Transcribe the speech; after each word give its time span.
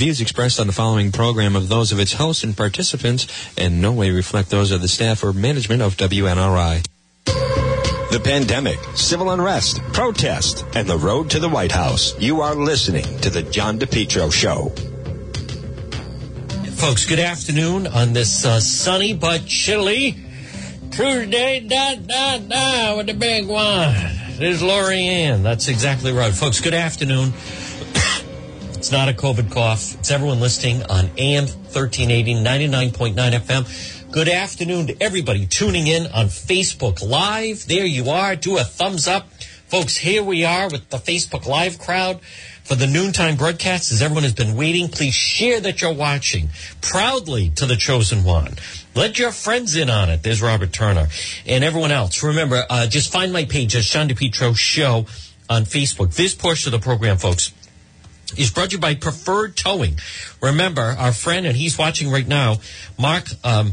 views 0.00 0.22
expressed 0.22 0.58
on 0.58 0.66
the 0.66 0.72
following 0.72 1.12
program 1.12 1.54
of 1.54 1.68
those 1.68 1.92
of 1.92 2.00
its 2.00 2.14
hosts 2.14 2.42
and 2.42 2.56
participants 2.56 3.26
in 3.58 3.82
no 3.82 3.92
way 3.92 4.10
reflect 4.10 4.48
those 4.48 4.70
of 4.70 4.80
the 4.80 4.88
staff 4.88 5.22
or 5.22 5.30
management 5.30 5.82
of 5.82 5.94
WNRI. 5.98 6.82
The 7.26 8.20
pandemic, 8.24 8.78
civil 8.94 9.30
unrest, 9.30 9.82
protest, 9.92 10.64
and 10.74 10.88
the 10.88 10.96
road 10.96 11.28
to 11.32 11.38
the 11.38 11.50
White 11.50 11.72
House. 11.72 12.18
You 12.18 12.40
are 12.40 12.54
listening 12.54 13.04
to 13.18 13.28
The 13.28 13.42
John 13.42 13.78
DePetro 13.78 14.32
Show. 14.32 14.70
Folks, 16.76 17.04
good 17.04 17.20
afternoon 17.20 17.86
on 17.86 18.14
this 18.14 18.46
uh, 18.46 18.58
sunny 18.58 19.12
but 19.12 19.44
chilly 19.44 20.12
Tuesday, 20.92 21.60
da, 21.60 21.96
da, 21.96 22.38
da, 22.38 22.96
with 22.96 23.06
the 23.06 23.12
big 23.12 23.46
one. 23.46 23.94
There's 24.38 24.62
Lori 24.62 25.02
Ann. 25.02 25.42
That's 25.42 25.68
exactly 25.68 26.12
right. 26.12 26.32
Folks, 26.32 26.62
good 26.62 26.72
afternoon. 26.72 27.34
It's 28.80 28.90
not 28.90 29.10
a 29.10 29.12
COVID 29.12 29.52
cough. 29.52 29.94
It's 29.96 30.10
everyone 30.10 30.40
listening 30.40 30.82
on 30.84 31.10
AM 31.18 31.44
1380, 31.44 32.36
99.9 32.36 33.14
FM. 33.14 34.10
Good 34.10 34.30
afternoon 34.30 34.86
to 34.86 35.02
everybody 35.02 35.46
tuning 35.46 35.86
in 35.86 36.06
on 36.06 36.28
Facebook 36.28 37.06
Live. 37.06 37.66
There 37.66 37.84
you 37.84 38.08
are. 38.08 38.36
Do 38.36 38.56
a 38.56 38.64
thumbs 38.64 39.06
up. 39.06 39.30
Folks, 39.68 39.98
here 39.98 40.22
we 40.22 40.46
are 40.46 40.70
with 40.70 40.88
the 40.88 40.96
Facebook 40.96 41.44
Live 41.44 41.78
crowd 41.78 42.22
for 42.64 42.74
the 42.74 42.86
noontime 42.86 43.36
broadcast. 43.36 43.92
As 43.92 44.00
everyone 44.00 44.22
has 44.22 44.32
been 44.32 44.56
waiting, 44.56 44.88
please 44.88 45.12
share 45.12 45.60
that 45.60 45.82
you're 45.82 45.92
watching 45.92 46.48
proudly 46.80 47.50
to 47.56 47.66
the 47.66 47.76
chosen 47.76 48.24
one. 48.24 48.54
Let 48.94 49.18
your 49.18 49.30
friends 49.30 49.76
in 49.76 49.90
on 49.90 50.08
it. 50.08 50.22
There's 50.22 50.40
Robert 50.40 50.72
Turner 50.72 51.08
and 51.44 51.62
everyone 51.62 51.92
else. 51.92 52.22
Remember, 52.22 52.64
uh, 52.70 52.86
just 52.86 53.12
find 53.12 53.30
my 53.30 53.44
page, 53.44 53.76
at 53.76 53.82
John 53.82 54.08
DePetro 54.08 54.56
Show 54.56 55.04
on 55.50 55.64
Facebook. 55.64 56.14
This 56.14 56.34
portion 56.34 56.72
of 56.72 56.80
the 56.80 56.82
program, 56.82 57.18
folks, 57.18 57.52
is 58.38 58.50
brought 58.50 58.70
to 58.70 58.76
you 58.76 58.80
by 58.80 58.94
Preferred 58.94 59.56
Towing. 59.56 59.98
Remember, 60.40 60.82
our 60.82 61.12
friend, 61.12 61.46
and 61.46 61.56
he's 61.56 61.76
watching 61.78 62.10
right 62.10 62.26
now, 62.26 62.56
Mark 62.98 63.26
um. 63.44 63.72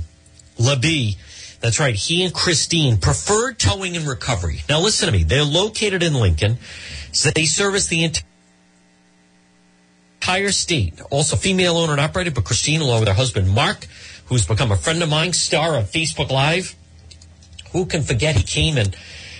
That's 1.59 1.79
right. 1.79 1.95
He 1.95 2.23
and 2.23 2.33
Christine 2.33 2.97
Preferred 2.97 3.59
Towing 3.59 3.95
and 3.95 4.07
Recovery. 4.07 4.61
Now, 4.69 4.79
listen 4.79 5.07
to 5.07 5.11
me. 5.11 5.23
They're 5.23 5.43
located 5.43 6.03
in 6.03 6.13
Lincoln. 6.13 6.57
So 7.11 7.31
they 7.31 7.45
service 7.45 7.87
the 7.87 8.11
entire 10.21 10.51
state. 10.51 10.99
Also, 11.09 11.35
female 11.35 11.77
owner 11.77 11.93
and 11.93 12.01
operated, 12.01 12.35
but 12.35 12.43
Christine, 12.43 12.81
along 12.81 12.99
with 12.99 13.07
her 13.07 13.15
husband 13.15 13.49
Mark, 13.49 13.87
who's 14.25 14.45
become 14.45 14.71
a 14.71 14.77
friend 14.77 15.01
of 15.01 15.09
mine, 15.09 15.33
star 15.33 15.75
of 15.77 15.91
Facebook 15.91 16.31
Live. 16.31 16.75
Who 17.71 17.85
can 17.85 18.01
forget 18.01 18.35
he 18.35 18.43
came 18.43 18.77
and 18.77 18.95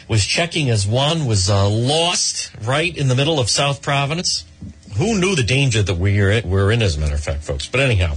was 0.08 0.26
checking 0.26 0.70
as 0.70 0.88
one 0.88 1.26
was 1.26 1.50
uh, 1.50 1.68
lost 1.70 2.52
right 2.64 2.96
in 2.96 3.08
the 3.08 3.16
middle 3.16 3.40
of 3.40 3.50
South 3.50 3.82
Providence. 3.82 4.46
Who 4.98 5.20
knew 5.20 5.36
the 5.36 5.44
danger 5.44 5.84
that 5.84 5.96
we're 5.96 6.32
in, 6.32 6.50
we're 6.50 6.72
in, 6.72 6.82
as 6.82 6.98
a 6.98 7.00
matter 7.00 7.16
of 7.16 7.24
fact, 7.24 7.44
folks? 7.44 7.68
But 7.68 7.82
anyhow, 7.82 8.16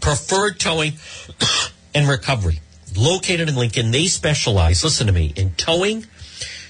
preferred 0.00 0.58
towing 0.58 0.94
and 1.94 2.08
recovery. 2.08 2.60
Located 2.96 3.48
in 3.48 3.56
Lincoln, 3.56 3.90
they 3.90 4.06
specialize, 4.06 4.84
listen 4.84 5.06
to 5.06 5.12
me, 5.12 5.32
in 5.36 5.54
towing, 5.54 6.06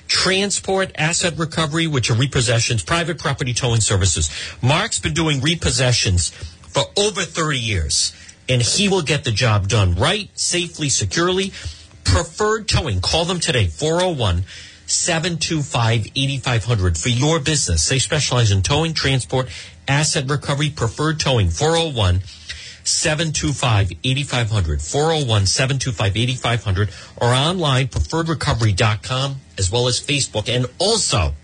transport, 0.07 0.93
asset 0.97 1.39
recovery, 1.39 1.87
which 1.87 2.11
are 2.11 2.15
repossessions, 2.15 2.85
private 2.85 3.19
property 3.19 3.55
towing 3.55 3.81
services. 3.81 4.31
Mark's 4.61 5.01
been 5.01 5.15
doing 5.15 5.41
repossessions 5.41 6.31
for 6.31 6.83
over 6.97 7.23
30 7.23 7.59
years, 7.59 8.13
and 8.49 8.63
he 8.63 8.89
will 8.89 9.03
get 9.03 9.25
the 9.25 9.33
job 9.33 9.69
done 9.69 9.95
right, 9.95 10.29
safely, 10.35 10.89
securely. 10.89 11.53
Preferred 12.05 12.69
towing. 12.69 13.01
Call 13.01 13.25
them 13.25 13.41
today, 13.41 13.67
401 13.67 14.45
725 14.87 16.09
8500 16.15 16.99
for 16.99 17.09
your 17.09 17.41
business. 17.41 17.89
They 17.89 17.99
specialize 17.99 18.51
in 18.51 18.63
towing, 18.63 18.95
transport, 18.95 19.49
asset 19.89 20.29
recovery, 20.29 20.71
preferred 20.71 21.19
towing, 21.19 21.49
401 21.49 22.21
725 22.85 23.93
8500. 24.05 24.83
401 24.83 25.47
725 25.47 26.17
8500 26.17 26.91
or 27.17 27.29
online, 27.29 27.89
preferredrecovery.com, 27.89 29.37
as 29.59 29.71
well 29.71 29.89
as 29.89 30.01
Facebook. 30.01 30.55
And 30.55 30.67
also, 30.79 31.35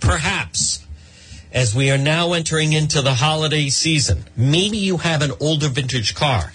perhaps, 0.00 0.84
as 1.52 1.74
we 1.74 1.90
are 1.90 1.98
now 1.98 2.32
entering 2.32 2.72
into 2.72 3.00
the 3.02 3.14
holiday 3.14 3.68
season, 3.68 4.24
maybe 4.36 4.78
you 4.78 4.98
have 4.98 5.22
an 5.22 5.32
older 5.40 5.68
vintage 5.68 6.14
car 6.14 6.52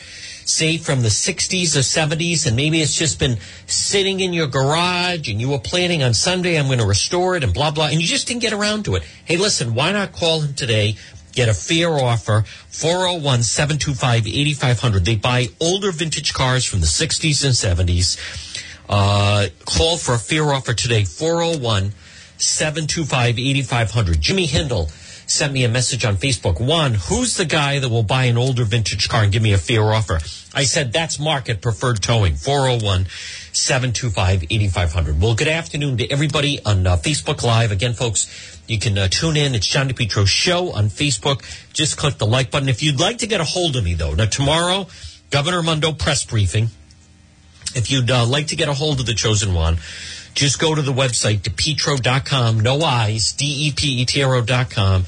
say 0.49 0.77
from 0.77 1.01
the 1.01 1.09
60s 1.09 1.75
or 1.75 1.79
70s, 1.79 2.47
and 2.47 2.55
maybe 2.55 2.81
it's 2.81 2.95
just 2.95 3.19
been 3.19 3.37
sitting 3.67 4.19
in 4.19 4.33
your 4.33 4.47
garage 4.47 5.29
and 5.29 5.39
you 5.39 5.49
were 5.49 5.59
planning 5.59 6.03
on 6.03 6.13
Sunday, 6.13 6.59
I'm 6.59 6.65
going 6.65 6.79
to 6.79 6.85
restore 6.85 7.35
it 7.35 7.43
and 7.43 7.53
blah, 7.53 7.71
blah, 7.71 7.87
and 7.87 8.01
you 8.01 8.07
just 8.07 8.27
didn't 8.27 8.41
get 8.41 8.53
around 8.53 8.85
to 8.85 8.95
it. 8.95 9.03
Hey, 9.25 9.37
listen, 9.37 9.73
why 9.73 9.91
not 9.91 10.11
call 10.11 10.41
him 10.41 10.53
today? 10.53 10.95
Get 11.31 11.47
a 11.47 11.53
fair 11.53 11.89
offer, 11.91 12.43
401 12.69 13.43
725 13.43 14.27
8500. 14.27 15.05
They 15.05 15.15
buy 15.15 15.47
older 15.61 15.91
vintage 15.91 16.33
cars 16.33 16.65
from 16.65 16.81
the 16.81 16.87
60s 16.87 17.45
and 17.45 17.53
70s. 17.53 18.17
Uh, 18.89 19.47
call 19.65 19.97
for 19.97 20.15
a 20.15 20.17
fair 20.17 20.51
offer 20.51 20.73
today, 20.73 21.05
401 21.05 21.93
725 22.37 23.37
8500. 23.37 24.19
Jimmy 24.19 24.47
Hindle 24.47 24.89
sent 25.29 25.53
me 25.53 25.63
a 25.63 25.69
message 25.69 26.05
on 26.05 26.17
Facebook. 26.17 26.59
One, 26.59 26.95
who's 26.95 27.37
the 27.37 27.45
guy 27.45 27.79
that 27.79 27.89
will 27.89 28.03
buy 28.03 28.25
an 28.25 28.37
older 28.37 28.63
vintage 28.63 29.07
car 29.09 29.23
and 29.23 29.31
give 29.31 29.41
me 29.41 29.53
a 29.53 29.57
fair 29.57 29.83
offer? 29.83 30.19
I 30.53 30.63
said, 30.63 30.91
that's 30.91 31.19
Market 31.19 31.61
Preferred 31.61 32.01
Towing, 32.01 32.35
401 32.35 33.05
725 33.53 34.43
8500. 34.43 35.21
Well, 35.21 35.35
good 35.35 35.47
afternoon 35.47 35.97
to 35.97 36.11
everybody 36.11 36.59
on 36.65 36.87
uh, 36.87 36.97
Facebook 36.97 37.43
Live. 37.43 37.71
Again, 37.71 37.93
folks, 37.93 38.59
you 38.67 38.79
can 38.79 38.97
uh, 38.97 39.07
tune 39.07 39.37
in. 39.37 39.53
It's 39.53 39.67
John 39.67 39.87
DePetro 39.87 40.27
Show 40.27 40.71
on 40.71 40.85
Facebook. 40.85 41.43
Just 41.73 41.97
click 41.97 42.17
the 42.17 42.27
like 42.27 42.49
button. 42.49 42.69
If 42.69 42.81
you'd 42.81 42.99
like 42.99 43.19
to 43.19 43.27
get 43.27 43.41
a 43.41 43.45
hold 43.45 43.75
of 43.75 43.83
me, 43.83 43.93
though, 43.93 44.13
now 44.13 44.25
tomorrow, 44.25 44.87
Governor 45.29 45.59
Raimondo 45.59 45.91
press 45.91 46.25
briefing. 46.25 46.69
If 47.75 47.91
you'd 47.91 48.09
uh, 48.09 48.25
like 48.25 48.47
to 48.47 48.55
get 48.55 48.67
a 48.67 48.73
hold 48.73 48.99
of 48.99 49.05
the 49.05 49.13
chosen 49.13 49.53
one, 49.53 49.77
just 50.33 50.59
go 50.59 50.75
to 50.75 50.81
the 50.81 50.93
website, 50.93 51.39
depetro.com, 51.39 52.59
no 52.59 52.81
eyes, 52.81 53.33
D-E-P-E-T-R-O.com. 53.33 55.05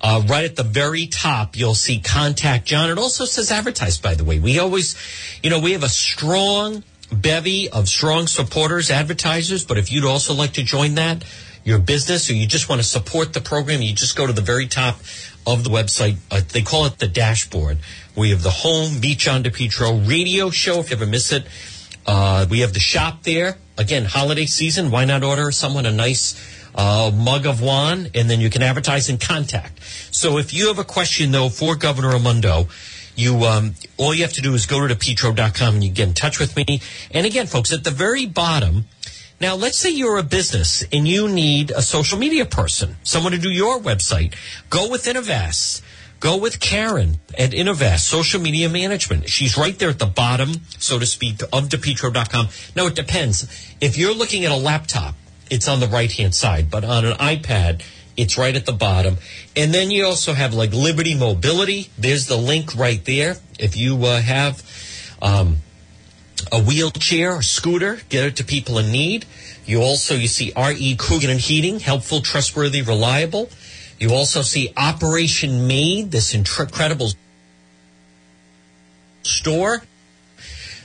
Uh, 0.00 0.22
right 0.26 0.44
at 0.44 0.56
the 0.56 0.62
very 0.62 1.06
top, 1.06 1.56
you'll 1.56 1.74
see 1.74 1.98
contact 1.98 2.66
John. 2.66 2.90
It 2.90 2.98
also 2.98 3.24
says 3.24 3.50
advertise, 3.50 3.96
by 3.98 4.14
the 4.14 4.24
way. 4.24 4.38
We 4.38 4.58
always, 4.58 4.96
you 5.42 5.48
know, 5.48 5.60
we 5.60 5.72
have 5.72 5.82
a 5.82 5.88
strong 5.88 6.84
bevy 7.10 7.70
of 7.70 7.88
strong 7.88 8.26
supporters, 8.26 8.90
advertisers, 8.90 9.64
but 9.64 9.78
if 9.78 9.90
you'd 9.90 10.04
also 10.04 10.34
like 10.34 10.52
to 10.54 10.62
join 10.62 10.96
that, 10.96 11.24
your 11.64 11.78
business, 11.78 12.28
or 12.28 12.34
you 12.34 12.46
just 12.46 12.68
want 12.68 12.82
to 12.82 12.86
support 12.86 13.32
the 13.32 13.40
program, 13.40 13.80
you 13.80 13.94
just 13.94 14.16
go 14.16 14.26
to 14.26 14.32
the 14.32 14.42
very 14.42 14.66
top 14.66 14.98
of 15.46 15.64
the 15.64 15.70
website. 15.70 16.16
Uh, 16.30 16.42
they 16.52 16.62
call 16.62 16.84
it 16.86 16.98
the 16.98 17.08
dashboard. 17.08 17.78
We 18.14 18.30
have 18.30 18.42
the 18.42 18.50
home, 18.50 19.00
Meet 19.00 19.18
John 19.18 19.42
DePetro 19.42 20.06
radio 20.06 20.50
show, 20.50 20.80
if 20.80 20.90
you 20.90 20.96
ever 20.96 21.06
miss 21.06 21.32
it. 21.32 21.46
Uh, 22.06 22.46
we 22.50 22.60
have 22.60 22.74
the 22.74 22.80
shop 22.80 23.22
there. 23.22 23.56
Again, 23.76 24.04
holiday 24.04 24.46
season. 24.46 24.90
Why 24.90 25.04
not 25.04 25.24
order 25.24 25.50
someone 25.50 25.86
a 25.86 25.92
nice 25.92 26.34
uh, 26.74 27.10
mug 27.14 27.46
of 27.46 27.60
wine, 27.60 28.08
and 28.14 28.28
then 28.28 28.40
you 28.40 28.50
can 28.50 28.62
advertise 28.62 29.08
and 29.08 29.20
contact. 29.20 29.82
So 30.10 30.38
if 30.38 30.52
you 30.52 30.68
have 30.68 30.78
a 30.78 30.84
question 30.84 31.30
though 31.30 31.48
for 31.48 31.76
Governor 31.76 32.10
Raimondo, 32.10 32.68
you 33.16 33.44
um, 33.44 33.74
all 33.96 34.12
you 34.14 34.22
have 34.22 34.32
to 34.34 34.42
do 34.42 34.54
is 34.54 34.66
go 34.66 34.86
to 34.86 34.96
petro.com 34.96 35.74
and 35.74 35.84
you 35.84 35.90
get 35.90 36.08
in 36.08 36.14
touch 36.14 36.38
with 36.38 36.56
me. 36.56 36.80
And 37.10 37.26
again, 37.26 37.46
folks, 37.46 37.72
at 37.72 37.84
the 37.84 37.90
very 37.90 38.26
bottom. 38.26 38.86
Now, 39.40 39.56
let's 39.56 39.76
say 39.76 39.90
you're 39.90 40.16
a 40.16 40.22
business 40.22 40.84
and 40.92 41.08
you 41.08 41.28
need 41.28 41.72
a 41.72 41.82
social 41.82 42.18
media 42.18 42.46
person, 42.46 42.96
someone 43.02 43.32
to 43.32 43.38
do 43.38 43.50
your 43.50 43.80
website. 43.80 44.34
Go 44.70 44.88
with 44.88 45.04
Innovast. 45.04 45.82
Go 46.24 46.38
with 46.38 46.58
Karen 46.58 47.18
at 47.36 47.50
Innovast, 47.50 47.98
social 47.98 48.40
media 48.40 48.70
management. 48.70 49.28
She's 49.28 49.58
right 49.58 49.78
there 49.78 49.90
at 49.90 49.98
the 49.98 50.06
bottom, 50.06 50.62
so 50.78 50.98
to 50.98 51.04
speak, 51.04 51.42
of 51.52 51.68
depetro.com. 51.68 52.48
Now, 52.74 52.86
it 52.86 52.94
depends. 52.94 53.46
If 53.78 53.98
you're 53.98 54.14
looking 54.14 54.46
at 54.46 54.50
a 54.50 54.56
laptop, 54.56 55.16
it's 55.50 55.68
on 55.68 55.80
the 55.80 55.86
right 55.86 56.10
hand 56.10 56.34
side, 56.34 56.70
but 56.70 56.82
on 56.82 57.04
an 57.04 57.12
iPad, 57.18 57.82
it's 58.16 58.38
right 58.38 58.56
at 58.56 58.64
the 58.64 58.72
bottom. 58.72 59.18
And 59.54 59.74
then 59.74 59.90
you 59.90 60.06
also 60.06 60.32
have 60.32 60.54
like 60.54 60.72
Liberty 60.72 61.14
Mobility. 61.14 61.90
There's 61.98 62.26
the 62.26 62.38
link 62.38 62.74
right 62.74 63.04
there. 63.04 63.36
If 63.58 63.76
you 63.76 64.02
uh, 64.06 64.22
have 64.22 64.62
um, 65.20 65.58
a 66.50 66.58
wheelchair 66.58 67.34
or 67.34 67.42
scooter, 67.42 67.98
get 68.08 68.24
it 68.24 68.36
to 68.36 68.44
people 68.44 68.78
in 68.78 68.90
need. 68.90 69.26
You 69.66 69.82
also 69.82 70.14
you 70.14 70.28
see 70.28 70.54
R.E. 70.56 70.96
Coogan 70.96 71.28
and 71.28 71.40
Heating, 71.40 71.80
helpful, 71.80 72.22
trustworthy, 72.22 72.80
reliable. 72.80 73.50
You 73.98 74.10
also 74.10 74.42
see 74.42 74.72
Operation 74.76 75.66
Made, 75.66 76.10
this 76.10 76.34
incredible 76.34 77.10
store 79.22 79.82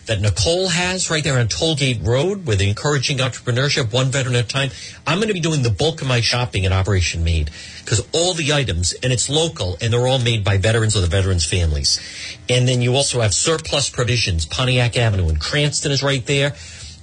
that 0.09 0.21
Nicole 0.21 0.69
has 0.69 1.11
right 1.11 1.23
there 1.23 1.38
on 1.38 1.47
Tollgate 1.47 2.03
Road 2.03 2.47
with 2.47 2.61
encouraging 2.61 3.19
entrepreneurship, 3.19 3.94
one 3.94 4.07
veteran 4.07 4.35
at 4.35 4.45
a 4.45 4.47
time. 4.47 4.71
I'm 5.06 5.19
going 5.19 5.27
to 5.27 5.35
be 5.35 5.39
doing 5.39 5.61
the 5.61 5.69
bulk 5.69 6.01
of 6.01 6.07
my 6.07 6.19
shopping 6.19 6.65
at 6.65 6.71
Operation 6.71 7.23
Made 7.23 7.51
because 7.79 8.07
all 8.11 8.33
the 8.33 8.51
items, 8.51 8.94
and 9.03 9.13
it's 9.13 9.29
local, 9.29 9.77
and 9.79 9.94
they're 9.94 10.07
all 10.07 10.17
made 10.17 10.44
by 10.44 10.57
veterans 10.57 10.97
or 10.97 11.01
the 11.01 11.07
veterans' 11.07 11.45
families. 11.45 12.00
And 12.50 12.67
then 12.67 12.81
you 12.81 12.95
also 12.95 13.21
have 13.21 13.35
Surplus 13.35 13.91
Provisions, 13.91 14.47
Pontiac 14.47 14.97
Avenue, 14.97 15.29
and 15.29 15.39
Cranston 15.39 15.91
is 15.91 16.01
right 16.01 16.25
there. 16.25 16.55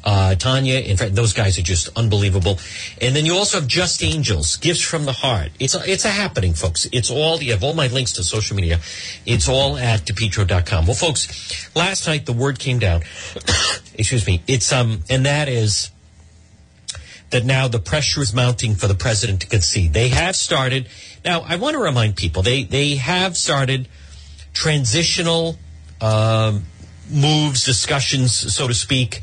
Uh, 0.06 0.37
Tanya, 0.37 0.79
in 0.79 0.97
fact, 0.97 1.17
those 1.17 1.32
guys 1.32 1.58
are 1.58 1.62
just 1.62 1.88
unbelievable. 1.99 2.61
And 3.00 3.17
then 3.17 3.26
you 3.26 3.35
also 3.35 3.58
have 3.58 3.67
Just 3.67 4.05
Angels, 4.05 4.56
Gifts 4.56 4.81
from 4.81 5.05
the 5.05 5.12
Heart. 5.12 5.50
It's 5.58 5.75
a, 5.75 5.82
it's 5.91 6.05
a 6.05 6.11
happening, 6.11 6.55
folks. 6.55 6.87
It's 6.93 7.11
all, 7.11 7.43
you 7.43 7.50
have 7.50 7.64
all 7.64 7.75
my 7.75 7.88
links 7.88 8.12
to 8.12 8.23
social 8.23 8.55
media. 8.55 8.79
It's 9.26 9.49
all 9.49 9.76
at 9.76 10.03
depetro.com. 10.03 10.87
Well, 10.87 10.94
folks, 10.94 11.75
last 11.75 12.06
night 12.06 12.25
the 12.25 12.32
word 12.32 12.61
came 12.61 12.79
down. 12.79 13.03
Excuse 13.94 14.25
me. 14.29 14.44
It's, 14.47 14.73
um, 14.73 15.03
and 15.11 15.26
that 15.26 15.49
is, 15.49 15.91
that 17.31 17.44
now 17.44 17.67
the 17.67 17.81
pressure 17.81 18.20
is 18.23 18.32
mounting 18.32 18.76
for 18.76 18.87
the 18.87 18.94
president 18.94 19.41
to 19.41 19.49
concede. 19.49 19.93
They 19.93 20.11
have 20.11 20.37
started. 20.37 20.88
Now, 21.25 21.41
I 21.41 21.56
want 21.56 21.75
to 21.75 21.82
remind 21.82 22.14
people 22.14 22.43
they 22.43 22.62
they 22.62 22.94
have 22.94 23.37
started 23.37 23.88
transitional 24.52 25.56
um, 26.00 26.64
moves, 27.11 27.64
discussions, 27.64 28.32
so 28.32 28.69
to 28.69 28.75
speak, 28.75 29.23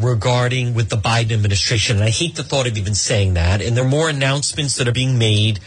regarding 0.00 0.74
with 0.74 0.88
the 0.88 0.96
Biden 0.96 1.32
administration. 1.32 1.96
And 1.96 2.04
I 2.04 2.10
hate 2.10 2.36
the 2.36 2.44
thought 2.44 2.66
of 2.66 2.76
even 2.76 2.94
saying 2.94 3.34
that. 3.34 3.60
And 3.62 3.76
there 3.76 3.84
are 3.84 3.88
more 3.88 4.08
announcements 4.08 4.76
that 4.76 4.88
are 4.88 4.92
being 4.92 5.18
made 5.18 5.60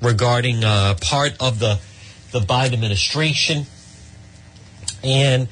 regarding 0.00 0.62
uh, 0.64 0.94
part 1.00 1.32
of 1.40 1.58
the 1.58 1.80
the 2.30 2.40
Biden 2.40 2.74
administration, 2.74 3.64
and 5.02 5.48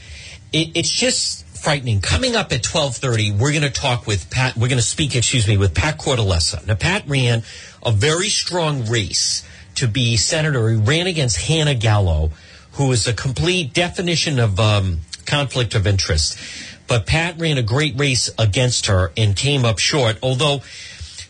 it, 0.53 0.77
it's 0.77 0.91
just 0.91 1.47
frightening. 1.47 2.03
Coming 2.03 2.37
up 2.37 2.53
at 2.53 2.63
twelve 2.63 2.97
thirty, 2.97 3.33
we're 3.33 3.53
going 3.53 3.63
to 3.63 3.71
talk 3.71 4.07
with 4.07 4.29
Pat. 4.31 4.57
We're 4.57 4.69
going 4.69 4.77
to 4.77 4.87
speak, 4.87 5.17
excuse 5.17 5.49
me, 5.49 5.57
with 5.57 5.75
Pat 5.75 5.99
Cortellessa. 5.99 6.67
Now, 6.67 6.75
Pat 6.75 7.09
ran 7.09 7.43
a 7.83 7.91
very 7.91 8.29
strong 8.29 8.85
race 8.85 9.43
to 9.77 9.89
be 9.89 10.19
senator. 10.19 10.69
He 10.69 10.77
ran 10.77 11.07
against 11.07 11.49
Hanna 11.49 11.75
Gallo, 11.75 12.31
who 12.73 12.93
is 12.93 13.09
a 13.09 13.15
complete 13.15 13.73
definition 13.73 14.39
of 14.39 14.61
um, 14.61 15.01
conflict 15.25 15.75
of 15.75 15.87
interest. 15.87 16.39
But 16.87 17.07
Pat 17.07 17.39
ran 17.39 17.59
a 17.59 17.63
great 17.63 17.99
race 17.99 18.31
against 18.39 18.87
her 18.87 19.13
and 19.17 19.37
came 19.37 19.65
up 19.65 19.79
short. 19.79 20.19
Although, 20.23 20.63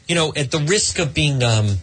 you 0.06 0.14
know, 0.14 0.32
at 0.34 0.50
the 0.50 0.58
risk 0.58 0.98
of 0.98 1.14
being 1.14 1.42
um, 1.42 1.78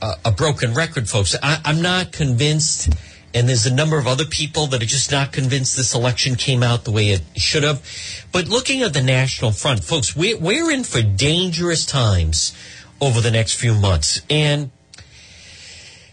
a, 0.00 0.14
a, 0.26 0.32
broken 0.32 0.74
record, 0.74 1.08
folks, 1.08 1.36
I, 1.42 1.60
I'm 1.64 1.82
not 1.82 2.12
convinced. 2.12 2.92
And 3.34 3.48
there's 3.48 3.64
a 3.64 3.74
number 3.74 3.98
of 3.98 4.06
other 4.06 4.26
people 4.26 4.66
that 4.68 4.82
are 4.82 4.86
just 4.86 5.10
not 5.10 5.32
convinced 5.32 5.76
this 5.76 5.94
election 5.94 6.34
came 6.34 6.62
out 6.62 6.84
the 6.84 6.90
way 6.90 7.10
it 7.10 7.22
should 7.36 7.62
have. 7.62 7.82
But 8.30 8.48
looking 8.48 8.82
at 8.82 8.92
the 8.92 9.02
national 9.02 9.52
front, 9.52 9.84
folks, 9.84 10.14
we're, 10.14 10.36
we're 10.36 10.70
in 10.70 10.84
for 10.84 11.00
dangerous 11.00 11.86
times 11.86 12.54
over 13.00 13.22
the 13.22 13.30
next 13.30 13.54
few 13.54 13.74
months. 13.74 14.20
And 14.28 14.70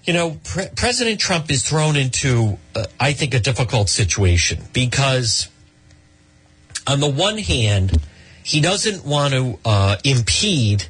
you 0.10 0.14
know, 0.14 0.40
Pre- 0.44 0.70
President 0.76 1.20
Trump 1.20 1.52
is 1.52 1.62
thrown 1.62 1.96
into, 1.96 2.58
uh, 2.76 2.86
I 3.00 3.14
think, 3.14 3.36
a 3.36 3.40
difficult 3.40 3.90
situation 3.90 4.64
because, 4.74 5.50
on 6.90 7.00
the 7.00 7.08
one 7.08 7.38
hand, 7.38 8.02
he 8.44 8.62
doesn't 8.62 9.06
want 9.06 9.34
to 9.36 9.60
uh, 9.64 9.98
impede 10.04 10.86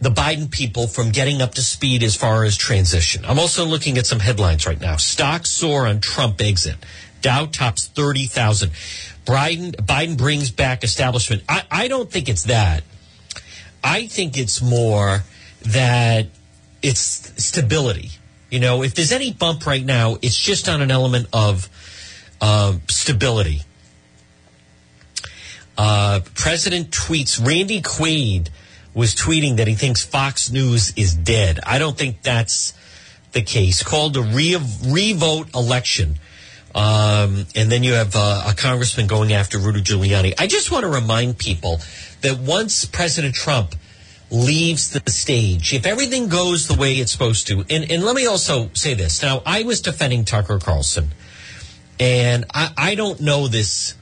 the 0.00 0.10
Biden 0.10 0.50
people 0.50 0.88
from 0.88 1.10
getting 1.10 1.40
up 1.40 1.54
to 1.54 1.62
speed 1.62 2.02
as 2.02 2.16
far 2.16 2.44
as 2.44 2.56
transition. 2.56 3.24
I'm 3.24 3.38
also 3.38 3.64
looking 3.64 3.96
at 3.96 4.06
some 4.06 4.18
headlines 4.18 4.66
right 4.66 4.80
now. 4.80 4.96
Stocks 4.96 5.50
soar 5.50 5.86
on 5.86 6.00
Trump 6.00 6.40
exit. 6.40 6.76
Dow 7.20 7.46
tops 7.46 7.86
30,000. 7.86 8.70
Biden, 9.24 9.72
Biden 9.76 10.18
brings 10.18 10.50
back 10.50 10.82
establishment. 10.82 11.42
I, 11.48 11.62
I 11.70 11.88
don't 11.88 12.10
think 12.10 12.28
it's 12.28 12.44
that. 12.44 12.82
I 13.82 14.08
think 14.08 14.36
it's 14.36 14.60
more 14.60 15.22
that 15.62 16.26
it's 16.82 17.00
stability. 17.44 18.10
You 18.50 18.58
know, 18.58 18.82
if 18.82 18.94
there's 18.94 19.12
any 19.12 19.32
bump 19.32 19.64
right 19.66 19.84
now, 19.84 20.16
it's 20.22 20.36
just 20.36 20.68
on 20.68 20.82
an 20.82 20.90
element 20.90 21.28
of 21.32 21.68
uh, 22.40 22.74
stability. 22.88 23.62
Uh, 25.78 26.20
President 26.34 26.90
tweets, 26.90 27.44
Randy 27.44 27.80
Quaid 27.80 28.48
was 28.92 29.14
tweeting 29.14 29.56
that 29.56 29.68
he 29.68 29.74
thinks 29.74 30.04
Fox 30.04 30.50
News 30.50 30.92
is 30.96 31.14
dead. 31.14 31.60
I 31.64 31.78
don't 31.78 31.96
think 31.96 32.22
that's 32.22 32.74
the 33.32 33.42
case. 33.42 33.82
Called 33.82 34.16
a 34.16 34.22
re- 34.22 34.58
revote 34.86 35.54
election. 35.54 36.18
Um, 36.74 37.46
and 37.54 37.70
then 37.70 37.82
you 37.84 37.94
have 37.94 38.14
uh, 38.14 38.44
a 38.48 38.54
congressman 38.54 39.06
going 39.06 39.32
after 39.32 39.58
Rudy 39.58 39.80
Giuliani. 39.82 40.34
I 40.38 40.48
just 40.48 40.70
want 40.70 40.82
to 40.82 40.90
remind 40.90 41.38
people 41.38 41.80
that 42.22 42.38
once 42.38 42.84
President 42.84 43.34
Trump– 43.34 43.74
leaves 44.30 44.90
the 44.90 45.10
stage, 45.10 45.72
if 45.72 45.86
everything 45.86 46.28
goes 46.28 46.68
the 46.68 46.74
way 46.74 46.94
it's 46.94 47.12
supposed 47.12 47.46
to, 47.46 47.64
and, 47.70 47.90
and 47.90 48.04
let 48.04 48.14
me 48.14 48.26
also 48.26 48.70
say 48.74 48.94
this. 48.94 49.22
Now, 49.22 49.42
I 49.46 49.62
was 49.62 49.80
defending 49.80 50.24
Tucker 50.24 50.58
Carlson, 50.58 51.08
and 51.98 52.44
I, 52.52 52.72
I 52.76 52.94
don't 52.94 53.20
know 53.20 53.48
this. 53.48 53.94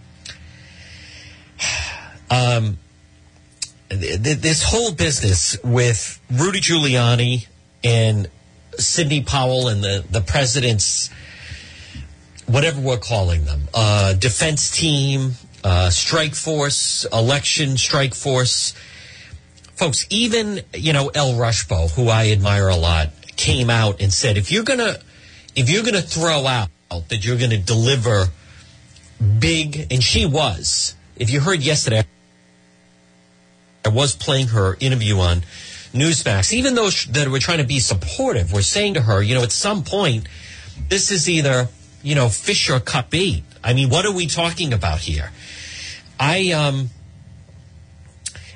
Um, 2.31 2.79
this 3.89 4.63
whole 4.63 4.93
business 4.93 5.57
with 5.63 6.21
Rudy 6.31 6.61
Giuliani 6.61 7.47
and 7.85 8.29
Sidney 8.79 9.23
Powell 9.23 9.69
and 9.69 9.83
the, 9.83 10.05
the 10.11 10.21
president's, 10.21 11.09
whatever 12.47 12.81
we're 12.81 12.99
calling 12.99 13.45
them, 13.45 13.63
uh, 13.73 14.15
defense 14.15 14.71
team, 14.71 15.33
uh, 15.63 15.91
strike 15.91 16.35
force, 16.35 17.07
election 17.13 17.77
strike 17.77 18.15
force. 18.15 18.75
Folks, 19.77 20.07
even, 20.11 20.63
you 20.75 20.93
know, 20.93 21.11
El 21.15 21.35
Rushbo, 21.35 21.91
who 21.93 22.09
I 22.09 22.31
admire 22.31 22.69
a 22.69 22.77
lot, 22.77 23.11
came 23.37 23.71
out 23.71 24.01
and 24.01 24.13
said, 24.13 24.37
if 24.37 24.51
you're 24.51 24.65
going 24.65 24.81
to, 24.81 25.01
if 25.55 25.71
you're 25.71 25.83
going 25.83 25.95
to 25.95 26.03
throw 26.03 26.47
out 26.47 26.69
that 27.09 27.25
you're 27.25 27.39
going 27.39 27.51
to 27.51 27.59
deliver 27.59 28.27
big, 29.39 29.93
and 29.93 30.03
she 30.03 30.27
was, 30.27 30.96
if 31.17 31.31
you 31.31 31.41
heard 31.41 31.61
yesterday, 31.61 32.05
I 33.85 33.89
was 33.89 34.15
playing 34.15 34.49
her 34.49 34.77
interview 34.81 35.19
on 35.19 35.43
Newsmax, 35.93 36.53
even 36.53 36.75
though 36.75 36.91
that 37.11 37.29
we're 37.29 37.39
trying 37.39 37.59
to 37.59 37.65
be 37.65 37.79
supportive, 37.79 38.53
we're 38.53 38.63
saying 38.63 38.95
to 38.95 39.03
her, 39.03 39.23
you 39.23 39.35
know, 39.35 39.43
at 39.43 39.53
some 39.53 39.85
point, 39.85 40.29
this 40.89 41.11
is 41.11 41.29
either, 41.29 41.69
you 42.03 42.15
know, 42.15 42.29
fish 42.29 42.69
or 42.69 42.81
cup 42.81 43.11
bait. 43.11 43.45
I 43.65 43.73
mean, 43.73 43.89
what 43.89 44.05
are 44.05 44.13
we 44.13 44.27
talking 44.27 44.73
about 44.73 44.99
here? 45.01 45.31
I, 46.19 46.53
um, 46.53 46.91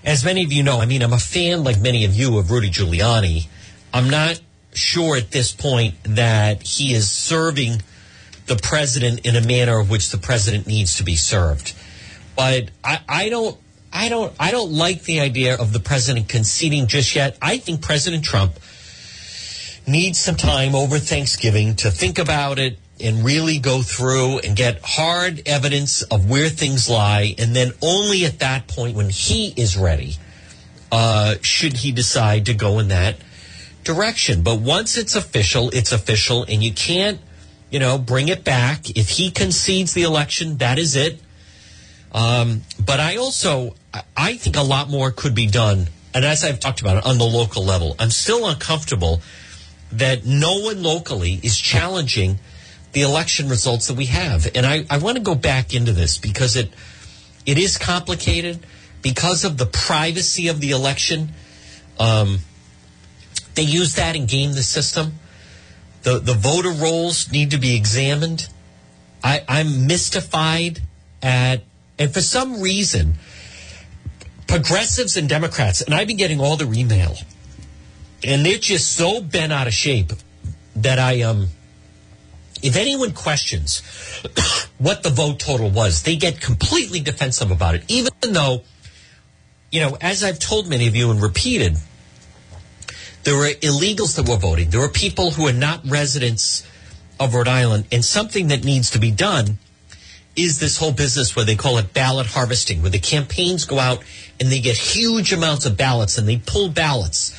as 0.04 0.24
many 0.24 0.44
of 0.44 0.52
you 0.52 0.62
know, 0.62 0.80
I 0.80 0.86
mean, 0.86 1.02
I'm 1.02 1.12
a 1.12 1.18
fan, 1.18 1.64
like 1.64 1.80
many 1.80 2.04
of 2.04 2.14
you, 2.14 2.38
of 2.38 2.50
Rudy 2.50 2.70
Giuliani. 2.70 3.46
I'm 3.92 4.08
not 4.08 4.40
sure 4.72 5.16
at 5.16 5.30
this 5.30 5.52
point 5.52 5.94
that 6.04 6.62
he 6.62 6.94
is 6.94 7.10
serving 7.10 7.82
the 8.46 8.56
president 8.56 9.26
in 9.26 9.36
a 9.36 9.46
manner 9.46 9.78
of 9.78 9.90
which 9.90 10.10
the 10.10 10.18
president 10.18 10.66
needs 10.66 10.96
to 10.96 11.04
be 11.04 11.16
served. 11.16 11.74
But 12.40 12.70
I, 12.82 13.00
I 13.06 13.28
don't. 13.28 13.58
I 13.92 14.08
don't. 14.08 14.32
I 14.40 14.50
don't 14.50 14.72
like 14.72 15.02
the 15.02 15.20
idea 15.20 15.56
of 15.56 15.74
the 15.74 15.78
president 15.78 16.30
conceding 16.30 16.86
just 16.86 17.14
yet. 17.14 17.36
I 17.42 17.58
think 17.58 17.82
President 17.82 18.24
Trump 18.24 18.58
needs 19.86 20.18
some 20.18 20.36
time 20.36 20.74
over 20.74 20.98
Thanksgiving 20.98 21.76
to 21.76 21.90
think 21.90 22.18
about 22.18 22.58
it, 22.58 22.78
and 22.98 23.22
really 23.26 23.58
go 23.58 23.82
through 23.82 24.38
and 24.38 24.56
get 24.56 24.80
hard 24.82 25.42
evidence 25.44 26.00
of 26.00 26.30
where 26.30 26.48
things 26.48 26.88
lie. 26.88 27.34
And 27.36 27.54
then 27.54 27.72
only 27.82 28.24
at 28.24 28.38
that 28.38 28.66
point, 28.66 28.96
when 28.96 29.10
he 29.10 29.52
is 29.54 29.76
ready, 29.76 30.16
uh, 30.90 31.34
should 31.42 31.76
he 31.76 31.92
decide 31.92 32.46
to 32.46 32.54
go 32.54 32.78
in 32.78 32.88
that 32.88 33.16
direction. 33.84 34.42
But 34.42 34.60
once 34.60 34.96
it's 34.96 35.14
official, 35.14 35.68
it's 35.74 35.92
official, 35.92 36.44
and 36.44 36.64
you 36.64 36.72
can't, 36.72 37.20
you 37.70 37.78
know, 37.78 37.98
bring 37.98 38.28
it 38.28 38.44
back. 38.44 38.96
If 38.96 39.10
he 39.10 39.30
concedes 39.30 39.92
the 39.92 40.04
election, 40.04 40.56
that 40.56 40.78
is 40.78 40.96
it. 40.96 41.20
Um, 42.12 42.62
but 42.84 43.00
I 43.00 43.16
also, 43.16 43.74
I 44.16 44.36
think 44.36 44.56
a 44.56 44.62
lot 44.62 44.88
more 44.88 45.10
could 45.10 45.34
be 45.34 45.46
done. 45.46 45.88
And 46.12 46.24
as 46.24 46.44
I've 46.44 46.58
talked 46.58 46.80
about 46.80 46.98
it 46.98 47.06
on 47.06 47.18
the 47.18 47.24
local 47.24 47.64
level, 47.64 47.94
I'm 47.98 48.10
still 48.10 48.48
uncomfortable 48.48 49.20
that 49.92 50.24
no 50.24 50.60
one 50.60 50.82
locally 50.82 51.38
is 51.42 51.58
challenging 51.58 52.38
the 52.92 53.02
election 53.02 53.48
results 53.48 53.86
that 53.88 53.94
we 53.94 54.06
have. 54.06 54.48
And 54.54 54.66
I, 54.66 54.84
I 54.90 54.98
want 54.98 55.16
to 55.16 55.22
go 55.22 55.34
back 55.34 55.74
into 55.74 55.92
this 55.92 56.18
because 56.18 56.56
it 56.56 56.72
it 57.46 57.56
is 57.56 57.78
complicated 57.78 58.60
because 59.02 59.44
of 59.44 59.56
the 59.56 59.66
privacy 59.66 60.48
of 60.48 60.60
the 60.60 60.70
election. 60.70 61.30
Um, 61.98 62.40
they 63.54 63.62
use 63.62 63.94
that 63.94 64.16
and 64.16 64.28
game 64.28 64.52
the 64.52 64.62
system. 64.62 65.14
The 66.02 66.18
the 66.18 66.34
voter 66.34 66.70
rolls 66.70 67.30
need 67.30 67.52
to 67.52 67.58
be 67.58 67.76
examined. 67.76 68.48
I, 69.22 69.44
I'm 69.48 69.86
mystified 69.86 70.80
at 71.22 71.62
and 72.00 72.12
for 72.12 72.20
some 72.20 72.60
reason 72.60 73.14
progressives 74.48 75.16
and 75.16 75.28
Democrats, 75.28 75.82
and 75.82 75.94
I've 75.94 76.08
been 76.08 76.16
getting 76.16 76.40
all 76.40 76.56
the 76.56 76.68
email, 76.72 77.16
and 78.24 78.44
they're 78.44 78.58
just 78.58 78.96
so 78.96 79.20
bent 79.20 79.52
out 79.52 79.68
of 79.68 79.72
shape 79.72 80.12
that 80.74 80.98
I 80.98 81.22
um 81.22 81.48
if 82.62 82.76
anyone 82.76 83.12
questions 83.12 83.80
what 84.78 85.02
the 85.02 85.10
vote 85.10 85.38
total 85.38 85.70
was, 85.70 86.02
they 86.02 86.16
get 86.16 86.40
completely 86.40 87.00
defensive 87.00 87.50
about 87.50 87.74
it, 87.74 87.84
even 87.88 88.12
though, 88.22 88.62
you 89.70 89.80
know, 89.80 89.96
as 90.00 90.24
I've 90.24 90.38
told 90.38 90.68
many 90.68 90.88
of 90.88 90.96
you 90.96 91.10
and 91.10 91.22
repeated, 91.22 91.76
there 93.24 93.36
were 93.36 93.48
illegals 93.48 94.16
that 94.16 94.28
were 94.28 94.36
voting. 94.36 94.70
There 94.70 94.80
were 94.80 94.88
people 94.88 95.30
who 95.32 95.46
are 95.46 95.52
not 95.52 95.88
residents 95.88 96.66
of 97.18 97.34
Rhode 97.34 97.48
Island. 97.48 97.86
And 97.92 98.04
something 98.04 98.48
that 98.48 98.64
needs 98.64 98.90
to 98.90 98.98
be 98.98 99.10
done 99.10 99.58
is 100.36 100.58
this 100.58 100.78
whole 100.78 100.92
business 100.92 101.34
where 101.34 101.44
they 101.44 101.56
call 101.56 101.78
it 101.78 101.92
ballot 101.92 102.26
harvesting, 102.26 102.82
where 102.82 102.90
the 102.90 102.98
campaigns 102.98 103.64
go 103.64 103.78
out 103.78 104.02
and 104.38 104.48
they 104.48 104.60
get 104.60 104.76
huge 104.76 105.32
amounts 105.32 105.66
of 105.66 105.76
ballots 105.76 106.18
and 106.18 106.28
they 106.28 106.38
pull 106.38 106.68
ballots 106.68 107.36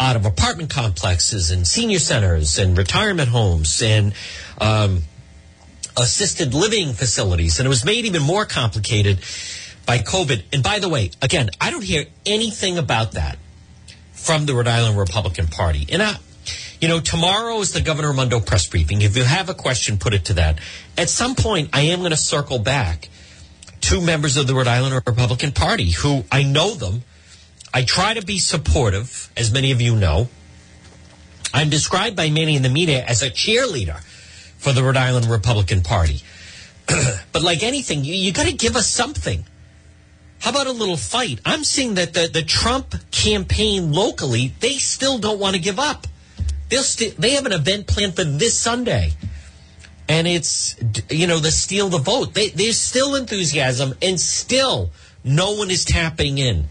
out 0.00 0.16
of 0.16 0.24
apartment 0.24 0.70
complexes 0.70 1.50
and 1.50 1.66
senior 1.66 1.98
centers 1.98 2.58
and 2.58 2.78
retirement 2.78 3.28
homes 3.28 3.82
and 3.82 4.14
um, 4.60 5.02
assisted 5.96 6.54
living 6.54 6.92
facilities. 6.92 7.58
And 7.58 7.66
it 7.66 7.68
was 7.68 7.84
made 7.84 8.04
even 8.04 8.22
more 8.22 8.44
complicated 8.44 9.18
by 9.86 9.98
COVID. 9.98 10.44
And 10.52 10.62
by 10.62 10.78
the 10.78 10.88
way, 10.88 11.10
again, 11.20 11.50
I 11.60 11.70
don't 11.70 11.84
hear 11.84 12.04
anything 12.24 12.78
about 12.78 13.12
that 13.12 13.38
from 14.12 14.46
the 14.46 14.54
Rhode 14.54 14.68
Island 14.68 14.98
Republican 14.98 15.48
Party. 15.48 15.86
And 15.90 16.02
I, 16.02 16.16
you 16.80 16.88
know, 16.88 17.00
tomorrow 17.00 17.58
is 17.60 17.72
the 17.72 17.80
Governor 17.80 18.10
Raimondo 18.10 18.40
press 18.40 18.66
briefing. 18.66 19.02
If 19.02 19.16
you 19.16 19.24
have 19.24 19.48
a 19.48 19.54
question, 19.54 19.98
put 19.98 20.14
it 20.14 20.26
to 20.26 20.34
that. 20.34 20.58
At 20.96 21.10
some 21.10 21.34
point, 21.34 21.70
I 21.72 21.82
am 21.82 22.00
going 22.00 22.12
to 22.12 22.16
circle 22.16 22.58
back 22.58 23.08
to 23.82 24.00
members 24.00 24.36
of 24.36 24.46
the 24.46 24.54
Rhode 24.54 24.68
Island 24.68 24.94
Republican 24.94 25.52
Party 25.52 25.90
who 25.90 26.24
I 26.30 26.42
know 26.42 26.74
them. 26.74 27.02
I 27.72 27.82
try 27.82 28.14
to 28.14 28.24
be 28.24 28.38
supportive, 28.38 29.30
as 29.36 29.52
many 29.52 29.72
of 29.72 29.80
you 29.80 29.96
know. 29.96 30.28
I'm 31.52 31.70
described 31.70 32.16
by 32.16 32.30
many 32.30 32.56
in 32.56 32.62
the 32.62 32.68
media 32.68 33.04
as 33.04 33.22
a 33.22 33.30
cheerleader 33.30 34.00
for 34.58 34.72
the 34.72 34.82
Rhode 34.82 34.96
Island 34.96 35.26
Republican 35.26 35.82
Party. 35.82 36.22
but 37.32 37.42
like 37.42 37.62
anything, 37.62 38.04
you, 38.04 38.14
you 38.14 38.32
got 38.32 38.46
to 38.46 38.52
give 38.52 38.76
us 38.76 38.88
something. 38.88 39.44
How 40.40 40.50
about 40.50 40.66
a 40.66 40.72
little 40.72 40.96
fight? 40.96 41.40
I'm 41.44 41.64
seeing 41.64 41.94
that 41.94 42.14
the, 42.14 42.28
the 42.32 42.42
Trump 42.42 42.94
campaign 43.10 43.92
locally, 43.92 44.54
they 44.60 44.74
still 44.74 45.18
don't 45.18 45.40
want 45.40 45.56
to 45.56 45.60
give 45.60 45.78
up. 45.78 46.06
St- 46.70 47.16
they 47.16 47.30
have 47.30 47.46
an 47.46 47.52
event 47.52 47.86
planned 47.86 48.16
for 48.16 48.24
this 48.24 48.58
Sunday. 48.58 49.12
And 50.08 50.26
it's, 50.26 50.76
you 51.10 51.26
know, 51.26 51.38
the 51.38 51.50
steal 51.50 51.88
the 51.88 51.98
vote. 51.98 52.32
They, 52.34 52.48
there's 52.48 52.78
still 52.78 53.14
enthusiasm 53.14 53.94
and 54.00 54.18
still 54.18 54.90
no 55.22 55.52
one 55.52 55.70
is 55.70 55.84
tapping 55.84 56.38
in 56.38 56.68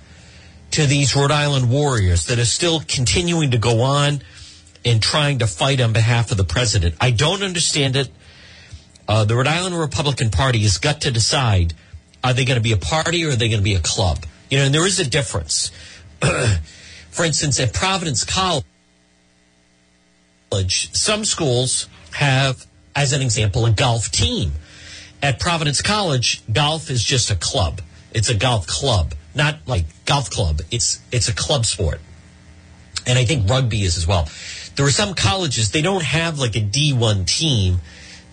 to 0.72 0.86
these 0.86 1.16
Rhode 1.16 1.32
Island 1.32 1.70
warriors 1.70 2.26
that 2.26 2.40
are 2.40 2.46
still 2.46 2.82
continuing 2.88 3.52
to 3.52 3.58
go 3.58 3.82
on 3.82 4.22
and 4.84 5.02
trying 5.02 5.40
to 5.40 5.48
fight 5.48 5.82
on 5.82 5.94
behalf 5.94 6.32
of 6.32 6.38
the 6.38 6.44
president. 6.44 6.96
I 7.00 7.12
don't 7.12 7.44
understand 7.44 7.96
it. 7.96 8.10
Uh, 9.08 9.26
the 9.26 9.36
Rhode 9.36 9.48
Island 9.48 9.78
Republican 9.78 10.30
Party 10.30 10.60
has 10.60 10.78
got 10.78 11.02
to 11.02 11.12
decide 11.12 11.74
are 12.24 12.34
they 12.34 12.46
going 12.46 12.58
to 12.58 12.64
be 12.64 12.74
a 12.74 12.78
party 12.78 13.24
or 13.26 13.30
are 13.30 13.36
they 13.36 13.48
going 13.48 13.60
to 13.60 13.64
be 13.64 13.76
a 13.76 13.80
club? 13.80 14.26
You 14.50 14.58
know, 14.58 14.66
and 14.66 14.74
there 14.74 14.86
is 14.86 15.00
a 15.00 15.10
difference. 15.10 15.72
For 16.22 17.26
instance, 17.26 17.60
at 17.60 17.74
Providence 17.74 18.24
College, 18.24 18.66
some 20.94 21.26
schools 21.26 21.88
have, 22.14 22.66
as 22.96 23.14
an 23.14 23.22
example, 23.22 23.66
a 23.66 23.72
golf 23.72 24.12
team. 24.12 24.54
At 25.22 25.40
Providence 25.40 25.82
College, 25.82 26.44
golf 26.52 26.90
is 26.90 27.04
just 27.04 27.32
a 27.32 27.36
club. 27.36 27.82
It's 28.14 28.30
a 28.30 28.36
golf 28.36 28.68
club, 28.68 29.14
not 29.34 29.60
like 29.66 29.86
golf 30.06 30.30
club. 30.30 30.62
It's 30.72 31.02
it's 31.12 31.28
a 31.28 31.34
club 31.34 31.66
sport. 31.66 32.00
And 33.06 33.18
I 33.18 33.26
think 33.26 33.50
rugby 33.50 33.84
is 33.84 33.98
as 33.98 34.06
well. 34.06 34.28
There 34.76 34.86
are 34.86 34.92
some 34.92 35.16
colleges 35.16 35.72
they 35.72 35.82
don't 35.82 36.04
have 36.04 36.40
like 36.40 36.56
a 36.56 36.62
D1 36.62 37.26
team. 37.26 37.80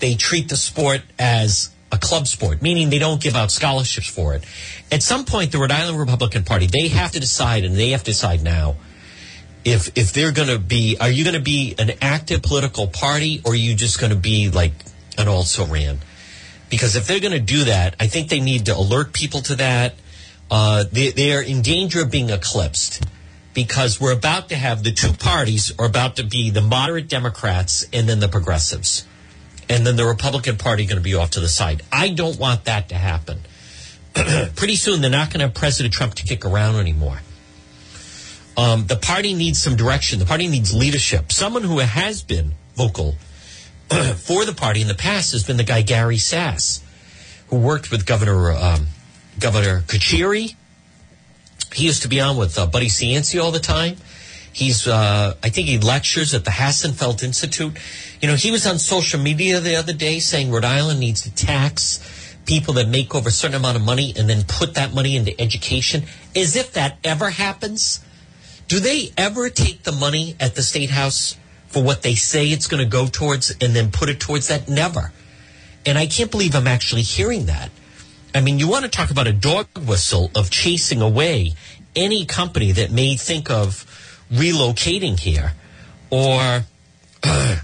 They 0.00 0.14
treat 0.14 0.48
the 0.48 0.56
sport 0.56 1.02
as 1.18 1.70
a 1.90 1.98
club 1.98 2.26
sport, 2.26 2.60
meaning 2.60 2.90
they 2.90 2.98
don't 2.98 3.22
give 3.22 3.36
out 3.36 3.50
scholarships 3.50 4.08
for 4.08 4.34
it. 4.34 4.44
At 4.90 5.02
some 5.02 5.24
point, 5.24 5.52
the 5.52 5.58
Rhode 5.58 5.70
Island 5.70 5.98
Republican 5.98 6.44
Party, 6.44 6.66
they 6.66 6.88
have 6.88 7.12
to 7.12 7.20
decide, 7.20 7.64
and 7.64 7.76
they 7.76 7.90
have 7.90 8.00
to 8.00 8.10
decide 8.10 8.42
now, 8.42 8.74
if 9.64 9.96
if 9.96 10.12
they're 10.12 10.32
going 10.32 10.48
to 10.48 10.58
be, 10.58 10.96
are 11.00 11.10
you 11.10 11.24
going 11.24 11.34
to 11.34 11.40
be 11.40 11.74
an 11.78 11.92
active 12.02 12.42
political 12.42 12.86
party, 12.86 13.40
or 13.44 13.52
are 13.52 13.56
you 13.56 13.74
just 13.74 13.98
going 13.98 14.12
to 14.12 14.18
be 14.18 14.50
like 14.50 14.72
an 15.16 15.28
also 15.28 15.66
ran? 15.66 15.98
Because 16.68 16.96
if 16.96 17.06
they're 17.06 17.20
going 17.20 17.32
to 17.32 17.40
do 17.40 17.64
that, 17.64 17.96
I 18.00 18.06
think 18.06 18.28
they 18.28 18.40
need 18.40 18.66
to 18.66 18.76
alert 18.76 19.12
people 19.12 19.40
to 19.42 19.56
that. 19.56 19.94
Uh, 20.50 20.84
they, 20.90 21.10
they 21.10 21.32
are 21.32 21.42
in 21.42 21.62
danger 21.62 22.02
of 22.02 22.10
being 22.10 22.30
eclipsed 22.30 23.04
because 23.54 24.00
we're 24.00 24.12
about 24.12 24.48
to 24.50 24.56
have 24.56 24.82
the 24.82 24.92
two 24.92 25.12
parties 25.12 25.72
are 25.78 25.86
about 25.86 26.16
to 26.16 26.24
be 26.24 26.50
the 26.50 26.60
moderate 26.60 27.08
Democrats 27.08 27.86
and 27.92 28.08
then 28.08 28.20
the 28.20 28.28
progressives. 28.28 29.06
And 29.68 29.86
then 29.86 29.96
the 29.96 30.04
Republican 30.04 30.56
Party 30.58 30.84
going 30.84 30.98
to 30.98 31.02
be 31.02 31.14
off 31.14 31.30
to 31.30 31.40
the 31.40 31.48
side. 31.48 31.82
I 31.90 32.10
don't 32.10 32.38
want 32.38 32.64
that 32.64 32.90
to 32.90 32.96
happen. 32.96 33.40
Pretty 34.56 34.76
soon, 34.76 35.00
they're 35.00 35.10
not 35.10 35.30
going 35.30 35.40
to 35.40 35.46
have 35.46 35.54
President 35.54 35.94
Trump 35.94 36.14
to 36.14 36.24
kick 36.24 36.44
around 36.44 36.76
anymore. 36.76 37.20
Um, 38.56 38.86
the 38.86 38.96
party 38.96 39.34
needs 39.34 39.60
some 39.60 39.76
direction. 39.76 40.18
The 40.18 40.26
party 40.26 40.46
needs 40.46 40.72
leadership. 40.72 41.32
Someone 41.32 41.62
who 41.62 41.78
has 41.78 42.22
been 42.22 42.52
vocal 42.74 43.16
for 44.16 44.44
the 44.44 44.54
party 44.54 44.80
in 44.80 44.88
the 44.88 44.94
past 44.94 45.32
has 45.32 45.44
been 45.44 45.56
the 45.56 45.64
guy 45.64 45.82
Gary 45.82 46.16
Sasse, 46.16 46.82
who 47.48 47.56
worked 47.56 47.90
with 47.90 48.06
Governor 48.06 48.52
um, 48.52 48.86
Governor 49.38 49.80
Carcieri. 49.82 50.54
He 51.72 51.86
used 51.86 52.02
to 52.02 52.08
be 52.08 52.20
on 52.20 52.36
with 52.36 52.58
uh, 52.58 52.66
Buddy 52.66 52.86
Cianci 52.86 53.42
all 53.42 53.50
the 53.50 53.58
time. 53.58 53.96
He's, 54.52 54.86
uh, 54.86 55.34
I 55.42 55.48
think 55.48 55.66
he 55.66 55.78
lectures 55.78 56.32
at 56.32 56.44
the 56.44 56.52
Hassenfeld 56.52 57.24
Institute. 57.24 57.76
You 58.20 58.28
know, 58.28 58.36
he 58.36 58.52
was 58.52 58.68
on 58.68 58.78
social 58.78 59.18
media 59.18 59.58
the 59.58 59.74
other 59.74 59.92
day 59.92 60.20
saying 60.20 60.52
Rhode 60.52 60.64
Island 60.64 61.00
needs 61.00 61.22
to 61.22 61.34
tax 61.34 61.98
people 62.46 62.74
that 62.74 62.88
make 62.88 63.16
over 63.16 63.30
a 63.30 63.32
certain 63.32 63.56
amount 63.56 63.76
of 63.76 63.82
money 63.82 64.14
and 64.16 64.30
then 64.30 64.44
put 64.44 64.74
that 64.74 64.94
money 64.94 65.16
into 65.16 65.38
education. 65.40 66.04
As 66.36 66.54
if 66.54 66.72
that 66.74 66.98
ever 67.02 67.30
happens. 67.30 68.03
Do 68.68 68.80
they 68.80 69.12
ever 69.16 69.48
take 69.50 69.82
the 69.82 69.92
money 69.92 70.36
at 70.40 70.54
the 70.54 70.62
State 70.62 70.90
House 70.90 71.36
for 71.68 71.82
what 71.82 72.02
they 72.02 72.14
say 72.14 72.48
it's 72.48 72.66
going 72.66 72.82
to 72.82 72.88
go 72.88 73.06
towards 73.06 73.50
and 73.60 73.74
then 73.74 73.90
put 73.90 74.08
it 74.08 74.20
towards 74.20 74.48
that? 74.48 74.68
Never. 74.68 75.12
And 75.86 75.98
I 75.98 76.06
can't 76.06 76.30
believe 76.30 76.54
I'm 76.54 76.66
actually 76.66 77.02
hearing 77.02 77.46
that. 77.46 77.70
I 78.34 78.40
mean, 78.40 78.58
you 78.58 78.68
want 78.68 78.84
to 78.84 78.90
talk 78.90 79.10
about 79.10 79.26
a 79.26 79.32
dog 79.32 79.66
whistle 79.86 80.30
of 80.34 80.50
chasing 80.50 81.00
away 81.00 81.54
any 81.94 82.24
company 82.24 82.72
that 82.72 82.90
may 82.90 83.16
think 83.16 83.50
of 83.50 83.86
relocating 84.32 85.18
here 85.18 85.52
or 86.10 86.64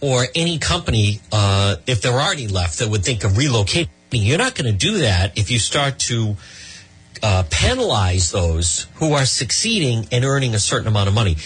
or 0.00 0.26
any 0.34 0.58
company 0.58 1.20
uh, 1.32 1.76
if 1.86 2.02
they're 2.02 2.12
already 2.12 2.48
left 2.48 2.80
that 2.80 2.88
would 2.88 3.04
think 3.04 3.24
of 3.24 3.32
relocating 3.32 3.88
you're 4.10 4.38
not 4.38 4.54
going 4.54 4.70
to 4.70 4.78
do 4.78 4.98
that 4.98 5.36
if 5.38 5.50
you 5.50 5.58
start 5.58 5.98
to 5.98 6.36
uh, 7.24 7.42
penalize 7.50 8.30
those 8.30 8.86
who 8.96 9.14
are 9.14 9.24
succeeding 9.24 10.06
and 10.12 10.24
earning 10.24 10.54
a 10.54 10.58
certain 10.58 10.86
amount 10.86 11.08
of 11.08 11.14
money 11.14 11.36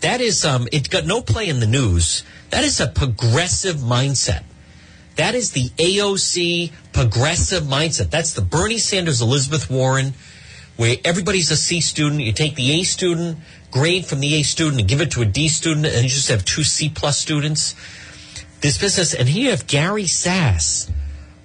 that 0.00 0.20
is 0.20 0.44
um, 0.44 0.66
it 0.72 0.88
got 0.88 1.04
no 1.04 1.20
play 1.20 1.48
in 1.48 1.60
the 1.60 1.66
news 1.66 2.24
that 2.50 2.64
is 2.64 2.80
a 2.80 2.86
progressive 2.86 3.76
mindset 3.76 4.42
that 5.16 5.34
is 5.34 5.52
the 5.52 5.68
aoc 5.76 6.72
progressive 6.92 7.64
mindset 7.64 8.08
that's 8.10 8.32
the 8.32 8.40
bernie 8.40 8.78
sanders 8.78 9.20
elizabeth 9.20 9.70
warren 9.70 10.14
where 10.76 10.96
everybody's 11.04 11.50
a 11.50 11.56
C 11.56 11.80
student. 11.80 12.20
You 12.20 12.32
take 12.32 12.54
the 12.54 12.80
A 12.80 12.82
student 12.84 13.38
grade 13.70 14.06
from 14.06 14.20
the 14.20 14.34
A 14.34 14.42
student 14.42 14.80
and 14.80 14.88
give 14.88 15.00
it 15.00 15.10
to 15.12 15.22
a 15.22 15.24
D 15.24 15.48
student, 15.48 15.86
and 15.86 16.02
you 16.02 16.08
just 16.08 16.28
have 16.28 16.44
two 16.44 16.64
C 16.64 16.88
plus 16.88 17.18
students. 17.18 17.74
This 18.60 18.78
business, 18.78 19.14
and 19.14 19.28
here 19.28 19.44
you 19.44 19.50
have 19.50 19.66
Gary 19.66 20.04
Sasse, 20.04 20.90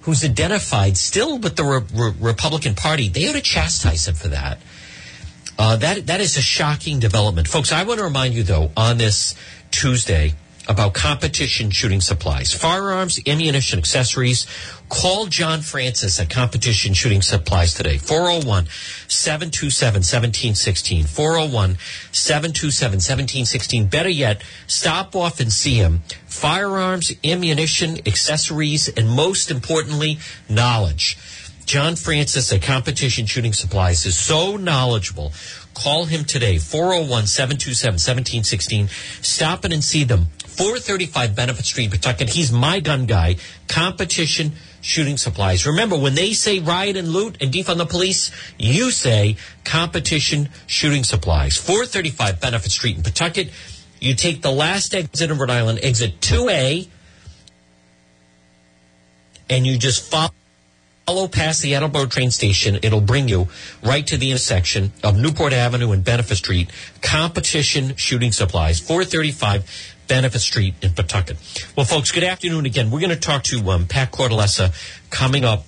who's 0.02 0.24
identified 0.24 0.96
still 0.96 1.38
with 1.38 1.56
the 1.56 1.64
Re- 1.64 1.80
Re- 1.94 2.14
Republican 2.20 2.74
Party. 2.74 3.08
They 3.08 3.28
ought 3.28 3.34
to 3.34 3.40
chastise 3.40 4.08
him 4.08 4.14
for 4.14 4.28
that. 4.28 4.58
Uh, 5.58 5.76
that 5.76 6.06
that 6.06 6.20
is 6.20 6.36
a 6.36 6.42
shocking 6.42 6.98
development, 6.98 7.46
folks. 7.46 7.72
I 7.72 7.84
want 7.84 7.98
to 7.98 8.04
remind 8.04 8.34
you 8.34 8.42
though 8.42 8.70
on 8.76 8.98
this 8.98 9.34
Tuesday 9.70 10.34
about 10.68 10.94
competition 10.94 11.70
shooting 11.70 12.00
supplies, 12.00 12.52
firearms, 12.52 13.20
ammunition, 13.26 13.78
accessories. 13.78 14.46
Call 14.88 15.26
John 15.26 15.62
Francis 15.62 16.20
at 16.20 16.30
Competition 16.30 16.92
Shooting 16.92 17.22
Supplies 17.22 17.74
today. 17.74 17.98
401 17.98 18.66
727 19.08 20.00
1716. 20.00 21.04
401 21.04 21.78
727 22.12 22.96
1716. 22.96 23.86
Better 23.86 24.10
yet, 24.10 24.42
stop 24.66 25.16
off 25.16 25.40
and 25.40 25.52
see 25.52 25.74
him. 25.74 26.02
Firearms, 26.26 27.12
ammunition, 27.24 27.98
accessories, 28.06 28.88
and 28.88 29.08
most 29.08 29.50
importantly, 29.50 30.18
knowledge. 30.48 31.16
John 31.64 31.96
Francis 31.96 32.52
at 32.52 32.62
Competition 32.62 33.26
Shooting 33.26 33.52
Supplies 33.52 34.04
is 34.04 34.18
so 34.18 34.56
knowledgeable. 34.56 35.32
Call 35.74 36.04
him 36.04 36.24
today, 36.24 36.58
401 36.58 37.26
727 37.26 37.94
1716. 37.94 38.88
Stop 39.22 39.64
in 39.64 39.72
and 39.72 39.82
see 39.82 40.04
them. 40.04 40.26
435 40.56 41.34
Benefit 41.34 41.64
Street, 41.64 41.90
Pawtucket. 41.90 42.28
He's 42.28 42.52
my 42.52 42.80
gun 42.80 43.06
guy. 43.06 43.36
Competition 43.68 44.52
shooting 44.80 45.16
supplies. 45.16 45.66
Remember, 45.66 45.96
when 45.96 46.14
they 46.14 46.32
say 46.32 46.58
riot 46.58 46.96
and 46.96 47.08
loot 47.08 47.38
and 47.40 47.52
defund 47.52 47.78
the 47.78 47.86
police, 47.86 48.30
you 48.58 48.90
say 48.90 49.36
competition 49.64 50.50
shooting 50.66 51.04
supplies. 51.04 51.56
435 51.56 52.40
Benefit 52.40 52.70
Street 52.70 52.96
in 52.96 53.02
Pawtucket. 53.02 53.50
You 54.00 54.14
take 54.14 54.42
the 54.42 54.50
last 54.50 54.94
exit 54.94 55.30
in 55.30 55.38
Rhode 55.38 55.50
Island, 55.50 55.78
exit 55.82 56.20
2A, 56.20 56.88
and 59.48 59.66
you 59.66 59.78
just 59.78 60.10
follow 60.10 60.32
follow 61.06 61.26
past 61.26 61.62
the 61.62 61.74
Attleboro 61.74 62.06
train 62.06 62.30
station. 62.30 62.78
It'll 62.82 63.00
bring 63.00 63.28
you 63.28 63.48
right 63.82 64.06
to 64.06 64.16
the 64.16 64.30
intersection 64.30 64.92
of 65.02 65.18
Newport 65.18 65.52
Avenue 65.52 65.90
and 65.90 66.04
Benefit 66.04 66.36
Street. 66.36 66.70
Competition 67.02 67.96
shooting 67.96 68.32
supplies, 68.32 68.78
435 68.80 69.91
Benefit 70.12 70.40
Street 70.40 70.74
in 70.82 70.92
Pawtucket. 70.92 71.38
Well, 71.74 71.86
folks, 71.86 72.12
good 72.12 72.22
afternoon 72.22 72.66
again. 72.66 72.90
We're 72.90 73.00
going 73.00 73.14
to 73.14 73.16
talk 73.16 73.44
to 73.44 73.70
um, 73.70 73.86
Pat 73.86 74.12
Cortellessa 74.12 74.74
coming 75.08 75.42
up 75.42 75.64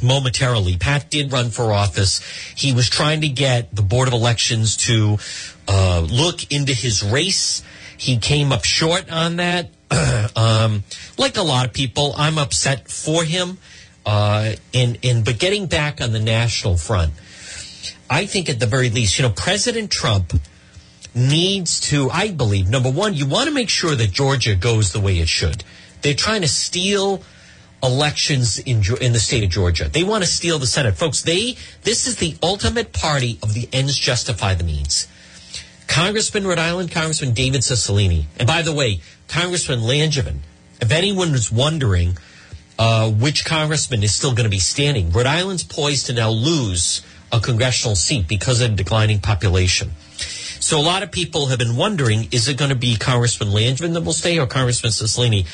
momentarily. 0.00 0.76
Pat 0.76 1.10
did 1.10 1.32
run 1.32 1.50
for 1.50 1.72
office. 1.72 2.20
He 2.54 2.72
was 2.72 2.88
trying 2.88 3.22
to 3.22 3.28
get 3.28 3.74
the 3.74 3.82
Board 3.82 4.06
of 4.06 4.14
Elections 4.14 4.76
to 4.88 5.18
uh, 5.66 6.06
look 6.08 6.52
into 6.52 6.72
his 6.72 7.02
race. 7.02 7.64
He 7.98 8.18
came 8.18 8.52
up 8.52 8.62
short 8.62 9.10
on 9.10 9.38
that. 9.38 9.70
um, 10.36 10.84
like 11.18 11.36
a 11.36 11.42
lot 11.42 11.66
of 11.66 11.72
people, 11.72 12.14
I'm 12.16 12.38
upset 12.38 12.88
for 12.88 13.24
him. 13.24 13.58
Uh, 14.06 14.52
and, 14.72 15.00
and 15.02 15.24
but 15.24 15.40
getting 15.40 15.66
back 15.66 16.00
on 16.00 16.12
the 16.12 16.20
national 16.20 16.76
front, 16.76 17.12
I 18.08 18.24
think 18.26 18.48
at 18.48 18.60
the 18.60 18.66
very 18.66 18.88
least, 18.88 19.18
you 19.18 19.24
know, 19.24 19.32
President 19.34 19.90
Trump 19.90 20.32
needs 21.14 21.80
to, 21.80 22.10
I 22.10 22.30
believe, 22.30 22.68
number 22.68 22.90
one, 22.90 23.14
you 23.14 23.26
want 23.26 23.48
to 23.48 23.54
make 23.54 23.68
sure 23.68 23.94
that 23.94 24.12
Georgia 24.12 24.54
goes 24.54 24.92
the 24.92 25.00
way 25.00 25.18
it 25.18 25.28
should. 25.28 25.64
They're 26.00 26.14
trying 26.14 26.42
to 26.42 26.48
steal 26.48 27.22
elections 27.82 28.58
in 28.58 28.82
in 29.00 29.12
the 29.12 29.18
state 29.18 29.42
of 29.42 29.50
Georgia. 29.50 29.88
They 29.88 30.04
want 30.04 30.22
to 30.22 30.30
steal 30.30 30.58
the 30.58 30.66
Senate, 30.66 30.96
folks. 30.96 31.22
They 31.22 31.56
this 31.82 32.06
is 32.06 32.16
the 32.16 32.36
ultimate 32.42 32.92
party 32.92 33.38
of 33.42 33.54
the 33.54 33.68
ends 33.72 33.96
justify 33.96 34.54
the 34.54 34.64
means. 34.64 35.08
Congressman 35.88 36.46
Rhode 36.46 36.58
Island 36.58 36.90
Congressman 36.90 37.34
David 37.34 37.62
Cicilline, 37.62 38.26
and 38.38 38.46
by 38.46 38.62
the 38.62 38.72
way, 38.72 39.00
Congressman 39.28 39.80
Langevin. 39.80 40.38
If 40.80 40.90
anyone 40.90 41.34
is 41.34 41.50
wondering 41.50 42.16
uh, 42.78 43.10
which 43.10 43.44
congressman 43.44 44.02
is 44.02 44.14
still 44.14 44.32
going 44.32 44.44
to 44.44 44.50
be 44.50 44.58
standing, 44.58 45.12
Rhode 45.12 45.26
Island's 45.26 45.64
poised 45.64 46.06
to 46.06 46.12
now 46.12 46.30
lose 46.30 47.02
a 47.30 47.40
congressional 47.40 47.96
seat 47.96 48.28
because 48.28 48.60
of 48.60 48.76
declining 48.76 49.20
population. 49.20 49.92
So 50.62 50.78
a 50.78 50.80
lot 50.80 51.02
of 51.02 51.10
people 51.10 51.46
have 51.46 51.58
been 51.58 51.74
wondering, 51.74 52.28
is 52.30 52.46
it 52.46 52.56
going 52.56 52.68
to 52.68 52.76
be 52.76 52.94
Congressman 52.94 53.48
Langevin 53.48 53.94
that 53.94 54.02
will 54.02 54.12
stay 54.12 54.38
or 54.38 54.46
Congressman 54.46 54.92
Cicilline? 54.92 55.44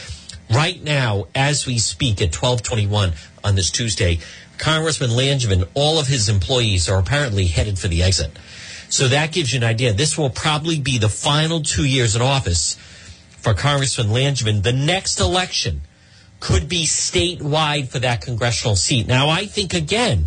Right 0.55 0.85
now, 0.85 1.29
as 1.35 1.67
we 1.67 1.79
speak 1.79 2.21
at 2.21 2.37
1221 2.37 3.15
on 3.43 3.55
this 3.55 3.71
Tuesday, 3.71 4.19
Congressman 4.59 5.09
Langevin, 5.09 5.67
all 5.73 5.99
of 5.99 6.09
his 6.09 6.29
employees 6.29 6.91
are 6.91 6.99
apparently 6.99 7.47
headed 7.47 7.79
for 7.79 7.89
the 7.89 8.03
exit. 8.03 8.39
So 8.91 9.09
that 9.09 9.33
gives 9.33 9.51
you 9.51 9.57
an 9.57 9.65
idea. 9.65 9.95
This 9.95 10.19
will 10.19 10.29
probably 10.29 10.79
be 10.79 10.99
the 10.99 11.09
final 11.09 11.63
two 11.63 11.87
years 11.87 12.15
in 12.15 12.21
office 12.21 12.75
for 13.39 13.55
Congressman 13.55 14.09
Langevin. 14.09 14.63
The 14.63 14.75
next 14.75 15.21
election 15.21 15.81
could 16.39 16.69
be 16.69 16.85
statewide 16.85 17.89
for 17.89 17.99
that 18.01 18.21
congressional 18.21 18.77
seat. 18.77 19.07
Now, 19.07 19.31
I 19.31 19.47
think, 19.47 19.73
again, 19.73 20.27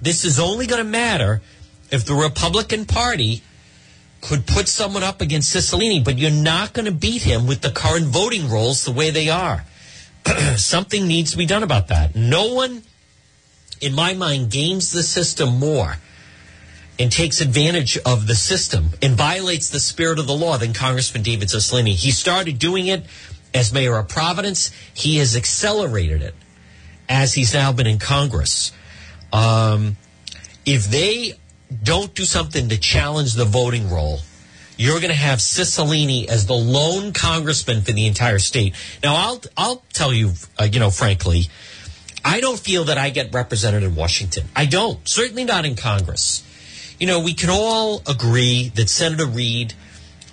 this 0.00 0.24
is 0.24 0.40
only 0.40 0.66
going 0.66 0.82
to 0.82 0.90
matter 0.90 1.42
if 1.90 2.06
the 2.06 2.14
Republican 2.14 2.86
Party 2.86 3.42
could 4.20 4.46
put 4.46 4.68
someone 4.68 5.02
up 5.02 5.20
against 5.20 5.54
Cicilline, 5.54 6.04
but 6.04 6.18
you're 6.18 6.30
not 6.30 6.72
going 6.72 6.86
to 6.86 6.92
beat 6.92 7.22
him 7.22 7.46
with 7.46 7.60
the 7.60 7.70
current 7.70 8.06
voting 8.06 8.48
rolls 8.48 8.84
the 8.84 8.92
way 8.92 9.10
they 9.10 9.28
are. 9.28 9.64
Something 10.56 11.06
needs 11.06 11.32
to 11.32 11.36
be 11.36 11.46
done 11.46 11.62
about 11.62 11.88
that. 11.88 12.16
No 12.16 12.52
one, 12.54 12.82
in 13.80 13.94
my 13.94 14.14
mind, 14.14 14.50
games 14.50 14.92
the 14.92 15.02
system 15.02 15.58
more 15.58 15.96
and 16.98 17.12
takes 17.12 17.40
advantage 17.40 17.98
of 17.98 18.26
the 18.26 18.34
system 18.34 18.90
and 19.02 19.14
violates 19.14 19.68
the 19.68 19.80
spirit 19.80 20.18
of 20.18 20.26
the 20.26 20.34
law 20.34 20.56
than 20.56 20.72
Congressman 20.72 21.22
David 21.22 21.48
Cicilline. 21.48 21.88
He 21.88 22.10
started 22.10 22.58
doing 22.58 22.86
it 22.86 23.04
as 23.52 23.72
mayor 23.72 23.96
of 23.96 24.08
Providence. 24.08 24.70
He 24.94 25.18
has 25.18 25.36
accelerated 25.36 26.22
it 26.22 26.34
as 27.08 27.34
he's 27.34 27.54
now 27.54 27.72
been 27.72 27.86
in 27.86 27.98
Congress. 27.98 28.72
Um, 29.32 29.96
if 30.64 30.86
they 30.90 31.34
don't 31.82 32.14
do 32.14 32.24
something 32.24 32.68
to 32.68 32.78
challenge 32.78 33.34
the 33.34 33.44
voting 33.44 33.90
roll, 33.90 34.20
you're 34.76 35.00
going 35.00 35.10
to 35.10 35.14
have 35.14 35.38
Cicilline 35.38 36.28
as 36.28 36.46
the 36.46 36.54
lone 36.54 37.12
congressman 37.12 37.82
for 37.82 37.92
the 37.92 38.06
entire 38.06 38.38
state. 38.38 38.74
Now, 39.02 39.16
I'll 39.16 39.42
I'll 39.56 39.82
tell 39.92 40.12
you, 40.12 40.32
uh, 40.60 40.68
you 40.70 40.80
know, 40.80 40.90
frankly, 40.90 41.48
I 42.24 42.40
don't 42.40 42.58
feel 42.58 42.84
that 42.84 42.98
I 42.98 43.10
get 43.10 43.32
represented 43.32 43.82
in 43.82 43.94
Washington. 43.94 44.44
I 44.54 44.66
don't. 44.66 45.06
Certainly 45.08 45.44
not 45.44 45.64
in 45.64 45.76
Congress. 45.76 46.42
You 46.98 47.06
know, 47.06 47.20
we 47.20 47.34
can 47.34 47.50
all 47.50 48.02
agree 48.06 48.70
that 48.74 48.88
Senator 48.88 49.26
Reed 49.26 49.74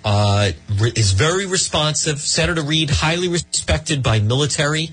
uh, 0.04 0.52
is 0.96 1.12
very 1.12 1.46
responsive. 1.46 2.20
Senator 2.20 2.62
Reed, 2.62 2.90
highly 2.90 3.28
respected 3.28 4.02
by 4.02 4.20
military. 4.20 4.90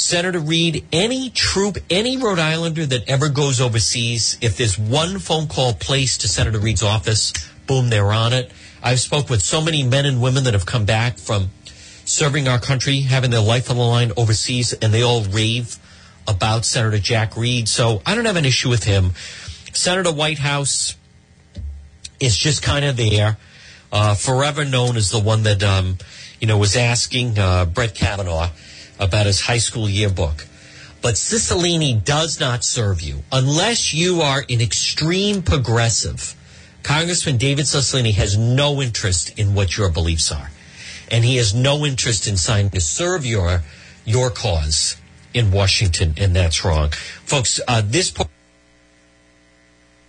Senator 0.00 0.40
Reed, 0.40 0.86
any 0.92 1.28
troop, 1.28 1.76
any 1.90 2.16
Rhode 2.16 2.38
Islander 2.38 2.86
that 2.86 3.06
ever 3.08 3.28
goes 3.28 3.60
overseas, 3.60 4.38
if 4.40 4.56
there's 4.56 4.78
one 4.78 5.18
phone 5.18 5.46
call 5.46 5.74
placed 5.74 6.22
to 6.22 6.28
Senator 6.28 6.58
Reed's 6.58 6.82
office, 6.82 7.34
boom, 7.66 7.90
they're 7.90 8.10
on 8.10 8.32
it. 8.32 8.50
I've 8.82 8.98
spoke 8.98 9.28
with 9.28 9.42
so 9.42 9.60
many 9.60 9.82
men 9.82 10.06
and 10.06 10.22
women 10.22 10.44
that 10.44 10.54
have 10.54 10.64
come 10.64 10.86
back 10.86 11.18
from 11.18 11.50
serving 12.06 12.48
our 12.48 12.58
country, 12.58 13.00
having 13.00 13.30
their 13.30 13.42
life 13.42 13.70
on 13.70 13.76
the 13.76 13.82
line 13.82 14.10
overseas, 14.16 14.72
and 14.72 14.92
they 14.92 15.02
all 15.02 15.22
rave 15.22 15.76
about 16.26 16.64
Senator 16.64 16.98
Jack 16.98 17.36
Reed. 17.36 17.68
So 17.68 18.00
I 18.06 18.14
don't 18.14 18.24
have 18.24 18.36
an 18.36 18.46
issue 18.46 18.70
with 18.70 18.84
him. 18.84 19.12
Senator 19.74 20.12
Whitehouse 20.12 20.96
is 22.18 22.38
just 22.38 22.62
kind 22.62 22.86
of 22.86 22.96
there, 22.96 23.36
uh, 23.92 24.14
forever 24.14 24.64
known 24.64 24.96
as 24.96 25.10
the 25.10 25.20
one 25.20 25.42
that, 25.42 25.62
um, 25.62 25.98
you 26.40 26.46
know, 26.46 26.56
was 26.56 26.74
asking 26.74 27.38
uh, 27.38 27.66
Brett 27.66 27.94
Kavanaugh 27.94 28.48
about 29.00 29.26
his 29.26 29.40
high 29.40 29.58
school 29.58 29.88
yearbook. 29.88 30.46
But 31.02 31.14
Cicilline 31.14 32.04
does 32.04 32.38
not 32.38 32.62
serve 32.62 33.00
you 33.00 33.22
unless 33.32 33.94
you 33.94 34.20
are 34.20 34.44
an 34.48 34.60
extreme 34.60 35.42
progressive. 35.42 36.36
Congressman 36.82 37.38
David 37.38 37.64
Cicilline 37.64 38.12
has 38.12 38.36
no 38.36 38.80
interest 38.82 39.38
in 39.38 39.54
what 39.54 39.76
your 39.76 39.90
beliefs 39.90 40.30
are, 40.30 40.50
and 41.10 41.24
he 41.24 41.36
has 41.36 41.54
no 41.54 41.86
interest 41.86 42.28
in 42.28 42.36
signing 42.36 42.70
to 42.70 42.80
serve 42.80 43.24
your 43.24 43.62
your 44.04 44.30
cause 44.30 44.96
in 45.32 45.50
Washington, 45.50 46.14
and 46.16 46.36
that's 46.36 46.64
wrong, 46.64 46.90
folks. 47.24 47.60
Uh, 47.66 47.82
this 47.84 48.10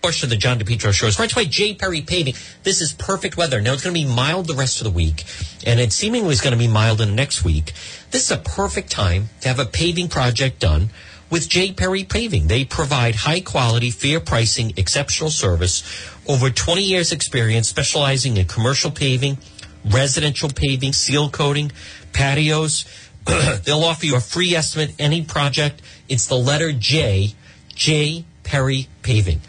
portion 0.02 0.26
of 0.26 0.30
the 0.32 0.36
John 0.36 0.58
DePetro 0.58 0.92
show 0.92 1.10
to 1.10 1.36
by 1.36 1.44
J. 1.46 1.76
Perry 1.76 2.02
Paving. 2.02 2.34
This 2.64 2.82
is 2.82 2.92
perfect 2.92 3.38
weather. 3.38 3.62
Now 3.62 3.74
it's 3.74 3.84
going 3.84 3.94
to 3.94 4.02
be 4.02 4.12
mild 4.12 4.48
the 4.48 4.56
rest 4.56 4.82
of 4.82 4.86
the 4.86 4.92
week, 4.92 5.24
and 5.66 5.80
it 5.80 5.94
seemingly 5.94 6.32
is 6.32 6.42
going 6.42 6.54
to 6.54 6.58
be 6.58 6.68
mild 6.68 7.02
in 7.02 7.10
the 7.10 7.16
next 7.16 7.44
week. 7.44 7.74
This 8.10 8.26
is 8.26 8.32
a 8.32 8.38
perfect 8.38 8.90
time 8.90 9.30
to 9.42 9.48
have 9.48 9.60
a 9.60 9.66
paving 9.66 10.08
project 10.08 10.60
done 10.60 10.90
with 11.30 11.48
J. 11.48 11.72
Perry 11.74 12.04
Paving. 12.04 12.48
They 12.48 12.66
provide 12.66 13.14
high 13.16 13.42
quality, 13.42 13.92
fair 13.92 14.20
pricing, 14.20 14.74
exceptional 14.76 15.30
service, 15.30 15.84
over 16.28 16.50
20 16.50 16.82
years 16.82 17.12
experience 17.12 17.70
specializing 17.70 18.38
in 18.38 18.48
commercial 18.48 18.90
paving, 18.90 19.38
residential 19.86 20.50
paving, 20.50 20.94
seal 20.94 21.30
coating, 21.30 21.72
patios. 22.12 22.86
They'll 23.66 23.84
offer 23.84 24.08
you 24.08 24.16
a 24.16 24.20
free 24.20 24.56
estimate 24.56 24.96
any 24.98 25.24
project. 25.24 25.84
It's 26.10 26.26
the 26.26 26.38
letter 26.38 26.72
J, 26.72 27.34
J 27.76 28.26
Perry 28.44 28.88
Paving 29.04 29.42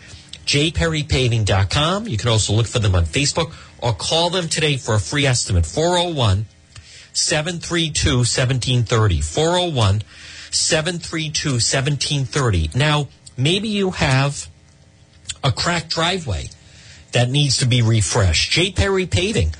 jperrypaving.com. 0.52 2.08
You 2.08 2.18
can 2.18 2.28
also 2.28 2.52
look 2.52 2.66
for 2.66 2.78
them 2.78 2.94
on 2.94 3.04
Facebook 3.04 3.54
or 3.78 3.94
call 3.94 4.28
them 4.28 4.48
today 4.48 4.76
for 4.76 4.94
a 4.94 5.00
free 5.00 5.24
estimate. 5.24 5.64
401 5.64 6.44
732 7.14 8.18
1730. 8.18 9.20
401 9.22 10.02
732 10.50 11.52
1730. 11.52 12.70
Now, 12.74 13.08
maybe 13.34 13.68
you 13.68 13.92
have 13.92 14.48
a 15.42 15.50
cracked 15.50 15.88
driveway 15.88 16.50
that 17.12 17.30
needs 17.30 17.56
to 17.58 17.66
be 17.66 17.80
refreshed. 17.80 18.52
J. 18.52 18.72
Perry 18.72 19.06
Paving. 19.06 19.54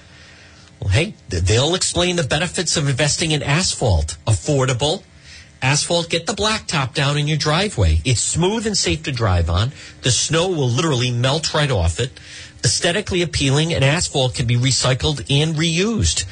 Well, 0.79 0.91
hey, 0.91 1.15
they'll 1.31 1.75
explain 1.75 2.17
the 2.17 2.23
benefits 2.23 2.77
of 2.77 2.89
investing 2.89 3.31
in 3.31 3.43
asphalt. 3.43 4.19
Affordable, 4.27 5.05
asphalt, 5.63 6.11
get 6.11 6.27
the 6.27 6.33
blacktop 6.33 6.93
down 6.93 7.17
in 7.17 7.29
your 7.29 7.39
driveway. 7.39 8.01
It's 8.05 8.21
smooth 8.21 8.67
and 8.67 8.77
safe 8.77 9.05
to 9.05 9.13
drive 9.13 9.49
on. 9.49 9.73
The 10.03 10.11
snow 10.11 10.49
will 10.49 10.69
literally 10.69 11.11
melt 11.11 11.55
right 11.55 11.71
off 11.71 12.01
it. 12.01 12.19
Aesthetically 12.65 13.23
appealing, 13.23 13.73
and 13.73 13.85
asphalt 13.85 14.35
can 14.35 14.47
be 14.47 14.57
recycled 14.57 15.25
and 15.31 15.55
reused. 15.57 16.25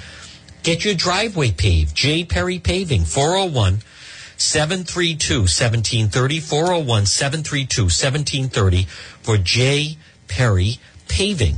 Get 0.62 0.85
your 0.85 0.95
driveway 0.95 1.53
paved. 1.53 1.95
J. 1.97 2.25
Perry 2.25 2.59
Paving, 2.59 3.05
401 3.05 3.83
732 4.37 5.40
1730. 5.40 6.40
401 6.40 7.07
732 7.07 7.83
1730 7.83 8.85
for 9.23 9.38
J. 9.38 9.97
Perry 10.29 10.79
Paving. 11.09 11.57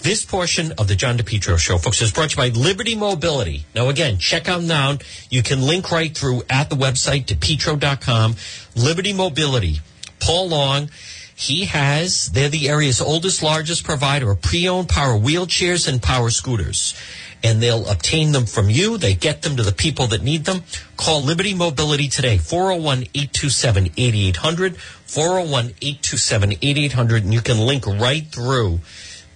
This 0.00 0.24
portion 0.24 0.70
of 0.78 0.86
the 0.86 0.94
John 0.94 1.18
DePetro 1.18 1.58
show, 1.58 1.76
folks, 1.76 2.00
is 2.00 2.12
brought 2.12 2.30
to 2.30 2.36
you 2.36 2.52
by 2.52 2.56
Liberty 2.56 2.94
Mobility. 2.94 3.64
Now, 3.74 3.88
again, 3.88 4.18
check 4.18 4.48
out 4.48 4.62
now. 4.62 4.98
You 5.28 5.42
can 5.42 5.60
link 5.60 5.90
right 5.90 6.16
through 6.16 6.44
at 6.48 6.70
the 6.70 6.76
website, 6.76 7.26
depetro.com. 7.26 8.36
Liberty 8.76 9.12
Mobility. 9.12 9.80
Paul 10.20 10.50
Long, 10.50 10.88
he 11.34 11.64
has, 11.64 12.30
they're 12.30 12.48
the 12.48 12.68
area's 12.68 13.00
oldest, 13.00 13.42
largest 13.42 13.82
provider 13.82 14.30
of 14.30 14.40
pre-owned 14.40 14.88
power 14.88 15.18
wheelchairs 15.18 15.88
and 15.88 16.00
power 16.00 16.30
scooters. 16.30 16.94
And 17.42 17.60
they'll 17.60 17.88
obtain 17.88 18.30
them 18.30 18.46
from 18.46 18.70
you. 18.70 18.98
They 18.98 19.14
get 19.14 19.42
them 19.42 19.56
to 19.56 19.64
the 19.64 19.72
people 19.72 20.06
that 20.08 20.22
need 20.22 20.44
them. 20.44 20.62
Call 20.96 21.22
Liberty 21.22 21.54
Mobility 21.54 22.06
today, 22.08 22.38
401-827-8800, 22.38 24.76
401-827-8800, 25.06 27.22
and 27.22 27.34
you 27.34 27.40
can 27.40 27.58
link 27.58 27.84
right 27.86 28.26
through 28.26 28.78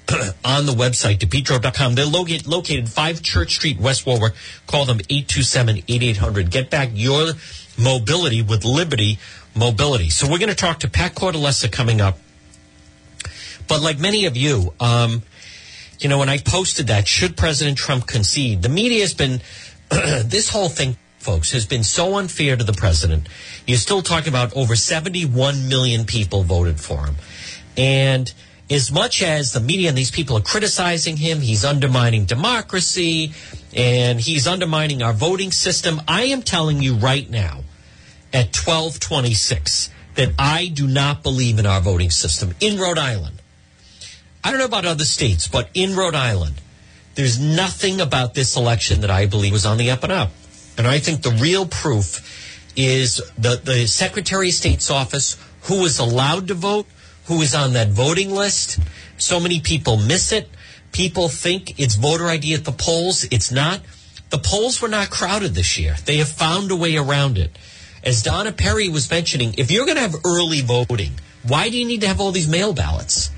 on 0.45 0.67
the 0.67 0.73
website, 0.73 1.19
depetro.com. 1.19 1.95
They're 1.95 2.07
located, 2.07 2.47
located 2.47 2.89
5 2.89 3.23
Church 3.23 3.55
Street, 3.55 3.79
West 3.79 4.07
Warwick. 4.07 4.35
Call 4.67 4.85
them 4.85 4.99
827-8800. 4.99 6.51
Get 6.51 6.71
back 6.71 6.91
your 6.93 7.33
mobility 7.79 8.43
with 8.43 8.65
Liberty 8.65 9.19
Mobility. 9.55 10.11
So 10.11 10.31
we're 10.31 10.39
going 10.39 10.49
to 10.49 10.55
talk 10.55 10.81
to 10.81 10.91
Pat 10.91 11.15
Cortellessa 11.15 11.71
coming 11.71 12.01
up. 12.01 12.19
But 13.69 13.81
like 13.81 13.99
many 13.99 14.27
of 14.27 14.37
you, 14.37 14.75
um, 14.81 15.23
you 15.99 16.09
know, 16.09 16.19
when 16.19 16.29
I 16.29 16.39
posted 16.39 16.89
that, 16.89 17.07
should 17.07 17.37
President 17.37 17.79
Trump 17.79 18.07
concede, 18.07 18.63
the 18.63 18.69
media 18.69 19.01
has 19.01 19.15
been, 19.15 19.41
this 19.91 20.49
whole 20.49 20.69
thing, 20.69 20.97
folks, 21.19 21.53
has 21.53 21.65
been 21.65 21.85
so 21.85 22.17
unfair 22.17 22.57
to 22.57 22.65
the 22.65 22.73
president. 22.73 23.29
You're 23.67 23.79
still 23.79 24.03
talking 24.03 24.29
about 24.29 24.57
over 24.57 24.75
71 24.75 25.69
million 25.69 26.05
people 26.05 26.43
voted 26.43 26.81
for 26.81 27.07
him. 27.07 27.15
And 27.77 28.33
as 28.71 28.91
much 28.91 29.23
as 29.23 29.53
the 29.53 29.61
media 29.61 29.89
and 29.89 29.99
these 29.99 30.11
people 30.11 30.37
are 30.37 30.43
criticizing 30.43 31.17
him, 31.17 31.41
he's 31.41 31.65
undermining 31.65 32.25
democracy 32.25 33.33
and 33.75 34.21
he's 34.21 34.47
undermining 34.47 35.03
our 35.03 35.13
voting 35.13 35.53
system. 35.53 36.01
I 36.09 36.25
am 36.25 36.43
telling 36.43 36.83
you 36.83 36.95
right 36.95 37.29
now 37.29 37.61
at 38.33 38.55
1226 38.57 39.91
that 40.15 40.33
I 40.39 40.69
do 40.69 40.87
not 40.87 41.23
believe 41.23 41.59
in 41.59 41.67
our 41.67 41.81
voting 41.81 42.11
system 42.11 42.55
in 42.61 42.79
Rhode 42.79 42.99
Island. 42.99 43.41
I 44.45 44.51
don't 44.51 44.59
know 44.59 44.67
about 44.67 44.85
other 44.85 45.05
states, 45.05 45.49
but 45.49 45.69
in 45.75 45.95
Rhode 45.95 46.15
Island, 46.15 46.61
there's 47.15 47.39
nothing 47.39 48.01
about 48.01 48.35
this 48.35 48.57
election 48.57 49.03
that 49.03 49.11
I 49.11 49.27
believe 49.27 49.53
was 49.53 49.67
on 49.67 49.77
the 49.77 49.91
up 49.91 50.03
and 50.03 50.13
up. 50.13 50.31
And 50.77 50.87
I 50.87 50.99
think 50.99 51.23
the 51.23 51.31
real 51.31 51.67
proof 51.67 52.73
is 52.75 53.21
the, 53.37 53.61
the 53.63 53.87
Secretary 53.87 54.49
of 54.49 54.55
State's 54.55 54.91
office, 54.91 55.37
who 55.63 55.83
was 55.83 55.99
allowed 55.99 56.49
to 56.49 56.55
vote, 56.55 56.87
who 57.27 57.41
is 57.43 57.55
on 57.55 57.75
that 57.75 57.89
voting 57.89 58.31
list. 58.31 58.79
So 59.19 59.41
many 59.41 59.61
people 59.61 59.97
miss 59.97 60.33
it. 60.33 60.49
People 60.93 61.29
think 61.29 61.79
it's 61.79 61.95
voter 61.95 62.27
ID 62.27 62.55
at 62.55 62.65
the 62.65 62.73
polls. 62.73 63.25
It's 63.31 63.51
not. 63.51 63.81
The 64.31 64.39
polls 64.39 64.81
were 64.81 64.89
not 64.89 65.11
crowded 65.11 65.55
this 65.55 65.79
year. 65.79 65.97
They 66.05 66.17
have 66.17 66.29
found 66.29 66.71
a 66.71 66.77
way 66.77 66.97
around 66.97 67.39
it. 67.39 67.57
As 68.05 68.23
Donna 68.23 68.53
Perry 68.53 68.89
was 68.89 69.11
mentioning, 69.11 69.55
if 69.59 69.71
you're 69.71 69.87
going 69.87 69.97
to 69.97 70.03
have 70.03 70.17
early 70.25 70.61
voting, 70.61 71.13
why 71.43 71.69
do 71.69 71.79
you 71.79 71.87
need 71.87 72.01
to 72.01 72.09
have 72.09 72.21
all 72.21 72.33
these 72.33 72.49
mail 72.49 72.73
ballots? 72.73 73.31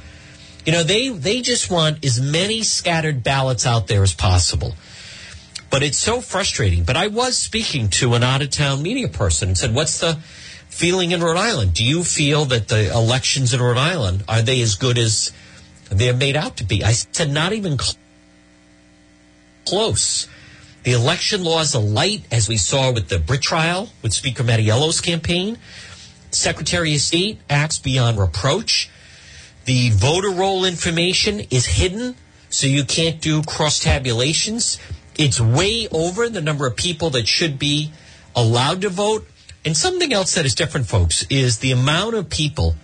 You 0.64 0.72
know, 0.72 0.82
they, 0.82 1.08
they 1.10 1.42
just 1.42 1.70
want 1.70 2.04
as 2.04 2.20
many 2.20 2.62
scattered 2.62 3.22
ballots 3.22 3.66
out 3.66 3.86
there 3.86 4.02
as 4.02 4.14
possible. 4.14 4.74
But 5.68 5.82
it's 5.82 5.98
so 5.98 6.20
frustrating. 6.20 6.84
But 6.84 6.96
I 6.96 7.08
was 7.08 7.36
speaking 7.36 7.88
to 7.90 8.14
an 8.14 8.22
out 8.22 8.40
of 8.40 8.50
town 8.50 8.82
media 8.82 9.08
person 9.08 9.48
and 9.48 9.58
said, 9.58 9.74
what's 9.74 9.98
the 9.98 10.18
feeling 10.74 11.12
in 11.12 11.22
Rhode 11.22 11.36
Island? 11.36 11.72
Do 11.72 11.84
you 11.84 12.02
feel 12.02 12.46
that 12.46 12.66
the 12.66 12.92
elections 12.92 13.54
in 13.54 13.62
Rhode 13.62 13.78
Island, 13.78 14.24
are 14.28 14.42
they 14.42 14.60
as 14.60 14.74
good 14.74 14.98
as 14.98 15.30
they're 15.88 16.12
made 16.12 16.34
out 16.34 16.56
to 16.56 16.64
be? 16.64 16.82
I 16.82 16.92
said, 16.92 17.30
not 17.30 17.52
even 17.52 17.78
cl- 17.78 17.96
close. 19.64 20.28
The 20.82 20.92
election 20.92 21.44
laws 21.44 21.76
are 21.76 21.80
light, 21.80 22.24
as 22.32 22.48
we 22.48 22.56
saw 22.56 22.92
with 22.92 23.08
the 23.08 23.20
Britt 23.20 23.40
trial, 23.40 23.90
with 24.02 24.12
Speaker 24.12 24.42
Mattiello's 24.42 25.00
campaign. 25.00 25.58
Secretary 26.32 26.92
of 26.94 27.00
State 27.00 27.38
acts 27.48 27.78
beyond 27.78 28.18
reproach. 28.18 28.90
The 29.66 29.90
voter 29.90 30.30
roll 30.30 30.64
information 30.64 31.40
is 31.50 31.66
hidden, 31.66 32.16
so 32.50 32.66
you 32.66 32.84
can't 32.84 33.20
do 33.20 33.42
cross 33.44 33.78
tabulations. 33.78 34.78
It's 35.16 35.40
way 35.40 35.86
over 35.92 36.28
the 36.28 36.42
number 36.42 36.66
of 36.66 36.74
people 36.74 37.10
that 37.10 37.28
should 37.28 37.60
be 37.60 37.92
allowed 38.34 38.80
to 38.82 38.88
vote. 38.88 39.28
And 39.64 39.76
something 39.76 40.12
else 40.12 40.34
that 40.34 40.44
is 40.44 40.54
different, 40.54 40.86
folks, 40.86 41.24
is 41.30 41.58
the 41.58 41.72
amount 41.72 42.14
of 42.14 42.28
people 42.28 42.76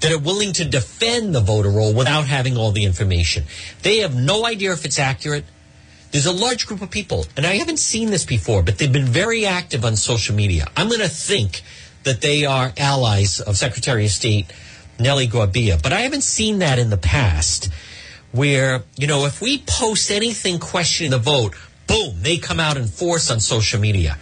that 0.00 0.12
are 0.12 0.18
willing 0.18 0.52
to 0.54 0.64
defend 0.64 1.34
the 1.34 1.40
voter 1.40 1.70
roll 1.70 1.94
without 1.94 2.26
having 2.26 2.56
all 2.56 2.72
the 2.72 2.84
information. 2.84 3.44
They 3.82 3.98
have 3.98 4.14
no 4.14 4.46
idea 4.46 4.72
if 4.72 4.84
it's 4.84 4.98
accurate. 4.98 5.44
There's 6.10 6.26
a 6.26 6.32
large 6.32 6.66
group 6.66 6.82
of 6.82 6.90
people, 6.90 7.26
and 7.36 7.46
I 7.46 7.56
haven't 7.56 7.78
seen 7.78 8.10
this 8.10 8.24
before, 8.24 8.62
but 8.62 8.78
they've 8.78 8.92
been 8.92 9.06
very 9.06 9.46
active 9.46 9.84
on 9.84 9.96
social 9.96 10.34
media. 10.34 10.66
I'm 10.76 10.88
going 10.88 11.00
to 11.00 11.08
think 11.08 11.62
that 12.04 12.20
they 12.20 12.44
are 12.44 12.72
allies 12.76 13.40
of 13.40 13.56
Secretary 13.56 14.04
of 14.04 14.10
State 14.10 14.52
Nellie 14.98 15.26
Gorbea, 15.26 15.82
but 15.82 15.92
I 15.92 16.00
haven't 16.00 16.22
seen 16.22 16.60
that 16.60 16.78
in 16.78 16.90
the 16.90 16.96
past 16.96 17.68
where, 18.30 18.82
you 18.96 19.06
know, 19.06 19.26
if 19.26 19.40
we 19.40 19.58
post 19.58 20.10
anything 20.10 20.58
questioning 20.58 21.10
the 21.10 21.18
vote, 21.18 21.54
boom, 21.86 22.14
they 22.20 22.36
come 22.36 22.60
out 22.60 22.76
in 22.76 22.86
force 22.86 23.30
on 23.30 23.40
social 23.40 23.80
media. 23.80 24.18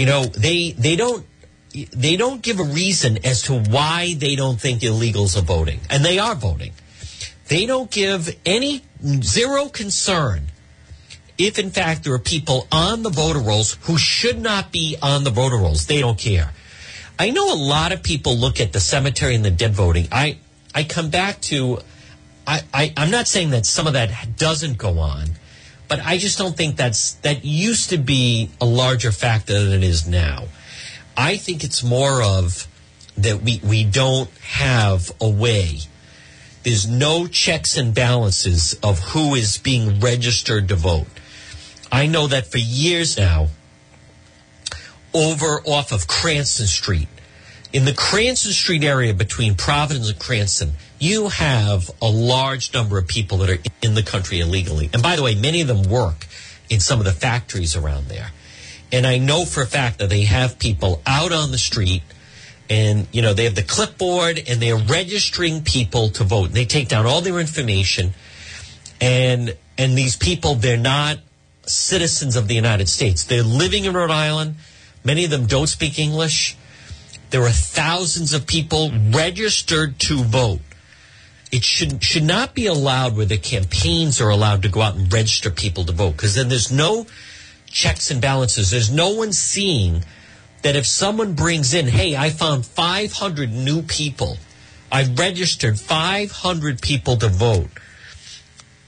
You 0.00 0.06
know, 0.06 0.24
they 0.24 0.72
they 0.72 0.96
don't 0.96 1.26
they 1.74 2.16
don't 2.16 2.40
give 2.40 2.58
a 2.58 2.64
reason 2.64 3.18
as 3.22 3.42
to 3.42 3.60
why 3.60 4.14
they 4.16 4.34
don't 4.34 4.58
think 4.58 4.80
illegals 4.80 5.36
are 5.36 5.42
voting, 5.42 5.80
and 5.90 6.02
they 6.02 6.18
are 6.18 6.34
voting. 6.34 6.72
They 7.48 7.66
don't 7.66 7.90
give 7.90 8.34
any 8.46 8.82
zero 9.20 9.68
concern 9.68 10.46
if, 11.36 11.58
in 11.58 11.68
fact, 11.68 12.04
there 12.04 12.14
are 12.14 12.18
people 12.18 12.66
on 12.72 13.02
the 13.02 13.10
voter 13.10 13.40
rolls 13.40 13.76
who 13.82 13.98
should 13.98 14.40
not 14.40 14.72
be 14.72 14.96
on 15.02 15.24
the 15.24 15.30
voter 15.30 15.58
rolls. 15.58 15.84
They 15.84 16.00
don't 16.00 16.18
care. 16.18 16.54
I 17.18 17.28
know 17.28 17.52
a 17.52 17.60
lot 17.76 17.92
of 17.92 18.02
people 18.02 18.34
look 18.34 18.58
at 18.58 18.72
the 18.72 18.80
cemetery 18.80 19.34
and 19.34 19.44
the 19.44 19.50
dead 19.50 19.74
voting. 19.74 20.08
I 20.10 20.38
I 20.74 20.84
come 20.84 21.10
back 21.10 21.42
to 21.52 21.80
I, 22.46 22.62
I 22.72 22.94
I'm 22.96 23.10
not 23.10 23.28
saying 23.28 23.50
that 23.50 23.66
some 23.66 23.86
of 23.86 23.92
that 23.92 24.38
doesn't 24.38 24.78
go 24.78 24.98
on, 24.98 25.26
but 25.90 26.00
I 26.06 26.18
just 26.18 26.38
don't 26.38 26.56
think 26.56 26.76
that's 26.76 27.14
that 27.24 27.44
used 27.44 27.90
to 27.90 27.98
be 27.98 28.50
a 28.60 28.64
larger 28.64 29.10
factor 29.10 29.64
than 29.64 29.82
it 29.82 29.82
is 29.82 30.06
now. 30.06 30.44
I 31.16 31.36
think 31.36 31.64
it's 31.64 31.82
more 31.82 32.22
of 32.22 32.68
that 33.18 33.42
we 33.42 33.60
we 33.64 33.82
don't 33.82 34.30
have 34.38 35.10
a 35.20 35.28
way. 35.28 35.80
There's 36.62 36.86
no 36.88 37.26
checks 37.26 37.76
and 37.76 37.92
balances 37.92 38.78
of 38.84 39.00
who 39.00 39.34
is 39.34 39.58
being 39.58 39.98
registered 39.98 40.68
to 40.68 40.76
vote. 40.76 41.08
I 41.90 42.06
know 42.06 42.28
that 42.28 42.46
for 42.46 42.58
years 42.58 43.18
now, 43.18 43.48
over 45.12 45.60
off 45.64 45.90
of 45.90 46.06
Cranston 46.06 46.66
Street, 46.68 47.08
in 47.72 47.84
the 47.84 47.94
Cranston 47.94 48.52
Street 48.52 48.82
area 48.82 49.14
between 49.14 49.54
Providence 49.54 50.10
and 50.10 50.18
Cranston, 50.18 50.72
you 50.98 51.28
have 51.28 51.90
a 52.02 52.10
large 52.10 52.74
number 52.74 52.98
of 52.98 53.06
people 53.06 53.38
that 53.38 53.50
are 53.50 53.58
in 53.80 53.94
the 53.94 54.02
country 54.02 54.40
illegally. 54.40 54.90
And 54.92 55.02
by 55.02 55.16
the 55.16 55.22
way, 55.22 55.34
many 55.34 55.60
of 55.60 55.68
them 55.68 55.84
work 55.84 56.26
in 56.68 56.80
some 56.80 56.98
of 56.98 57.04
the 57.04 57.12
factories 57.12 57.76
around 57.76 58.06
there. 58.06 58.32
And 58.92 59.06
I 59.06 59.18
know 59.18 59.44
for 59.44 59.62
a 59.62 59.66
fact 59.66 59.98
that 59.98 60.10
they 60.10 60.22
have 60.22 60.58
people 60.58 61.00
out 61.06 61.32
on 61.32 61.52
the 61.52 61.58
street 61.58 62.02
and, 62.68 63.06
you 63.12 63.22
know, 63.22 63.34
they 63.34 63.44
have 63.44 63.54
the 63.54 63.62
clipboard 63.62 64.42
and 64.48 64.60
they're 64.60 64.76
registering 64.76 65.62
people 65.62 66.08
to 66.10 66.24
vote. 66.24 66.50
They 66.50 66.64
take 66.64 66.88
down 66.88 67.06
all 67.06 67.20
their 67.20 67.38
information 67.38 68.14
and, 69.00 69.56
and 69.78 69.96
these 69.96 70.16
people, 70.16 70.56
they're 70.56 70.76
not 70.76 71.18
citizens 71.66 72.34
of 72.34 72.48
the 72.48 72.54
United 72.54 72.88
States. 72.88 73.24
They're 73.24 73.44
living 73.44 73.84
in 73.84 73.94
Rhode 73.94 74.10
Island. 74.10 74.56
Many 75.04 75.24
of 75.24 75.30
them 75.30 75.46
don't 75.46 75.68
speak 75.68 75.98
English. 75.98 76.56
There 77.30 77.42
are 77.42 77.50
thousands 77.50 78.32
of 78.32 78.46
people 78.46 78.90
registered 79.12 80.00
to 80.00 80.24
vote. 80.24 80.60
It 81.52 81.64
should 81.64 82.02
should 82.02 82.24
not 82.24 82.54
be 82.54 82.66
allowed 82.66 83.16
where 83.16 83.26
the 83.26 83.38
campaigns 83.38 84.20
are 84.20 84.28
allowed 84.28 84.62
to 84.62 84.68
go 84.68 84.82
out 84.82 84.96
and 84.96 85.12
register 85.12 85.50
people 85.50 85.84
to 85.84 85.92
vote 85.92 86.12
because 86.12 86.34
then 86.34 86.48
there's 86.48 86.72
no 86.72 87.06
checks 87.66 88.10
and 88.10 88.20
balances. 88.20 88.70
There's 88.70 88.90
no 88.90 89.10
one 89.10 89.32
seeing 89.32 90.04
that 90.62 90.76
if 90.76 90.86
someone 90.86 91.34
brings 91.34 91.72
in, 91.72 91.86
hey, 91.88 92.16
I 92.16 92.30
found 92.30 92.66
500 92.66 93.52
new 93.52 93.82
people, 93.82 94.36
I 94.92 95.04
registered 95.04 95.78
500 95.78 96.82
people 96.82 97.16
to 97.16 97.28
vote. 97.28 97.70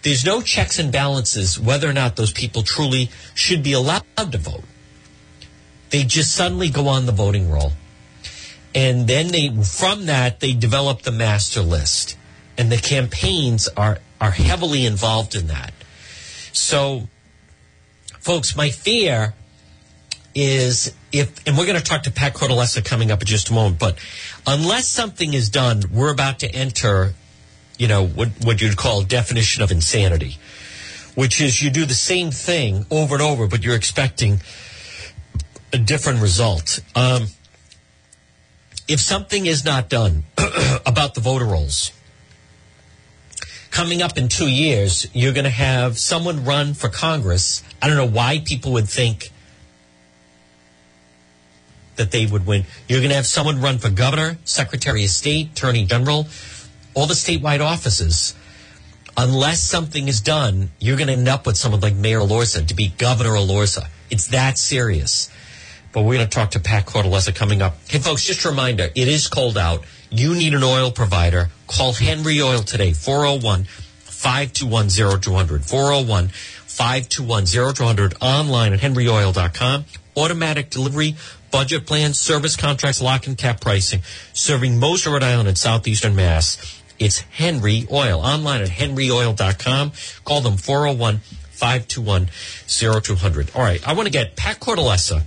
There's 0.02 0.24
no 0.24 0.42
checks 0.42 0.80
and 0.80 0.92
balances 0.92 1.60
whether 1.60 1.88
or 1.88 1.92
not 1.92 2.16
those 2.16 2.32
people 2.32 2.62
truly 2.62 3.10
should 3.34 3.62
be 3.62 3.72
allowed 3.72 4.02
to 4.16 4.38
vote. 4.38 4.64
They 5.90 6.02
just 6.02 6.34
suddenly 6.34 6.70
go 6.70 6.88
on 6.88 7.06
the 7.06 7.12
voting 7.12 7.50
roll. 7.50 7.72
And 8.74 9.06
then 9.06 9.28
they, 9.28 9.50
from 9.50 10.06
that, 10.06 10.40
they 10.40 10.52
develop 10.52 11.02
the 11.02 11.12
master 11.12 11.60
list. 11.60 12.16
And 12.56 12.70
the 12.70 12.76
campaigns 12.76 13.68
are, 13.76 13.98
are 14.20 14.30
heavily 14.30 14.86
involved 14.86 15.34
in 15.34 15.48
that. 15.48 15.72
So, 16.52 17.08
folks, 18.20 18.56
my 18.56 18.70
fear 18.70 19.34
is 20.34 20.94
if, 21.12 21.46
and 21.46 21.56
we're 21.56 21.66
going 21.66 21.78
to 21.78 21.84
talk 21.84 22.04
to 22.04 22.10
Pat 22.10 22.34
Cortellessa 22.34 22.84
coming 22.84 23.10
up 23.10 23.20
in 23.20 23.26
just 23.26 23.50
a 23.50 23.52
moment, 23.52 23.78
but 23.78 23.98
unless 24.46 24.88
something 24.88 25.34
is 25.34 25.50
done, 25.50 25.82
we're 25.92 26.12
about 26.12 26.38
to 26.40 26.54
enter, 26.54 27.14
you 27.78 27.88
know, 27.88 28.06
what, 28.06 28.28
what 28.42 28.60
you'd 28.60 28.76
call 28.76 29.02
definition 29.02 29.62
of 29.62 29.70
insanity, 29.70 30.38
which 31.14 31.40
is 31.40 31.62
you 31.62 31.70
do 31.70 31.84
the 31.84 31.94
same 31.94 32.30
thing 32.30 32.86
over 32.90 33.14
and 33.14 33.22
over, 33.22 33.46
but 33.46 33.62
you're 33.62 33.76
expecting 33.76 34.40
a 35.72 35.78
different 35.78 36.20
result. 36.20 36.80
Um, 36.94 37.26
if 38.92 39.00
something 39.00 39.46
is 39.46 39.64
not 39.64 39.88
done 39.88 40.24
about 40.86 41.14
the 41.14 41.20
voter 41.22 41.46
rolls, 41.46 41.92
coming 43.70 44.02
up 44.02 44.18
in 44.18 44.28
two 44.28 44.48
years, 44.48 45.06
you're 45.14 45.32
going 45.32 45.44
to 45.44 45.50
have 45.50 45.96
someone 45.98 46.44
run 46.44 46.74
for 46.74 46.90
Congress. 46.90 47.62
I 47.80 47.88
don't 47.88 47.96
know 47.96 48.04
why 48.04 48.42
people 48.44 48.72
would 48.72 48.90
think 48.90 49.30
that 51.96 52.10
they 52.10 52.26
would 52.26 52.46
win. 52.46 52.66
You're 52.86 53.00
going 53.00 53.08
to 53.10 53.16
have 53.16 53.26
someone 53.26 53.62
run 53.62 53.78
for 53.78 53.88
governor, 53.88 54.36
secretary 54.44 55.04
of 55.04 55.10
state, 55.10 55.52
attorney 55.52 55.86
general, 55.86 56.26
all 56.92 57.06
the 57.06 57.14
statewide 57.14 57.64
offices. 57.64 58.34
unless 59.16 59.60
something 59.60 60.08
is 60.08 60.20
done, 60.20 60.70
you're 60.78 60.96
going 60.96 61.06
to 61.06 61.12
end 61.14 61.28
up 61.28 61.46
with 61.46 61.56
someone 61.56 61.80
like 61.80 61.94
Mayor 61.94 62.20
Elorza 62.20 62.66
to 62.66 62.74
be 62.74 62.88
Governor 62.96 63.32
Elorza. 63.32 63.88
It's 64.10 64.28
that 64.28 64.56
serious. 64.58 65.30
But 65.92 66.02
we're 66.02 66.14
going 66.14 66.26
to 66.28 66.34
talk 66.34 66.52
to 66.52 66.60
Pat 66.60 66.86
Cortellessa 66.86 67.34
coming 67.34 67.60
up. 67.60 67.76
Hey, 67.88 67.98
folks, 67.98 68.24
just 68.24 68.44
a 68.44 68.50
reminder 68.50 68.84
it 68.94 69.08
is 69.08 69.28
cold 69.28 69.58
out. 69.58 69.84
You 70.10 70.34
need 70.34 70.54
an 70.54 70.62
oil 70.62 70.90
provider. 70.90 71.48
Call 71.66 71.92
Henry 71.92 72.40
Oil 72.40 72.60
today, 72.60 72.92
401 72.92 73.64
521 73.64 74.88
0200. 75.20 75.64
401 75.64 76.28
521 76.28 77.74
0200. 77.74 78.14
Online 78.20 78.72
at 78.72 78.80
henryoil.com. 78.80 79.84
Automatic 80.16 80.70
delivery, 80.70 81.16
budget 81.50 81.86
plans, 81.86 82.18
service 82.18 82.56
contracts, 82.56 83.00
lock 83.00 83.26
and 83.26 83.36
cap 83.36 83.60
pricing. 83.60 84.00
Serving 84.32 84.78
most 84.78 85.06
of 85.06 85.12
Rhode 85.12 85.22
Island 85.22 85.48
and 85.48 85.58
southeastern 85.58 86.14
Mass. 86.14 86.80
It's 86.98 87.20
Henry 87.20 87.86
Oil. 87.90 88.20
Online 88.20 88.62
at 88.62 88.68
henryoil.com. 88.68 89.92
Call 90.24 90.40
them 90.40 90.56
401 90.56 91.18
521 91.50 92.28
0200. 92.66 93.50
All 93.54 93.62
right, 93.62 93.86
I 93.86 93.94
want 93.94 94.06
to 94.06 94.12
get 94.12 94.36
Pat 94.36 94.60
Cortellessa. 94.60 95.22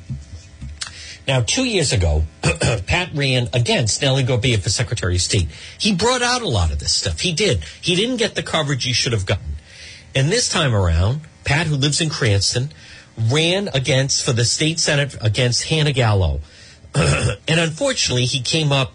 Now, 1.27 1.41
two 1.41 1.65
years 1.65 1.91
ago, 1.91 2.23
Pat 2.41 3.09
ran 3.13 3.49
against 3.53 4.01
Nellie 4.01 4.23
Gorbea 4.23 4.59
for 4.59 4.69
Secretary 4.69 5.15
of 5.15 5.21
State. 5.21 5.47
He 5.79 5.95
brought 5.95 6.21
out 6.21 6.41
a 6.41 6.47
lot 6.47 6.71
of 6.71 6.79
this 6.79 6.93
stuff. 6.93 7.21
He 7.21 7.33
did. 7.33 7.63
He 7.81 7.95
didn't 7.95 8.17
get 8.17 8.35
the 8.35 8.43
coverage 8.43 8.83
he 8.83 8.93
should 8.93 9.13
have 9.13 9.25
gotten. 9.25 9.55
And 10.13 10.29
this 10.29 10.47
time 10.47 10.75
around, 10.75 11.21
Pat, 11.43 11.67
who 11.67 11.75
lives 11.75 11.99
in 11.99 12.09
Cranston, 12.09 12.69
ran 13.17 13.69
against 13.73 14.23
for 14.23 14.33
the 14.33 14.45
state 14.45 14.79
senate 14.79 15.15
against 15.19 15.63
Hanna 15.63 15.93
Gallo. 15.93 16.41
and 16.95 17.59
unfortunately, 17.59 18.25
he 18.25 18.41
came 18.41 18.71
up 18.71 18.93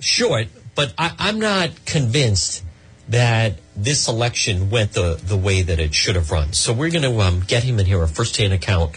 short, 0.00 0.48
but 0.74 0.92
I, 0.98 1.12
I'm 1.18 1.40
not 1.40 1.84
convinced 1.86 2.62
that 3.08 3.58
this 3.76 4.08
election 4.08 4.70
went 4.70 4.92
the, 4.92 5.20
the 5.22 5.36
way 5.36 5.62
that 5.62 5.78
it 5.78 5.94
should 5.94 6.16
have 6.16 6.30
run. 6.30 6.52
So 6.52 6.72
we're 6.72 6.90
going 6.90 7.02
to 7.02 7.20
um, 7.20 7.40
get 7.40 7.62
him 7.62 7.78
in 7.78 7.86
here, 7.86 8.02
a 8.02 8.08
first-hand 8.08 8.52
account. 8.52 8.96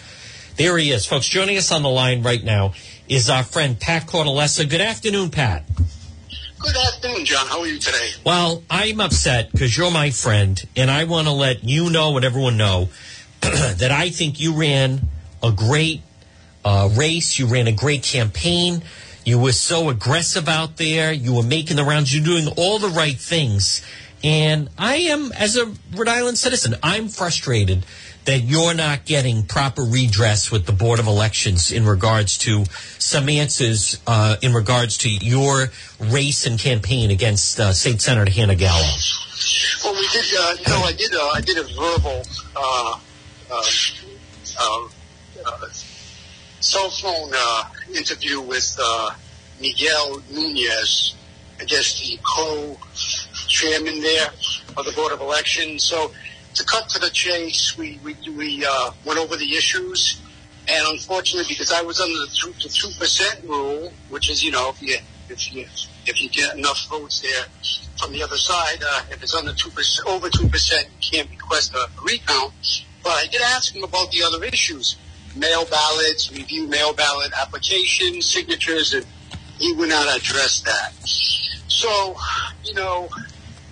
There 0.58 0.76
he 0.76 0.90
is. 0.90 1.06
Folks, 1.06 1.28
joining 1.28 1.56
us 1.56 1.70
on 1.70 1.84
the 1.84 1.88
line 1.88 2.24
right 2.24 2.42
now 2.42 2.72
is 3.08 3.30
our 3.30 3.44
friend 3.44 3.78
Pat 3.78 4.08
Cortellessa. 4.08 4.68
Good 4.68 4.80
afternoon, 4.80 5.30
Pat. 5.30 5.62
Good 6.58 6.74
afternoon, 6.74 7.24
John. 7.24 7.46
How 7.46 7.60
are 7.60 7.66
you 7.68 7.78
today? 7.78 8.08
Well, 8.26 8.64
I'm 8.68 9.00
upset 9.00 9.52
because 9.52 9.78
you're 9.78 9.92
my 9.92 10.10
friend, 10.10 10.60
and 10.74 10.90
I 10.90 11.04
want 11.04 11.28
to 11.28 11.32
let 11.32 11.62
you 11.62 11.90
know 11.90 12.16
and 12.16 12.24
everyone 12.24 12.56
know 12.56 12.88
that 13.40 13.92
I 13.92 14.10
think 14.10 14.40
you 14.40 14.58
ran 14.58 15.02
a 15.44 15.52
great 15.52 16.02
uh, 16.64 16.88
race. 16.92 17.38
You 17.38 17.46
ran 17.46 17.68
a 17.68 17.72
great 17.72 18.02
campaign. 18.02 18.82
You 19.24 19.38
were 19.38 19.52
so 19.52 19.90
aggressive 19.90 20.48
out 20.48 20.76
there. 20.76 21.12
You 21.12 21.34
were 21.34 21.44
making 21.44 21.76
the 21.76 21.84
rounds. 21.84 22.12
You're 22.12 22.24
doing 22.24 22.52
all 22.56 22.80
the 22.80 22.88
right 22.88 23.16
things. 23.16 23.80
And 24.24 24.70
I 24.76 24.96
am, 24.96 25.30
as 25.30 25.56
a 25.56 25.66
Rhode 25.94 26.08
Island 26.08 26.36
citizen, 26.36 26.74
I'm 26.82 27.08
frustrated 27.08 27.86
that 28.28 28.40
you're 28.40 28.74
not 28.74 29.06
getting 29.06 29.42
proper 29.42 29.82
redress 29.82 30.50
with 30.50 30.66
the 30.66 30.72
Board 30.72 31.00
of 31.00 31.06
Elections 31.06 31.72
in 31.72 31.86
regards 31.86 32.36
to 32.36 32.66
some 32.98 33.26
answers 33.26 33.98
uh, 34.06 34.36
in 34.42 34.52
regards 34.52 34.98
to 34.98 35.08
your 35.08 35.68
race 35.98 36.44
and 36.46 36.58
campaign 36.58 37.10
against 37.10 37.58
uh, 37.58 37.72
State 37.72 38.02
Senator 38.02 38.30
Hanna 38.30 38.54
Gallo. 38.54 38.84
Well, 39.82 39.94
we 39.94 40.06
did. 40.08 40.26
Uh, 40.38 40.56
you 40.58 40.68
know, 40.68 40.82
I 40.84 40.92
did. 40.92 41.14
Uh, 41.14 41.30
I 41.32 41.40
did 41.40 41.56
a 41.56 41.62
verbal 41.62 42.22
uh, 42.54 42.98
uh, 43.50 43.62
uh, 44.60 44.88
uh, 45.46 45.66
cell 46.60 46.90
phone 46.90 47.32
interview 47.96 48.42
with 48.42 48.78
Miguel 49.58 50.20
Nunez, 50.30 51.14
I 51.58 51.64
guess 51.64 51.98
the 51.98 52.18
co-chairman 52.36 54.02
there 54.02 54.28
of 54.76 54.84
the 54.84 54.92
Board 54.92 55.12
of 55.12 55.22
Elections. 55.22 55.82
So 55.82 56.12
to 56.58 56.64
cut 56.64 56.88
to 56.90 56.98
the 56.98 57.10
chase, 57.10 57.76
we 57.78 57.98
we, 58.04 58.16
we 58.36 58.64
uh, 58.68 58.90
went 59.04 59.18
over 59.18 59.36
the 59.36 59.56
issues, 59.56 60.20
and 60.68 60.84
unfortunately, 60.88 61.54
because 61.54 61.72
I 61.72 61.82
was 61.82 62.00
under 62.00 62.18
the 62.18 62.28
two 62.68 62.98
percent 62.98 63.44
rule, 63.44 63.92
which 64.10 64.28
is 64.28 64.42
you 64.42 64.50
know 64.50 64.70
if 64.70 64.82
you 64.82 64.98
if 65.28 65.52
you 65.52 65.66
if 66.06 66.20
you 66.20 66.28
get 66.28 66.56
enough 66.56 66.86
votes 66.88 67.20
there 67.20 67.44
from 67.98 68.12
the 68.12 68.22
other 68.22 68.36
side, 68.36 68.82
uh, 68.82 69.02
if 69.10 69.22
it's 69.22 69.34
under 69.34 69.54
two 69.54 69.70
percent 69.70 70.08
over 70.08 70.28
two 70.28 70.48
percent, 70.48 70.88
you 71.00 71.18
can't 71.18 71.30
request 71.30 71.74
a 71.74 71.86
recount. 72.02 72.52
But 73.04 73.12
I 73.12 73.26
did 73.30 73.40
ask 73.42 73.74
him 73.74 73.84
about 73.84 74.10
the 74.10 74.24
other 74.24 74.44
issues: 74.44 74.96
mail 75.36 75.64
ballots, 75.64 76.32
review 76.32 76.66
mail 76.66 76.92
ballot 76.92 77.32
applications, 77.40 78.26
signatures, 78.26 78.94
and 78.94 79.06
he 79.60 79.72
would 79.74 79.88
not 79.88 80.14
address 80.16 80.60
that. 80.62 80.92
So, 81.68 82.16
you 82.64 82.74
know, 82.74 83.08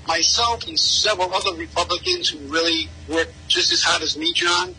myself 0.07 0.67
and 0.67 0.79
several 0.79 1.33
other 1.35 1.55
Republicans 1.55 2.29
who 2.29 2.39
really 2.49 2.89
work 3.09 3.29
just 3.49 3.73
as 3.73 3.83
hard 3.83 4.03
as 4.03 4.17
me, 4.17 4.33
John, 4.33 4.75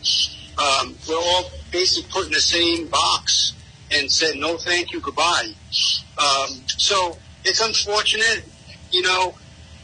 um, 0.58 0.96
we're 1.08 1.16
all 1.16 1.50
basically 1.70 2.10
put 2.10 2.26
in 2.26 2.32
the 2.32 2.40
same 2.40 2.88
box 2.88 3.52
and 3.90 4.10
said 4.10 4.36
no, 4.36 4.56
thank 4.56 4.92
you, 4.92 5.00
goodbye. 5.00 5.52
Um, 6.18 6.48
so 6.66 7.18
it's 7.44 7.60
unfortunate, 7.60 8.44
you 8.92 9.02
know. 9.02 9.34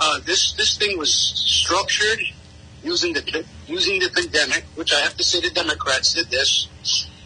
Uh, 0.01 0.19
this 0.27 0.55
this 0.55 0.77
thing 0.77 0.99
was 0.99 1.15
structured 1.15 2.19
using 2.83 3.13
the 3.13 3.45
using 3.67 4.01
the 4.01 4.11
pandemic, 4.11 4.65
which 4.75 4.93
I 4.93 5.01
have 5.01 5.17
to 5.17 5.23
say 5.25 5.41
the 5.41 5.51
Democrats 5.51 6.15
did 6.15 6.31
this, 6.31 6.69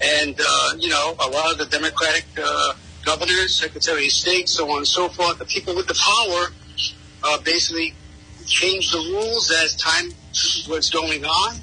and 0.02 0.38
uh, 0.38 0.74
you 0.78 0.90
know 0.90 1.16
a 1.18 1.28
lot 1.28 1.50
of 1.50 1.58
the 1.58 1.66
Democratic 1.66 2.26
uh, 2.40 2.74
governors, 3.04 3.54
Secretary 3.54 4.06
of 4.06 4.12
State, 4.12 4.48
so 4.48 4.70
on 4.70 4.78
and 4.78 4.86
so 4.86 5.08
forth, 5.08 5.38
the 5.38 5.46
people 5.46 5.74
with 5.74 5.86
the 5.86 5.94
power, 5.94 6.52
uh, 7.24 7.40
basically 7.42 7.94
changed 8.48 8.92
the 8.92 8.98
rules 8.98 9.50
as 9.50 9.76
time 9.76 10.10
was 10.68 10.90
going 10.90 11.24
on. 11.24 11.56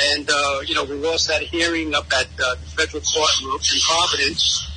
And, 0.00 0.28
uh, 0.30 0.60
you 0.64 0.74
know, 0.74 0.84
we 0.84 0.94
lost 0.94 1.28
that 1.28 1.42
hearing 1.42 1.94
up 1.94 2.06
at 2.12 2.26
uh, 2.42 2.54
the 2.54 2.66
federal 2.76 3.02
court 3.02 3.30
in 3.40 3.80
Providence, 3.80 4.68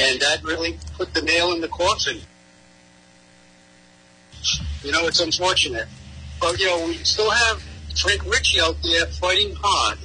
and 0.00 0.20
that 0.20 0.42
really 0.42 0.78
put 0.96 1.14
the 1.14 1.22
nail 1.22 1.52
in 1.52 1.60
the 1.60 1.68
coffin. 1.68 2.20
You 4.82 4.92
know, 4.92 5.06
it's 5.06 5.20
unfortunate. 5.20 5.86
But, 6.40 6.58
you 6.58 6.66
know, 6.66 6.86
we 6.86 6.94
still 6.94 7.30
have 7.30 7.62
Frank 8.00 8.24
Ritchie 8.26 8.60
out 8.60 8.76
there 8.82 9.06
fighting 9.06 9.54
hard. 9.58 9.98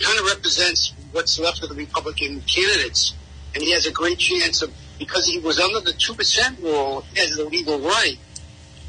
Kind 0.00 0.18
of 0.20 0.26
represents 0.26 0.92
what's 1.12 1.38
left 1.38 1.62
of 1.62 1.70
the 1.70 1.74
Republican 1.74 2.40
candidates. 2.42 3.14
And 3.54 3.62
he 3.62 3.72
has 3.72 3.86
a 3.86 3.90
great 3.90 4.18
chance 4.18 4.62
of, 4.62 4.72
because 4.98 5.26
he 5.26 5.38
was 5.40 5.58
under 5.58 5.80
the 5.80 5.92
2% 5.92 6.62
rule, 6.62 7.00
he 7.12 7.20
has 7.20 7.36
the 7.36 7.44
legal 7.44 7.80
right 7.80 8.18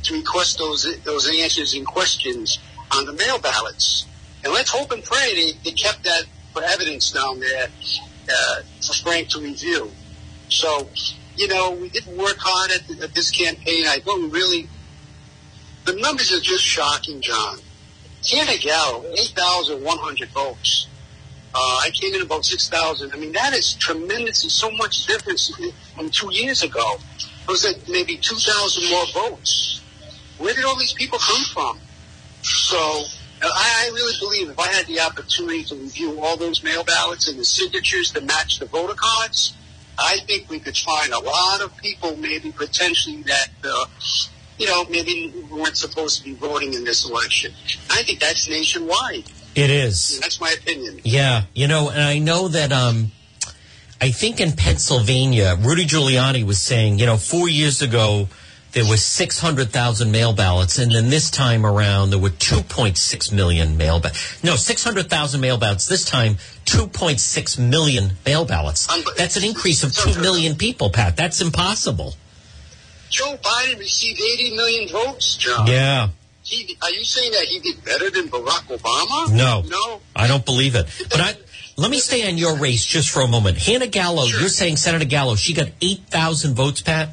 to 0.03 0.13
request 0.15 0.57
those 0.57 0.99
those 1.03 1.29
answers 1.29 1.73
and 1.73 1.85
questions 1.85 2.59
on 2.91 3.05
the 3.05 3.13
mail 3.13 3.39
ballots. 3.39 4.05
And 4.43 4.53
let's 4.53 4.71
hope 4.71 4.91
and 4.91 5.03
pray 5.03 5.33
they, 5.33 5.59
they 5.63 5.71
kept 5.71 6.03
that 6.03 6.23
for 6.53 6.63
evidence 6.63 7.11
down 7.11 7.39
there 7.39 7.67
uh, 8.31 8.61
for 8.85 8.93
Frank 9.03 9.29
to 9.29 9.39
review. 9.39 9.91
So, 10.49 10.87
you 11.35 11.47
know, 11.47 11.71
we 11.71 11.89
did 11.89 12.05
work 12.07 12.37
hard 12.39 12.71
at, 12.71 13.03
at 13.03 13.13
this 13.13 13.31
campaign. 13.31 13.85
I 13.85 13.99
thought 13.99 14.19
we 14.19 14.29
really, 14.29 14.69
the 15.85 15.93
numbers 15.93 16.31
are 16.31 16.39
just 16.39 16.63
shocking, 16.63 17.21
John. 17.21 17.59
Hanna 18.31 18.57
Gallo, 18.57 19.05
8,100 19.13 20.29
votes. 20.29 20.87
Uh, 21.53 21.57
I 21.57 21.89
came 21.93 22.13
in 22.13 22.21
about 22.21 22.45
6,000. 22.45 23.11
I 23.11 23.17
mean, 23.17 23.31
that 23.33 23.53
is 23.53 23.73
tremendous 23.73 24.43
and 24.43 24.51
so 24.51 24.69
much 24.71 25.05
difference 25.07 25.51
from 25.95 26.09
two 26.09 26.31
years 26.33 26.61
ago. 26.61 26.97
It 27.17 27.47
was 27.47 27.65
like 27.65 27.87
maybe 27.87 28.17
2,000 28.17 28.89
more 28.89 29.05
votes. 29.13 29.78
Where 30.39 30.53
did 30.53 30.65
all 30.65 30.77
these 30.77 30.93
people 30.93 31.19
come 31.19 31.43
from? 31.53 31.79
So 32.41 32.77
I, 33.41 33.87
I 33.87 33.91
really 33.93 34.17
believe 34.19 34.49
if 34.49 34.59
I 34.59 34.67
had 34.67 34.87
the 34.87 34.99
opportunity 35.01 35.63
to 35.65 35.75
review 35.75 36.19
all 36.21 36.37
those 36.37 36.63
mail 36.63 36.83
ballots 36.83 37.27
and 37.27 37.37
the 37.37 37.45
signatures 37.45 38.11
to 38.11 38.21
match 38.21 38.59
the 38.59 38.65
voter 38.65 38.95
cards, 38.95 39.53
I 39.97 40.19
think 40.25 40.49
we 40.49 40.59
could 40.59 40.77
find 40.77 41.11
a 41.11 41.19
lot 41.19 41.61
of 41.61 41.75
people 41.77 42.15
maybe 42.15 42.51
potentially 42.51 43.21
that, 43.23 43.49
uh, 43.63 43.85
you 44.57 44.67
know, 44.67 44.85
maybe 44.89 45.33
weren't 45.51 45.77
supposed 45.77 46.19
to 46.19 46.23
be 46.23 46.33
voting 46.33 46.73
in 46.73 46.85
this 46.85 47.07
election. 47.07 47.53
I 47.89 48.03
think 48.03 48.19
that's 48.19 48.47
nationwide. 48.49 49.25
It 49.55 49.69
is. 49.69 50.19
That's 50.21 50.39
my 50.39 50.55
opinion. 50.57 51.01
Yeah, 51.03 51.43
you 51.53 51.67
know, 51.67 51.89
and 51.89 52.01
I 52.01 52.19
know 52.19 52.47
that 52.47 52.71
um, 52.71 53.11
I 53.99 54.11
think 54.11 54.39
in 54.39 54.53
Pennsylvania, 54.53 55.57
Rudy 55.59 55.85
Giuliani 55.85 56.45
was 56.45 56.61
saying, 56.61 56.99
you 56.99 57.05
know, 57.05 57.17
four 57.17 57.49
years 57.49 57.81
ago 57.81 58.29
there 58.71 58.85
were 58.87 58.97
600,000 58.97 60.11
mail 60.11 60.33
ballots, 60.33 60.77
and 60.77 60.91
then 60.91 61.09
this 61.09 61.29
time 61.31 61.65
around 61.65 62.11
there 62.11 62.19
were 62.19 62.29
2.6 62.29 63.31
million 63.33 63.77
mail 63.77 63.99
ballots. 63.99 64.43
No, 64.43 64.55
600,000 64.55 65.41
mail 65.41 65.57
ballots. 65.57 65.87
This 65.87 66.05
time, 66.05 66.35
2.6 66.65 67.59
million 67.59 68.11
mail 68.25 68.45
ballots. 68.45 68.89
Um, 68.91 69.01
That's 69.17 69.37
an 69.37 69.43
increase 69.43 69.83
of 69.83 69.93
2 69.93 70.21
million 70.21 70.55
people, 70.55 70.89
Pat. 70.89 71.17
That's 71.17 71.41
impossible. 71.41 72.15
Joe 73.09 73.37
Biden 73.41 73.79
received 73.79 74.21
80 74.21 74.55
million 74.55 74.89
votes, 74.89 75.35
John. 75.37 75.65
Yeah. 75.65 76.09
He, 76.43 76.77
are 76.81 76.91
you 76.91 77.03
saying 77.03 77.31
that 77.31 77.45
he 77.45 77.59
did 77.59 77.83
better 77.83 78.09
than 78.11 78.27
Barack 78.29 78.67
Obama? 78.77 79.31
No. 79.33 79.63
No. 79.67 80.01
I 80.15 80.27
don't 80.27 80.45
believe 80.45 80.75
it. 80.75 80.85
But 81.09 81.19
I, 81.19 81.33
let 81.75 81.89
me 81.89 81.99
stay 81.99 82.27
on 82.27 82.37
your 82.37 82.55
race 82.57 82.85
just 82.85 83.09
for 83.09 83.21
a 83.21 83.27
moment. 83.27 83.57
Hanna 83.57 83.87
Gallo, 83.87 84.25
Sure. 84.27 84.39
you're 84.41 84.49
saying 84.49 84.77
Senator 84.77 85.05
Gallo, 85.05 85.35
she 85.35 85.53
got 85.53 85.69
8,000 85.81 86.53
votes, 86.55 86.81
Pat? 86.81 87.09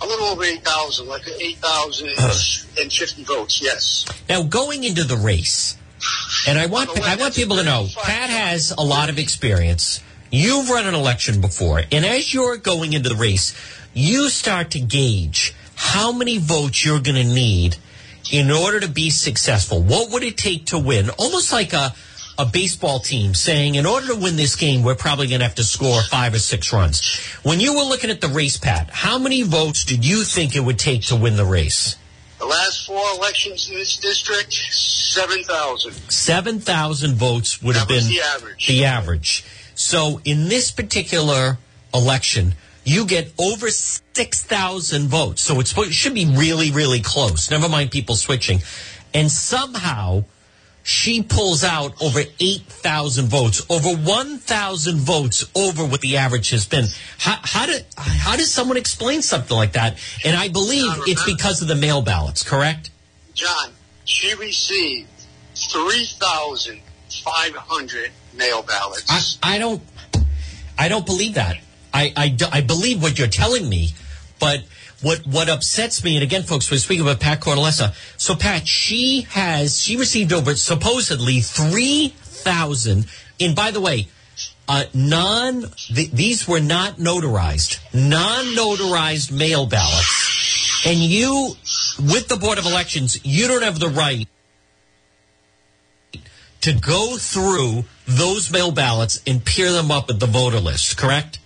A 0.00 0.06
little 0.06 0.26
over 0.26 0.44
8,000, 0.44 1.06
like 1.06 1.26
8,050 1.28 3.24
votes, 3.24 3.60
yes. 3.62 4.06
Now, 4.28 4.42
going 4.42 4.84
into 4.84 5.04
the 5.04 5.16
race, 5.16 5.76
and 6.46 6.58
I 6.58 6.66
want 6.66 6.90
I 7.00 7.16
want 7.16 7.34
people 7.34 7.56
to 7.56 7.64
know, 7.64 7.86
Pat 7.96 8.30
has 8.30 8.72
a 8.76 8.82
lot 8.82 9.08
of 9.08 9.18
experience. 9.18 10.02
You've 10.30 10.68
run 10.68 10.86
an 10.86 10.94
election 10.94 11.40
before, 11.40 11.82
and 11.90 12.04
as 12.04 12.34
you're 12.34 12.56
going 12.56 12.92
into 12.92 13.08
the 13.08 13.14
race, 13.14 13.54
you 13.94 14.28
start 14.28 14.72
to 14.72 14.80
gauge 14.80 15.54
how 15.76 16.12
many 16.12 16.38
votes 16.38 16.84
you're 16.84 17.00
going 17.00 17.16
to 17.16 17.34
need 17.34 17.76
in 18.32 18.50
order 18.50 18.80
to 18.80 18.88
be 18.88 19.10
successful. 19.10 19.80
What 19.82 20.10
would 20.10 20.22
it 20.22 20.36
take 20.36 20.66
to 20.66 20.78
win? 20.78 21.10
Almost 21.10 21.52
like 21.52 21.72
a 21.72 21.94
a 22.38 22.44
baseball 22.46 22.98
team 22.98 23.34
saying, 23.34 23.74
in 23.76 23.86
order 23.86 24.08
to 24.08 24.16
win 24.16 24.36
this 24.36 24.56
game, 24.56 24.82
we're 24.82 24.94
probably 24.94 25.28
going 25.28 25.40
to 25.40 25.44
have 25.46 25.54
to 25.56 25.64
score 25.64 26.02
five 26.02 26.34
or 26.34 26.38
six 26.38 26.72
runs. 26.72 27.16
When 27.42 27.60
you 27.60 27.74
were 27.74 27.82
looking 27.84 28.10
at 28.10 28.20
the 28.20 28.28
race, 28.28 28.56
Pat, 28.56 28.90
how 28.90 29.18
many 29.18 29.42
votes 29.42 29.84
did 29.84 30.04
you 30.04 30.24
think 30.24 30.56
it 30.56 30.60
would 30.60 30.78
take 30.78 31.02
to 31.04 31.16
win 31.16 31.36
the 31.36 31.44
race? 31.44 31.96
The 32.38 32.46
last 32.46 32.86
four 32.86 33.02
elections 33.16 33.70
in 33.70 33.76
this 33.76 33.96
district, 33.96 34.52
7,000. 34.52 35.92
7,000 36.10 37.14
votes 37.14 37.62
would 37.62 37.74
That 37.76 37.80
have 37.80 37.88
been 37.88 38.06
the 38.08 38.20
average. 38.20 38.66
the 38.66 38.84
average. 38.84 39.44
So 39.74 40.20
in 40.24 40.48
this 40.48 40.70
particular 40.70 41.58
election, 41.94 42.54
you 42.84 43.06
get 43.06 43.32
over 43.38 43.70
6,000 43.70 45.08
votes. 45.08 45.42
So 45.42 45.60
it's, 45.60 45.76
it 45.78 45.92
should 45.92 46.14
be 46.14 46.26
really, 46.26 46.70
really 46.72 47.00
close. 47.00 47.50
Never 47.50 47.68
mind 47.68 47.90
people 47.90 48.16
switching. 48.16 48.60
And 49.14 49.30
somehow 49.30 50.24
she 50.84 51.20
pulls 51.22 51.64
out 51.64 52.00
over 52.00 52.20
8,000 52.38 53.26
votes, 53.26 53.66
over 53.70 53.88
1,000 53.88 54.98
votes 54.98 55.44
over 55.56 55.84
what 55.84 56.00
the 56.02 56.18
average 56.18 56.50
has 56.50 56.66
been. 56.66 56.84
How, 57.18 57.38
how, 57.42 57.66
do, 57.66 57.78
how 57.96 58.36
does 58.36 58.52
someone 58.52 58.76
explain 58.76 59.22
something 59.22 59.56
like 59.56 59.72
that? 59.72 59.98
And 60.24 60.36
I 60.36 60.48
believe 60.48 60.92
it's 61.06 61.24
because 61.24 61.62
of 61.62 61.68
the 61.68 61.74
mail 61.74 62.02
ballots, 62.02 62.42
correct? 62.42 62.90
John, 63.32 63.70
she 64.04 64.34
received 64.34 65.08
3,500 65.54 68.10
mail 68.36 68.62
ballots. 68.62 69.38
I, 69.42 69.54
I 69.54 69.58
don't 69.58 69.80
I 70.78 70.88
don't 70.88 71.06
believe 71.06 71.34
that. 71.34 71.58
I, 71.92 72.12
I, 72.16 72.36
I 72.52 72.60
believe 72.60 73.02
what 73.02 73.18
you're 73.18 73.28
telling 73.28 73.68
me, 73.68 73.90
but 74.40 74.64
what 75.02 75.26
what 75.26 75.48
upsets 75.48 76.02
me, 76.04 76.16
and 76.16 76.22
again, 76.22 76.42
folks, 76.42 76.70
we're 76.70 76.78
speaking 76.78 77.02
about 77.02 77.20
Pat 77.20 77.40
Cortellessa. 77.40 77.94
So, 78.20 78.34
Pat, 78.34 78.66
she 78.66 79.22
has 79.30 79.80
she 79.80 79.96
received 79.96 80.32
over 80.32 80.54
supposedly 80.54 81.40
three 81.40 82.08
thousand. 82.16 83.06
And 83.40 83.56
by 83.56 83.70
the 83.70 83.80
way, 83.80 84.08
uh, 84.68 84.84
non 84.94 85.64
th- 85.76 86.10
these 86.10 86.48
were 86.48 86.60
not 86.60 86.96
notarized, 86.96 87.80
non 87.92 88.44
notarized 88.56 89.30
mail 89.30 89.66
ballots, 89.66 90.82
and 90.86 90.98
you, 90.98 91.54
with 91.98 92.28
the 92.28 92.36
Board 92.36 92.58
of 92.58 92.66
Elections, 92.66 93.18
you 93.24 93.48
don't 93.48 93.62
have 93.62 93.78
the 93.78 93.88
right 93.88 94.28
to 96.62 96.72
go 96.72 97.18
through 97.18 97.84
those 98.06 98.50
mail 98.50 98.70
ballots 98.70 99.20
and 99.26 99.44
peer 99.44 99.70
them 99.70 99.90
up 99.90 100.08
at 100.08 100.18
the 100.18 100.26
voter 100.26 100.60
list, 100.60 100.96
correct? 100.96 101.38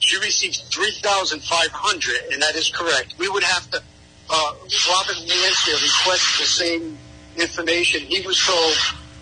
She 0.00 0.16
received 0.18 0.56
3,500, 0.72 2.32
and 2.32 2.42
that 2.42 2.56
is 2.56 2.70
correct. 2.70 3.14
We 3.18 3.28
would 3.28 3.44
have 3.44 3.70
to, 3.70 3.82
uh, 4.30 4.52
Robert 4.90 5.18
Lansdale 5.18 5.80
requested 5.82 6.40
the 6.40 6.48
same 6.48 6.98
information. 7.36 8.00
He 8.02 8.20
was 8.26 8.38
told 8.44 8.74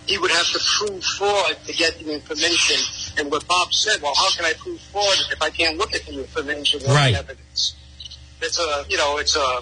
he 0.07 0.17
would 0.17 0.31
have 0.31 0.47
to 0.51 0.59
prove 0.77 1.03
fraud 1.03 1.57
to 1.67 1.73
get 1.73 1.99
the 1.99 2.11
information. 2.13 2.77
And 3.17 3.29
what 3.29 3.45
Bob 3.47 3.73
said, 3.73 4.01
well, 4.01 4.13
how 4.15 4.29
can 4.31 4.45
I 4.45 4.53
prove 4.53 4.79
fraud 4.91 5.17
if 5.31 5.41
I 5.41 5.49
can't 5.49 5.77
look 5.77 5.93
at 5.93 6.05
the 6.05 6.17
information 6.19 6.81
or 6.87 6.93
Right. 6.95 7.11
the 7.13 7.19
evidence? 7.19 7.75
It's 8.41 8.57
a, 8.57 8.85
you 8.89 8.97
know, 8.97 9.17
it's 9.17 9.35
a, 9.35 9.61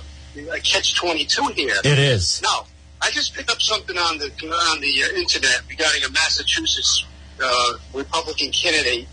a 0.51 0.59
catch-22 0.59 1.53
here. 1.53 1.75
It 1.83 1.99
is. 1.99 2.41
Now, 2.43 2.67
I 3.01 3.09
just 3.11 3.33
picked 3.33 3.49
up 3.49 3.61
something 3.61 3.97
on 3.97 4.17
the 4.19 4.25
on 4.71 4.81
the 4.81 5.03
uh, 5.03 5.17
internet 5.17 5.61
regarding 5.69 6.03
a 6.03 6.09
Massachusetts 6.09 7.05
uh, 7.43 7.73
Republican 7.93 8.51
candidate 8.51 9.07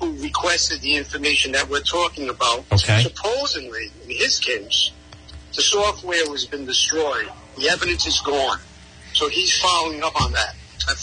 who 0.00 0.12
requested 0.22 0.80
the 0.80 0.96
information 0.96 1.52
that 1.52 1.68
we're 1.68 1.80
talking 1.80 2.28
about. 2.28 2.64
Okay. 2.72 3.02
Supposedly, 3.02 3.90
in 4.04 4.10
his 4.10 4.38
case, 4.38 4.90
the 5.54 5.62
software 5.62 6.24
has 6.30 6.46
been 6.46 6.66
destroyed. 6.66 7.28
The 7.56 7.68
evidence 7.68 8.06
is 8.06 8.20
gone. 8.20 8.58
So 9.14 9.28
he's 9.28 9.58
following 9.60 10.02
up 10.02 10.20
on 10.20 10.32
that. 10.32 10.54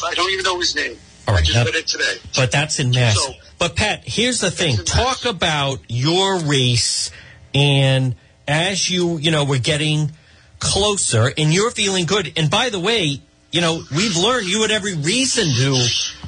I, 0.05 0.13
don't 0.13 0.31
even 0.31 0.43
know 0.43 0.59
his 0.59 0.75
name. 0.75 0.97
All 1.27 1.35
I 1.35 1.41
just 1.41 1.53
that- 1.53 1.65
read 1.65 1.75
it 1.75 1.87
today. 1.87 2.17
But 2.35 2.51
that's 2.51 2.79
in 2.79 2.91
mass. 2.91 3.15
So- 3.15 3.33
but 3.57 3.75
Pat, 3.75 4.03
here's 4.05 4.41
the 4.41 4.51
thing. 4.51 4.75
Talk 4.77 5.25
about 5.25 5.79
your 5.87 6.39
race 6.39 7.09
and 7.53 8.15
as 8.47 8.89
you, 8.89 9.17
you 9.17 9.31
know, 9.31 9.45
we're 9.45 9.59
getting 9.59 10.11
closer 10.59 11.31
and 11.37 11.53
you're 11.53 11.71
feeling 11.71 12.05
good. 12.05 12.33
And 12.37 12.49
by 12.49 12.69
the 12.69 12.79
way, 12.79 13.21
you 13.51 13.61
know, 13.61 13.81
we've 13.95 14.17
learned 14.17 14.47
you 14.47 14.61
had 14.61 14.71
every 14.71 14.95
reason 14.95 15.45
to 15.45 15.87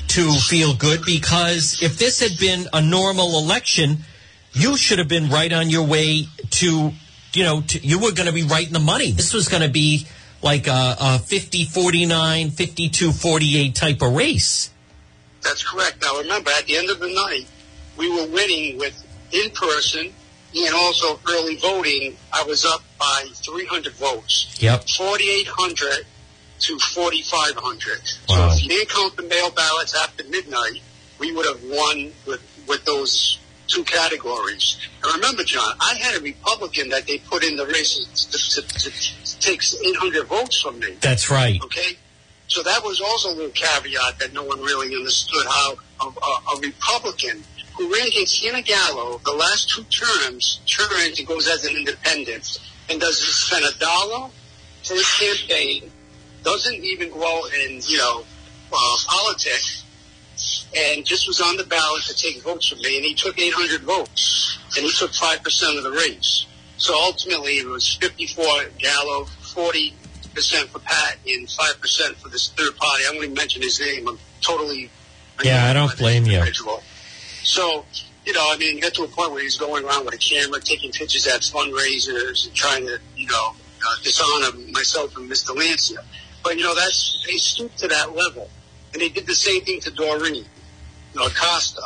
to 0.10 0.32
feel 0.34 0.74
good 0.74 1.02
because 1.06 1.82
if 1.82 1.98
this 1.98 2.20
had 2.20 2.38
been 2.40 2.68
a 2.74 2.82
normal 2.82 3.40
election, 3.40 4.00
you 4.54 4.78
should 4.78 5.00
have 5.00 5.08
been 5.08 5.30
right 5.30 5.52
on 5.52 5.70
your 5.70 5.86
way 5.86 6.28
to, 6.50 6.92
you 7.34 7.44
know, 7.44 7.62
to, 7.62 7.80
you 7.80 8.00
were 8.00 8.12
going 8.12 8.28
to 8.28 8.34
be 8.34 8.44
right 8.44 8.66
in 8.66 8.74
the 8.74 8.80
money. 8.80 9.12
This 9.12 9.34
was 9.34 9.48
going 9.48 9.64
to 9.64 9.70
be 9.70 10.08
like 10.42 10.68
a, 10.68 10.96
a 11.00 11.20
50 11.20 11.66
49, 11.66 12.50
52 12.52 13.12
48 13.12 13.76
type 13.76 14.02
of 14.02 14.14
race. 14.14 14.72
That's 15.42 15.64
correct. 15.64 16.02
Now 16.02 16.18
remember, 16.18 16.52
at 16.52 16.66
the 16.66 16.78
end 16.78 16.90
of 16.90 17.00
the 17.00 17.14
night, 17.14 17.48
we 17.98 18.10
were 18.10 18.28
winning 18.28 18.78
with 18.78 19.04
in 19.32 19.50
person 19.52 20.14
and 20.56 20.76
also 20.76 21.20
early 21.30 21.58
voting. 21.58 22.18
I 22.34 22.44
was 22.44 22.66
up 22.66 22.82
by 23.00 23.26
300 23.34 23.94
votes. 23.94 24.56
Yep. 24.60 24.90
4,800 24.90 26.06
to 26.60 26.80
4,500. 26.80 28.02
Wow. 28.30 28.50
So 28.50 28.56
if 28.56 28.64
you 28.64 28.70
didn't 28.70 28.90
count 28.90 29.16
the 29.16 29.24
mail 29.24 29.52
ballots 29.52 29.96
after 29.96 30.24
midnight, 30.26 30.82
we 31.20 31.32
would 31.34 31.46
have 31.46 31.64
won 31.64 32.12
with, 32.26 32.42
with 32.68 32.86
those 32.86 33.40
two 33.68 33.84
categories. 33.84 34.78
And 35.04 35.16
remember, 35.16 35.44
John, 35.44 35.76
I 35.80 35.96
had 35.96 36.18
a 36.18 36.22
Republican 36.22 36.90
that 36.90 37.06
they 37.06 37.18
put 37.20 37.44
in 37.44 37.58
the 37.58 37.66
race 37.66 37.96
to, 37.96 38.62
to, 38.62 38.80
to, 38.80 38.92
to 38.92 39.40
take 39.40 39.62
800 39.62 40.28
votes 40.28 40.62
from 40.62 40.80
me. 40.80 40.98
That's 41.02 41.30
right. 41.30 41.62
Okay? 41.62 41.98
So 42.48 42.64
that 42.64 42.84
was 42.84 43.02
also 43.02 43.30
a 43.30 43.36
little 43.36 43.52
caveat 43.52 44.20
that 44.20 44.34
no 44.34 44.44
one 44.44 44.62
really 44.62 44.96
understood 44.96 45.46
how 45.48 45.76
a, 46.02 46.06
a, 46.06 46.56
a 46.56 46.60
Republican 46.62 47.44
who 47.78 47.94
ran 47.94 48.08
against 48.08 48.44
Hanna 48.44 48.62
Gallo 48.62 49.20
the 49.26 49.34
last 49.34 49.70
two 49.70 49.84
terms 49.84 50.62
turns 50.66 51.20
and 51.20 51.28
goes 51.28 51.48
as 51.48 51.66
an 51.66 51.76
independent 51.76 52.60
and 52.90 53.00
doesn't 53.00 53.26
spend 53.26 53.66
a 53.66 53.78
dollar 53.78 54.30
for 54.84 54.94
his 54.94 55.12
campaign, 55.20 55.92
doesn't 56.48 56.82
even 56.82 57.12
go 57.12 57.22
out 57.28 57.52
and, 57.62 57.88
you 57.90 57.98
know, 57.98 58.24
uh, 58.72 58.98
politics, 59.06 59.84
and 60.76 61.06
just 61.06 61.28
was 61.28 61.42
on 61.42 61.58
the 61.58 61.66
ballot 61.66 62.04
to 62.04 62.16
take 62.16 62.42
votes 62.42 62.70
from 62.70 62.80
me, 62.80 62.96
and 62.96 63.06
he 63.06 63.14
took 63.14 63.38
800 63.38 63.82
votes, 63.82 64.58
and 64.78 64.86
he 64.86 64.92
took 64.92 65.12
5% 65.12 65.78
of 65.78 65.84
the 65.84 65.92
race. 65.92 66.46
So 66.78 66.96
ultimately, 66.96 67.54
it 67.54 67.68
was 67.68 67.96
54 67.96 68.46
Gallo, 68.78 69.26
40 69.26 69.94
percent 70.34 70.70
for 70.70 70.80
Pat, 70.80 71.18
and 71.28 71.50
5 71.50 71.82
percent 71.82 72.16
for 72.18 72.30
this 72.30 72.50
third 72.50 72.78
party. 72.78 73.04
I 73.06 73.12
won't 73.12 73.24
even 73.24 73.34
mention 73.34 73.62
his 73.62 73.80
name. 73.80 74.08
I'm 74.08 74.20
totally 74.42 74.90
Yeah, 75.44 75.66
I 75.66 75.74
don't 75.74 75.98
blame 75.98 76.26
you. 76.26 76.40
So, 77.44 77.84
you 78.26 78.34
know, 78.34 78.48
I 78.52 78.58
mean, 78.58 78.76
you 78.76 78.82
get 78.82 78.94
to 78.96 79.04
a 79.04 79.08
point 79.08 79.32
where 79.32 79.42
he's 79.42 79.58
going 79.58 79.84
around 79.84 80.06
with 80.06 80.14
a 80.14 80.18
camera, 80.18 80.62
taking 80.62 80.92
pictures 80.92 81.26
at 81.28 81.42
fundraisers, 81.42 82.48
and 82.48 82.56
trying 82.56 82.86
to, 82.86 83.00
you 83.16 83.28
know, 83.28 83.56
uh, 83.88 83.96
dishonor 84.04 84.58
myself 84.72 85.18
and 85.18 85.30
Mr. 85.30 85.56
Lancia. 85.56 86.04
But 86.48 86.58
you 86.58 86.64
know, 86.64 86.76
that's 86.76 87.26
they 87.28 87.36
stooped 87.36 87.80
to 87.80 87.90
that 87.90 88.16
level, 88.16 88.50
and 88.94 89.02
they 89.02 89.10
did 89.10 89.28
the 89.28 89.36
same 89.36 89.66
thing 89.66 89.82
to 89.82 89.92
Doreen, 89.92 90.36
you 90.36 90.46
know, 91.14 91.26
Acosta. 91.26 91.82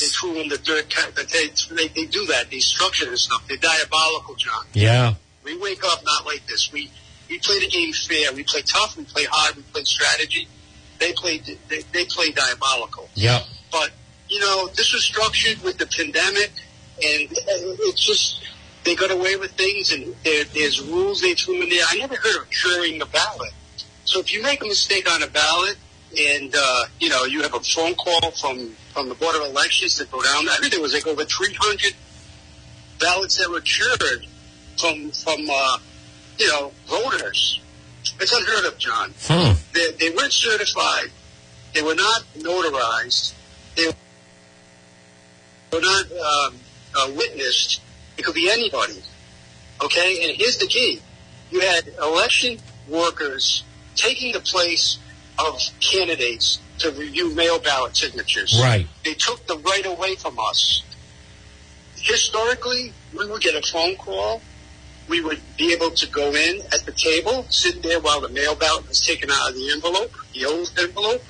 They 0.00 0.06
threw 0.06 0.34
in 0.40 0.48
the 0.48 0.58
dirt. 0.58 0.92
they, 1.14 1.46
they 1.76 1.86
they 1.94 2.06
do 2.06 2.26
that. 2.26 2.50
They 2.50 2.58
structure 2.58 3.08
this 3.08 3.22
stuff. 3.22 3.46
They're 3.46 3.56
diabolical, 3.56 4.34
John. 4.34 4.64
Yeah. 4.72 5.14
We 5.44 5.56
wake 5.58 5.84
up 5.84 6.04
not 6.04 6.26
like 6.26 6.44
this. 6.48 6.72
We 6.72 6.90
we 7.28 7.38
play 7.38 7.60
the 7.60 7.68
game 7.68 7.92
fair. 7.92 8.32
We 8.32 8.42
play 8.42 8.62
tough. 8.62 8.96
We 8.96 9.04
play 9.04 9.26
hard. 9.30 9.54
We 9.54 9.62
play 9.62 9.84
strategy. 9.84 10.48
They 10.98 11.12
play 11.12 11.40
they, 11.68 11.82
they 11.92 12.04
play 12.06 12.32
diabolical. 12.32 13.08
Yep. 13.14 13.42
But 13.70 13.92
you 14.28 14.40
know, 14.40 14.66
this 14.74 14.92
was 14.92 15.04
structured 15.04 15.62
with 15.62 15.78
the 15.78 15.86
pandemic, 15.86 16.50
and 17.00 17.28
it's 17.30 18.04
just 18.04 18.44
they 18.82 18.96
got 18.96 19.12
away 19.12 19.36
with 19.36 19.52
things, 19.52 19.92
and 19.92 20.16
there, 20.24 20.42
there's 20.46 20.80
rules 20.80 21.20
they 21.20 21.34
threw 21.34 21.62
in 21.62 21.68
there. 21.68 21.84
I 21.88 21.98
never 21.98 22.16
heard 22.16 22.42
of 22.42 22.50
curing 22.50 23.00
a 23.00 23.06
ballot. 23.06 23.52
So 24.10 24.18
if 24.18 24.34
you 24.34 24.42
make 24.42 24.60
a 24.60 24.66
mistake 24.66 25.08
on 25.08 25.22
a 25.22 25.28
ballot, 25.28 25.76
and 26.18 26.52
uh, 26.52 26.84
you 26.98 27.08
know 27.08 27.26
you 27.26 27.42
have 27.42 27.54
a 27.54 27.60
phone 27.60 27.94
call 27.94 28.32
from 28.32 28.72
from 28.92 29.08
the 29.08 29.14
board 29.14 29.36
of 29.36 29.42
elections 29.42 29.98
that 29.98 30.10
go 30.10 30.20
down, 30.20 30.48
I 30.48 30.56
think 30.56 30.72
there 30.72 30.82
was 30.82 30.92
like 30.92 31.06
over 31.06 31.24
300 31.24 31.94
ballots 32.98 33.38
that 33.38 33.48
were 33.48 33.60
cured 33.60 34.26
from 34.76 35.12
from 35.12 35.48
uh, 35.48 35.78
you 36.40 36.48
know 36.48 36.72
voters. 36.88 37.60
It's 38.18 38.32
unheard 38.32 38.64
of, 38.64 38.78
John. 38.78 39.14
Hmm. 39.20 39.52
They, 39.74 39.92
they 39.92 40.16
weren't 40.16 40.32
certified. 40.32 41.12
They 41.72 41.82
were 41.82 41.94
not 41.94 42.24
notarized. 42.36 43.34
They 43.76 43.86
were 45.72 45.80
not 45.80 46.06
um, 46.10 46.56
uh, 46.96 47.12
witnessed. 47.14 47.80
It 48.18 48.24
could 48.24 48.34
be 48.34 48.50
anybody. 48.50 49.00
Okay? 49.84 50.26
And 50.28 50.36
here's 50.36 50.58
the 50.58 50.66
key. 50.66 51.00
You 51.52 51.60
had 51.60 51.88
election 52.02 52.58
workers 52.88 53.62
taking 54.00 54.32
the 54.32 54.40
place 54.40 54.98
of 55.38 55.60
candidates 55.80 56.58
to 56.78 56.90
review 56.92 57.34
mail 57.34 57.58
ballot 57.58 57.96
signatures. 57.96 58.58
Right. 58.62 58.86
They 59.04 59.14
took 59.14 59.46
the 59.46 59.58
right 59.58 59.86
away 59.86 60.16
from 60.16 60.38
us. 60.38 60.82
Historically, 61.96 62.92
we 63.16 63.26
would 63.26 63.42
get 63.42 63.54
a 63.54 63.66
phone 63.70 63.96
call. 63.96 64.40
We 65.08 65.20
would 65.20 65.40
be 65.58 65.72
able 65.72 65.90
to 65.90 66.06
go 66.06 66.32
in 66.34 66.60
at 66.72 66.86
the 66.86 66.92
table, 66.92 67.44
sit 67.50 67.82
there 67.82 68.00
while 68.00 68.20
the 68.20 68.28
mail 68.28 68.54
ballot 68.54 68.88
was 68.88 69.00
taken 69.00 69.28
out 69.30 69.50
of 69.50 69.54
the 69.56 69.70
envelope, 69.72 70.12
the 70.34 70.44
old 70.46 70.72
envelope, 70.78 71.22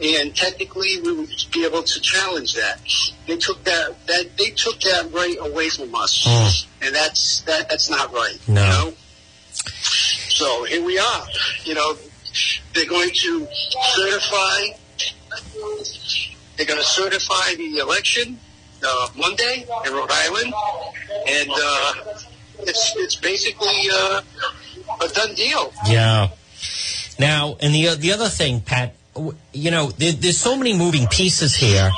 and 0.00 0.34
technically 0.34 1.00
we 1.02 1.12
would 1.12 1.30
be 1.52 1.64
able 1.64 1.82
to 1.82 2.00
challenge 2.00 2.54
that. 2.54 2.80
They 3.26 3.36
took 3.36 3.64
that 3.64 4.06
that 4.06 4.36
they 4.38 4.50
took 4.50 4.80
that 4.82 5.10
right 5.12 5.36
away 5.40 5.68
from 5.70 5.92
us, 5.94 6.22
Oh. 6.26 6.52
and 6.82 6.94
that's 6.94 7.40
that 7.42 7.68
that's 7.68 7.90
not 7.90 8.12
right. 8.12 8.38
No. 8.46 8.62
You 8.62 8.68
know? 8.68 8.92
So 10.40 10.64
here 10.64 10.82
we 10.82 10.98
are. 10.98 11.26
You 11.64 11.74
know, 11.74 11.96
they're 12.74 12.88
going 12.88 13.10
to 13.12 13.46
certify. 13.94 14.58
They're 16.56 16.64
going 16.64 16.80
to 16.80 16.86
certify 16.86 17.56
the 17.56 17.76
election 17.76 18.38
uh, 18.82 19.08
Monday 19.18 19.66
in 19.84 19.92
Rhode 19.92 20.10
Island, 20.10 20.54
and 21.28 21.50
uh, 21.52 21.92
it's 22.60 22.94
it's 22.96 23.16
basically 23.16 23.90
uh, 23.92 24.22
a 25.02 25.08
done 25.08 25.34
deal. 25.34 25.74
Yeah. 25.86 26.28
Now, 27.18 27.58
and 27.60 27.74
the 27.74 27.96
the 27.96 28.12
other 28.14 28.30
thing, 28.30 28.62
Pat, 28.62 28.94
you 29.52 29.70
know, 29.70 29.90
there, 29.90 30.12
there's 30.12 30.38
so 30.38 30.56
many 30.56 30.74
moving 30.74 31.06
pieces 31.08 31.54
here. 31.54 31.90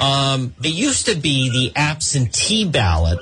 Um, 0.00 0.54
there 0.58 0.72
used 0.72 1.04
to 1.06 1.14
be 1.14 1.50
the 1.50 1.78
absentee 1.78 2.64
ballot, 2.64 3.18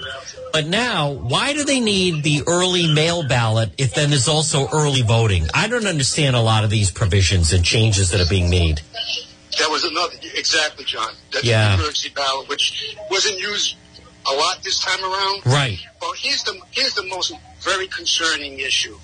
but 0.52 0.66
now, 0.66 1.10
why 1.10 1.52
do 1.52 1.64
they 1.64 1.80
need 1.80 2.22
the 2.22 2.42
early 2.46 2.92
mail 2.92 3.26
ballot 3.26 3.72
if 3.78 3.94
then 3.94 4.10
there's 4.10 4.28
also 4.28 4.68
early 4.72 5.02
voting? 5.02 5.46
I 5.54 5.68
don't 5.68 5.86
understand 5.86 6.36
a 6.36 6.40
lot 6.40 6.64
of 6.64 6.70
these 6.70 6.90
provisions 6.90 7.52
and 7.52 7.64
changes 7.64 8.10
that 8.10 8.20
are 8.20 8.28
being 8.28 8.50
made. 8.50 8.80
That 9.58 9.70
was 9.70 9.84
another 9.84 10.14
exactly, 10.34 10.84
John. 10.84 11.12
That's 11.32 11.44
Yeah. 11.44 11.76
the 11.76 11.82
emergency 11.82 12.10
ballot, 12.10 12.48
which 12.48 12.96
wasn't 13.10 13.38
used 13.38 13.74
a 14.26 14.32
lot 14.32 14.62
this 14.62 14.78
time 14.78 15.02
around. 15.04 15.42
Right. 15.44 15.78
Well, 16.00 16.12
here's 16.16 16.42
the 16.44 16.58
here's 16.70 16.94
the 16.94 17.04
most 17.04 17.32
very 17.62 17.86
concerning 17.88 18.60
issue. 18.60 18.98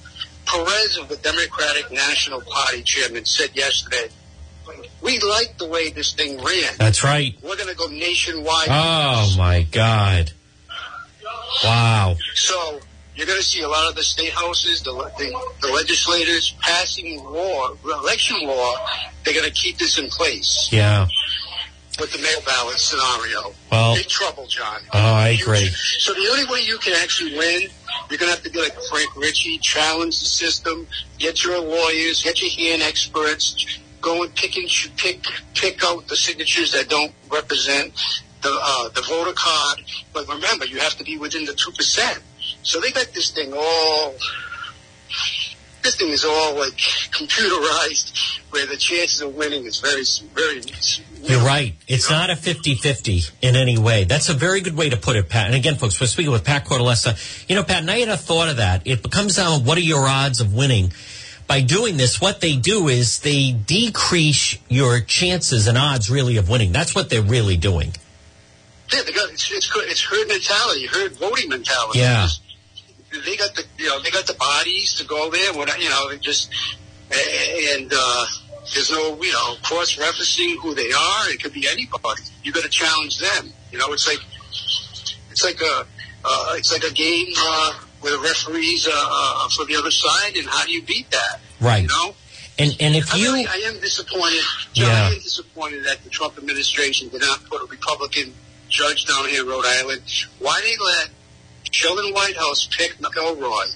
Perez 0.47 0.97
of 0.97 1.09
the 1.09 1.16
Democratic 1.16 1.90
National 1.90 2.40
Party 2.40 2.82
chairman 2.82 3.24
said 3.24 3.51
yesterday, 3.55 4.09
"We 5.01 5.18
like 5.18 5.59
the 5.59 5.66
way 5.66 5.90
this 5.90 6.12
thing 6.12 6.42
ran. 6.42 6.74
That's 6.78 7.03
right. 7.03 7.36
We're 7.42 7.57
going 7.57 7.68
to 7.68 7.74
go 7.74 7.86
nationwide." 7.86 8.68
Oh 8.70 9.34
my 9.36 9.62
God. 9.62 10.32
Wow. 11.64 12.16
So 12.34 12.80
you're 13.14 13.26
going 13.26 13.38
to 13.38 13.44
see 13.44 13.62
a 13.62 13.68
lot 13.68 13.88
of 13.88 13.94
the 13.97 14.03
state 14.03 14.32
houses, 14.32 14.82
the, 14.82 14.92
the, 14.92 15.40
the 15.62 15.68
legislators 15.72 16.55
passing 16.61 17.22
law, 17.24 17.74
election 17.84 18.36
law. 18.47 18.74
They're 19.24 19.34
going 19.34 19.47
to 19.47 19.53
keep 19.53 19.78
this 19.78 19.99
in 19.99 20.09
place 20.11 20.68
Yeah. 20.70 21.07
with 21.99 22.12
the 22.12 22.18
mail 22.18 22.40
ballot 22.47 22.78
scenario. 22.78 23.55
Well- 23.72 23.94
Big 23.97 24.09
trouble, 24.09 24.47
John. 24.47 24.80
Oh, 24.92 24.99
I 24.99 25.28
agree. 25.40 25.68
So 25.99 26.12
the 26.12 26.28
only 26.32 26.44
way 26.53 26.61
you 26.61 26.78
can 26.78 26.92
actually 27.03 27.36
win, 27.38 27.62
you're 28.11 28.18
going 28.18 28.30
to 28.30 28.34
have 28.36 28.42
to 28.42 28.51
be 28.51 28.61
like 28.61 28.76
Frank 28.90 29.16
Ritchie, 29.16 29.59
challenge 29.59 30.18
the 30.20 30.26
system, 30.26 30.86
get 31.18 31.42
your 31.42 31.59
lawyers, 31.59 32.22
get 32.22 32.40
your 32.42 32.51
hand 32.51 32.82
experts, 32.82 33.78
go 34.03 34.22
and 34.22 34.34
pick 34.34 34.57
and 34.57 34.68
pick 34.99 35.24
pick 35.55 35.82
out 35.82 36.07
the 36.07 36.14
signatures 36.16 36.70
that 36.72 36.88
don't 36.88 37.12
represent 37.30 37.92
the 38.47 38.59
uh, 38.62 38.88
the 38.90 39.03
voter 39.03 39.32
card. 39.34 39.82
But 40.12 40.28
remember, 40.28 40.66
you 40.66 40.78
have 40.78 40.94
to 40.97 41.05
be 41.05 41.18
within 41.18 41.44
the 41.44 41.55
two 41.55 41.72
percent. 41.72 42.20
So 42.62 42.80
they 42.80 42.90
got 42.90 43.09
this 43.12 43.30
thing 43.30 43.53
all. 43.53 44.14
This 45.82 45.97
thing 45.97 46.09
is 46.09 46.24
all 46.24 46.57
like 46.57 46.76
computerized, 47.12 48.40
where 48.51 48.66
the 48.66 48.76
chances 48.76 49.20
of 49.20 49.34
winning 49.34 49.64
is 49.64 49.78
very, 49.78 50.03
very. 50.34 50.62
You're 51.22 51.44
right. 51.44 51.74
It's 51.88 52.09
not 52.09 52.30
a 52.30 52.34
50-50 52.34 53.32
in 53.42 53.57
any 53.57 53.78
way. 53.78 54.05
That's 54.05 54.28
a 54.28 54.34
very 54.34 54.61
good 54.61 54.76
way 54.76 54.90
to 54.90 54.97
put 54.97 55.16
it, 55.16 55.28
Pat. 55.28 55.47
And 55.47 55.57
again, 55.57 55.74
folks, 55.74 56.01
we're 56.01 56.07
speaking 56.07 56.30
with 56.30 56.44
Pat 56.44 56.64
Cortellessa. 56.64 57.49
You 57.49 57.57
know, 57.57 57.64
Pat, 57.64 57.82
now 57.82 57.94
you 57.94 58.07
had 58.07 58.20
thought 58.20 58.49
of 58.49 58.59
that. 58.59 58.82
It 58.86 59.11
comes 59.11 59.34
down, 59.34 59.64
what 59.64 59.76
are 59.76 59.80
your 59.80 60.07
odds 60.07 60.40
of 60.40 60.55
winning? 60.55 60.92
By 61.49 61.62
doing 61.62 61.97
this, 61.97 62.20
what 62.20 62.40
they 62.40 62.55
do 62.55 62.86
is 62.86 63.20
they 63.20 63.51
decrease 63.51 64.57
your 64.68 65.01
chances 65.01 65.66
and 65.66 65.76
odds 65.76 66.11
really 66.11 66.36
of 66.36 66.49
winning. 66.49 66.70
That's 66.70 66.94
what 66.94 67.11
they're 67.11 67.22
really 67.22 67.57
doing. 67.57 67.92
Yeah, 68.93 69.03
they 69.03 69.12
got 69.12 69.30
it's 69.30 69.51
it's, 69.51 69.70
it's 69.74 70.03
herd 70.03 70.28
mentality, 70.28 70.87
herd 70.87 71.12
voting 71.16 71.49
mentality. 71.49 71.99
Yeah. 72.01 72.28
they 73.24 73.37
got 73.37 73.55
the 73.55 73.64
you 73.78 73.89
know 73.89 74.01
they 74.03 74.11
got 74.11 74.26
the 74.26 74.34
bodies 74.34 74.95
to 74.97 75.05
go 75.05 75.30
there. 75.30 75.53
What 75.55 75.80
you 75.80 75.89
know, 75.89 76.14
just 76.16 76.51
and 77.11 77.93
uh, 77.93 78.26
there's 78.74 78.91
no 78.91 79.20
you 79.20 79.32
know 79.32 79.55
cross 79.62 79.97
referencing 79.97 80.57
who 80.61 80.74
they 80.74 80.93
are. 80.93 81.30
It 81.30 81.43
could 81.43 81.53
be 81.53 81.66
anybody. 81.68 82.22
You 82.43 82.53
got 82.53 82.64
to 82.64 82.70
challenge 82.70 83.18
them. 83.18 83.53
You 83.72 83.78
know, 83.78 83.93
it's 83.93 84.07
like 84.07 84.20
it's 85.30 85.45
like 85.45 85.61
a 85.61 85.87
uh, 86.24 86.55
it's 86.57 86.72
like 86.72 86.84
a 86.84 86.93
game 86.93 87.28
uh, 87.37 87.72
where 88.01 88.12
the 88.12 88.22
referees 88.22 88.87
uh, 88.87 88.93
uh, 88.95 89.49
for 89.51 89.64
the 89.64 89.76
other 89.76 89.91
side, 89.91 90.37
and 90.37 90.47
how 90.49 90.64
do 90.64 90.72
you 90.72 90.82
beat 90.82 91.11
that? 91.11 91.41
Right. 91.61 91.82
You 91.82 91.89
know. 91.89 92.14
And 92.59 92.74
and 92.80 92.97
if 92.97 93.12
I, 93.14 93.18
you 93.18 93.32
really, 93.32 93.47
I 93.47 93.57
am 93.66 93.80
disappointed. 93.80 94.43
John, 94.72 94.89
Yeah. 94.89 95.05
I 95.05 95.09
am 95.09 95.14
disappointed 95.14 95.84
that 95.84 96.03
the 96.05 96.11
Trump 96.11 96.39
administration 96.39 97.09
did 97.11 97.20
not 97.20 97.45
put 97.45 97.61
a 97.61 97.66
Republican 97.66 98.32
judge 98.69 99.05
down 99.07 99.29
here 99.29 99.43
in 99.43 99.49
Rhode 99.49 99.64
Island. 99.67 100.03
Why 100.39 100.61
they 100.62 100.77
let 100.85 101.09
Sheldon 101.71 102.12
Whitehouse 102.12 102.69
pick 102.77 102.97
McElroy? 102.99 103.75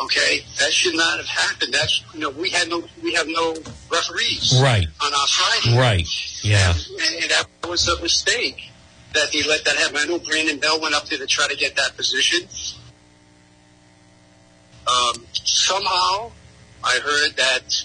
Okay, 0.00 0.40
that 0.60 0.72
should 0.72 0.94
not 0.94 1.16
have 1.18 1.26
happened. 1.26 1.74
That's 1.74 2.04
you 2.14 2.20
know 2.20 2.30
we 2.30 2.50
had 2.50 2.68
no 2.68 2.84
we 3.02 3.14
have 3.14 3.26
no 3.28 3.54
referees 3.90 4.60
Right. 4.62 4.86
on 5.02 5.12
our 5.14 5.26
side. 5.26 5.76
right, 5.78 6.06
yeah, 6.44 6.72
And, 6.72 7.22
and 7.22 7.30
that 7.30 7.46
was 7.68 7.88
a 7.88 8.00
mistake 8.00 8.70
that 9.14 9.32
they 9.32 9.42
let 9.42 9.64
that 9.64 9.76
happen. 9.76 9.96
I 9.96 10.04
know 10.04 10.18
Brandon 10.20 10.58
Bell 10.58 10.80
went 10.80 10.94
up 10.94 11.06
there 11.08 11.18
to 11.18 11.26
try 11.26 11.48
to 11.48 11.56
get 11.56 11.74
that 11.76 11.96
position. 11.96 12.46
Um, 14.86 15.26
somehow, 15.44 16.30
I 16.84 16.98
heard 17.04 17.36
that 17.36 17.84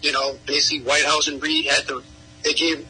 you 0.00 0.12
know 0.12 0.38
basically 0.46 0.84
Whitehouse 0.86 1.28
and 1.28 1.42
Reed 1.42 1.66
had 1.66 1.86
to 1.88 2.02
they 2.44 2.54
gave 2.54 2.86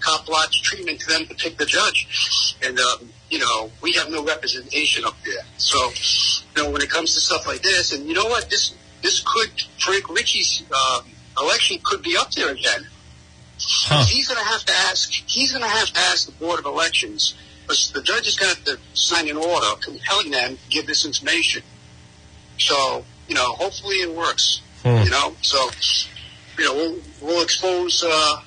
cop 0.00 0.28
watch 0.28 0.62
treatment 0.62 1.00
to 1.00 1.06
them 1.06 1.26
to 1.26 1.34
pick 1.34 1.56
the 1.56 1.66
judge, 1.66 2.56
and 2.62 2.78
um, 2.78 3.08
you 3.28 3.38
know 3.38 3.70
we 3.82 3.92
have 3.92 4.10
no 4.10 4.24
representation 4.24 5.04
up 5.04 5.16
there. 5.24 5.44
So 5.56 5.78
you 6.56 6.62
know 6.62 6.70
when 6.70 6.82
it 6.82 6.90
comes 6.90 7.14
to 7.14 7.20
stuff 7.20 7.46
like 7.46 7.62
this, 7.62 7.92
and 7.92 8.06
you 8.06 8.14
know 8.14 8.26
what 8.26 8.50
this 8.50 8.74
this 9.02 9.22
could 9.26 9.50
Frank 9.78 10.08
Ritchie's 10.08 10.64
um, 10.72 11.04
election 11.40 11.78
could 11.82 12.02
be 12.02 12.16
up 12.16 12.32
there 12.32 12.50
again. 12.52 12.86
huh? 13.58 14.04
He's 14.04 14.28
going 14.28 14.40
to 14.40 14.46
have 14.46 14.64
to 14.64 14.72
ask. 14.72 15.10
He's 15.26 15.52
going 15.52 15.64
to 15.64 15.70
have 15.70 15.88
to 15.88 16.00
ask 16.00 16.26
the 16.26 16.32
board 16.32 16.58
of 16.58 16.66
elections. 16.66 17.34
Because 17.62 17.92
the 17.92 18.02
judge 18.02 18.26
is 18.26 18.34
going 18.36 18.56
to 18.64 18.78
sign 18.94 19.28
an 19.28 19.36
order 19.36 19.66
compelling 19.80 20.32
them 20.32 20.56
to 20.56 20.68
give 20.70 20.86
this 20.86 21.06
information. 21.06 21.62
So 22.58 23.04
you 23.28 23.34
know, 23.36 23.52
hopefully 23.54 23.96
it 23.96 24.14
works. 24.14 24.60
Hmm. 24.82 25.04
You 25.04 25.10
know, 25.10 25.34
so 25.40 25.70
you 26.58 26.64
know 26.64 26.74
we'll, 26.74 26.96
we'll 27.22 27.42
expose 27.42 28.04
uh, 28.04 28.42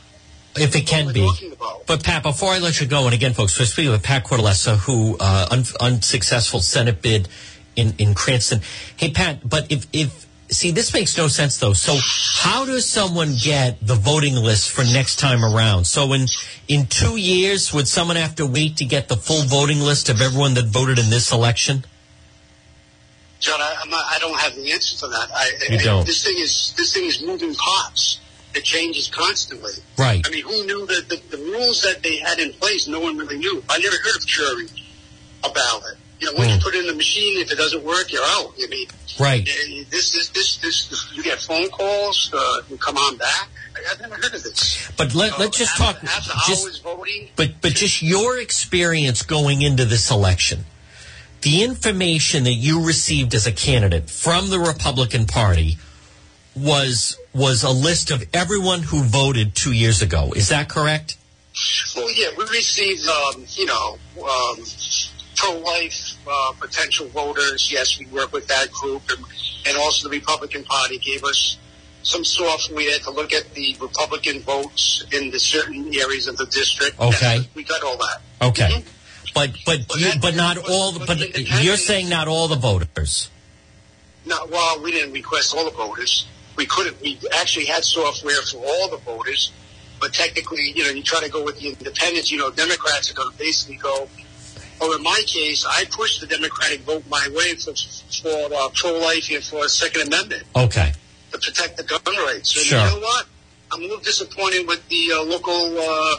If 0.56 0.76
it 0.76 0.86
can 0.86 1.12
be. 1.12 1.22
we're 1.22 1.28
talking 1.28 1.52
about. 1.54 1.88
But 1.88 2.04
Pat, 2.04 2.24
before 2.24 2.52
I 2.52 2.60
let 2.60 2.80
you 2.80 2.88
go, 2.88 3.06
and 3.06 3.14
again, 3.14 3.34
folks, 3.34 3.60
we're 3.60 3.66
speaking 3.66 3.92
with 3.92 4.04
Pat 4.04 4.24
Cortellessa, 4.24 4.78
who 4.78 5.18
uh, 5.20 5.48
un- 5.52 5.64
unsuccessful 5.80 6.60
Senate 6.62 7.02
bid 7.02 7.28
in 7.76 7.94
in 7.98 8.14
Cranston. 8.14 8.62
Hey, 8.96 9.10
Pat, 9.12 9.48
but 9.48 9.72
if 9.72 9.88
if 9.94 10.28
see, 10.50 10.70
this 10.72 10.94
makes 10.94 11.18
no 11.18 11.28
sense 11.28 11.58
though. 11.58 11.74
So, 11.74 11.98
how 12.00 12.66
does 12.66 12.88
someone 12.88 13.34
get 13.42 13.80
the 13.86 13.96
voting 13.96 14.36
list 14.36 14.70
for 14.72 14.84
next 14.84 15.18
time 15.18 15.44
around? 15.44 15.86
So, 15.86 16.14
in 16.14 16.28
in 16.68 16.86
two 16.86 17.18
years, 17.18 17.74
would 17.74 17.88
someone 17.88 18.18
have 18.18 18.36
to 18.36 18.46
wait 18.46 18.78
to 18.78 18.86
get 18.86 19.08
the 19.08 19.18
full 19.18 19.42
voting 19.44 19.80
list 19.80 20.10
of 20.10 20.22
everyone 20.22 20.54
that 20.54 20.66
voted 20.68 21.00
in 21.00 21.10
this 21.10 21.32
election? 21.32 21.84
John, 23.40 23.60
I, 23.60 23.76
I'm 23.82 23.90
not, 23.90 24.06
I 24.10 24.20
don't 24.20 24.40
have 24.40 24.56
the 24.56 24.72
answer 24.72 24.98
to 25.00 25.08
that. 25.08 25.28
I, 25.36 25.52
You 25.70 25.78
I- 25.80 25.84
don't. 25.84 26.06
This 26.06 26.24
thing 26.24 26.38
is 26.38 26.74
this 26.78 26.94
thing 26.94 27.06
is 27.06 27.22
moving 27.24 27.54
parts. 27.56 28.20
It 28.56 28.64
changes 28.64 29.08
constantly. 29.08 29.74
Right. 29.98 30.26
I 30.26 30.30
mean, 30.30 30.44
who 30.44 30.66
knew 30.66 30.86
that 30.88 31.10
the, 31.10 31.16
the 31.36 31.44
rules 31.44 31.82
that 31.82 32.04
they 32.04 32.18
had 32.18 32.40
in 32.40 32.54
place? 32.54 32.88
No 32.88 33.00
one 33.00 33.18
really 33.18 33.38
knew. 33.38 33.64
I 33.70 33.80
never 33.80 33.96
heard 33.98 34.16
of 34.16 34.26
jury 34.28 34.68
a 35.44 35.50
ballot. 35.50 35.98
You 36.20 36.32
know, 36.32 36.40
when 36.40 36.50
you 36.50 36.56
Hmm. 36.56 36.62
put 36.62 36.76
it 36.76 36.82
in 36.82 36.88
the 36.88 36.94
machine, 36.96 37.40
if 37.40 37.52
it 37.52 37.58
doesn't 37.58 37.84
work, 37.84 38.12
you're 38.12 38.24
out. 38.24 38.54
I 38.64 38.68
mean, 38.68 38.88
Right. 39.20 39.46
this 39.90 40.16
is 40.16 40.30
this, 40.30 40.58
this 40.58 40.86
this 40.88 41.06
you 41.14 41.22
get 41.24 41.42
phone 41.42 41.70
calls. 41.70 42.30
Uh, 42.34 42.62
you 42.70 42.78
come 42.78 42.98
on 42.98 43.18
back. 43.18 43.50
I- 43.76 43.92
I've 43.92 44.00
never 44.00 44.16
heard 44.16 44.34
of 44.34 44.44
this. 44.44 44.78
But 44.96 45.14
let, 45.16 45.32
So 45.34 45.38
let's 45.40 45.58
just 45.58 45.72
after, 45.82 46.06
talk. 46.08 46.16
after 46.18 46.32
Just, 46.48 46.82
voting. 46.84 47.30
But 47.36 47.60
but 47.60 47.74
just 47.74 48.02
your 48.02 48.38
experience 48.40 49.24
going 49.24 49.62
into 49.64 49.84
this 49.86 50.10
election, 50.12 50.66
the 51.42 51.64
information 51.64 52.46
that 52.46 52.54
you 52.54 52.86
received 52.86 53.34
as 53.36 53.46
a 53.46 53.52
candidate 53.52 54.10
from 54.10 54.50
the 54.50 54.60
Republican 54.60 55.26
Party 55.26 55.78
was 56.56 57.18
was 57.34 57.64
a 57.64 57.70
list 57.72 58.12
of 58.12 58.24
everyone 58.34 58.82
who 58.84 59.02
voted 59.04 59.56
two 59.56 59.72
years 59.74 60.02
ago. 60.02 60.34
Is 60.36 60.50
that 60.50 60.70
correct? 60.70 61.18
Well, 61.96 62.12
yeah, 62.14 62.30
we 62.38 62.44
received, 62.46 63.08
um, 63.08 63.46
you 63.56 63.66
know, 63.66 63.98
um, 64.24 64.58
pro-life 65.36 66.14
uh, 66.28 66.52
potential 66.60 67.08
voters, 67.10 67.72
yes, 67.72 68.00
we 68.00 68.06
work 68.08 68.32
with 68.34 68.48
that 68.48 68.72
group, 68.72 69.04
and, 69.10 69.20
and 69.68 69.78
also 69.78 70.10
the 70.10 70.16
Republican 70.18 70.64
Party 70.64 70.98
gave 70.98 71.24
us 71.24 71.58
some 72.02 72.24
software 72.26 72.98
to 73.00 73.12
look 73.12 73.34
at 73.34 73.54
the 73.54 73.76
Republican 73.80 74.42
votes 74.42 75.04
in 75.12 75.30
the 75.32 75.40
certain 75.40 75.94
areas 75.94 76.28
of 76.28 76.38
the 76.38 76.46
district. 76.48 77.00
Okay. 77.00 77.48
We 77.56 77.64
got 77.64 77.84
all 77.84 77.98
that. 77.98 78.22
Okay. 78.42 78.70
Mhm. 78.70 78.84
But 79.34 79.52
but 79.66 79.88
But 79.88 80.00
you, 80.00 80.12
but 80.22 80.36
not 80.36 80.56
but- 80.58 80.70
all. 80.70 80.92
but 81.00 81.08
But 81.08 81.64
you're 81.64 81.78
saying 81.78 82.10
not 82.10 82.28
all 82.28 82.48
the 82.48 82.56
voters. 82.56 83.30
No, 84.26 84.46
well, 84.52 84.82
we 84.82 84.92
didn't 84.92 85.14
request 85.14 85.54
all 85.56 85.66
the 85.66 85.72
voters. 85.72 86.26
We 86.56 86.66
couldn't. 86.66 87.00
We 87.02 87.20
actually 87.36 87.66
had 87.66 87.84
software 87.84 88.42
for 88.44 88.58
all 88.58 88.90
the 88.90 88.98
voters, 88.98 89.52
but 90.00 90.14
technically, 90.14 90.72
you 90.76 90.84
know, 90.84 90.90
you 90.92 91.02
try 91.04 91.20
to 91.22 91.30
go 91.30 91.44
with 91.44 91.60
the 91.60 91.70
independents. 91.70 92.32
You 92.32 92.38
know, 92.38 92.52
Democrats 92.52 93.10
are 93.12 93.16
going 93.16 93.32
to 93.32 93.38
basically 93.38 93.76
go. 93.78 94.08
Or 94.82 94.96
in 94.96 95.04
my 95.04 95.22
case, 95.26 95.66
I 95.68 95.86
pushed 95.92 96.20
the 96.22 96.28
Democratic 96.28 96.82
vote 96.82 97.04
my 97.10 97.28
way 97.34 97.56
for 97.56 97.74
for 98.22 98.54
uh, 98.54 98.70
pro-life 98.74 99.30
and 99.32 99.44
for 99.44 99.66
a 99.66 99.70
Second 99.70 100.08
Amendment 100.08 100.44
Okay. 100.56 100.92
to 101.32 101.38
protect 101.38 101.78
the 101.78 101.84
gun 101.84 102.02
rights. 102.26 102.56
And 102.58 102.66
Sure. 102.66 102.80
you 102.80 102.86
know 102.88 103.00
what? 103.00 103.26
I'm 103.72 103.80
a 103.80 103.84
little 103.84 104.00
disappointed 104.00 104.68
with 104.68 104.88
the 104.90 105.12
uh, 105.16 105.24
local 105.24 105.78
uh, 105.80 106.16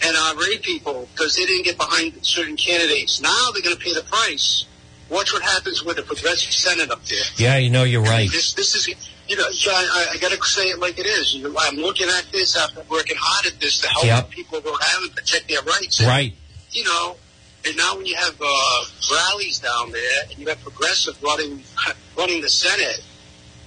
NRA 0.00 0.62
people 0.62 1.08
because 1.12 1.36
they 1.36 1.44
didn't 1.44 1.64
get 1.64 1.76
behind 1.76 2.24
certain 2.24 2.56
candidates. 2.56 3.20
Now 3.20 3.50
they're 3.52 3.62
going 3.62 3.76
to 3.76 3.82
pay 3.82 3.92
the 3.92 4.02
price. 4.02 4.64
Watch 5.10 5.32
what 5.32 5.42
happens 5.42 5.84
with 5.84 5.96
the 5.96 6.02
progressive 6.02 6.52
Senate 6.52 6.90
up 6.90 7.04
there. 7.04 7.20
Yeah, 7.36 7.56
you 7.58 7.68
know 7.70 7.84
you're 7.84 8.02
right. 8.02 8.30
This, 8.30 8.54
this 8.54 8.74
is, 8.74 8.88
you 9.32 9.38
know, 9.38 9.50
John, 9.52 9.72
I, 9.74 10.08
I 10.12 10.16
got 10.18 10.30
to 10.30 10.44
say 10.44 10.64
it 10.64 10.78
like 10.78 10.98
it 10.98 11.06
is. 11.06 11.34
You 11.34 11.44
know, 11.48 11.54
I'm 11.58 11.76
looking 11.76 12.06
at 12.08 12.26
this 12.32 12.54
after 12.54 12.82
working 12.90 13.16
hard 13.18 13.46
at 13.46 13.58
this 13.60 13.78
to 13.80 13.88
help 13.88 14.04
Yep. 14.04 14.30
people 14.30 14.60
Rhode 14.60 14.78
Island 14.82 15.14
protect 15.16 15.48
their 15.48 15.62
rights. 15.62 16.00
And, 16.00 16.08
Right. 16.08 16.34
You 16.70 16.84
know, 16.84 17.16
and 17.64 17.74
now 17.78 17.96
when 17.96 18.04
you 18.04 18.14
have 18.16 18.36
uh, 18.40 18.84
rallies 19.10 19.58
down 19.60 19.90
there 19.92 20.22
and 20.28 20.38
you 20.38 20.46
have 20.48 20.60
progressive 20.62 21.16
running 21.22 21.62
running 22.18 22.42
the 22.42 22.48
Senate, 22.50 23.02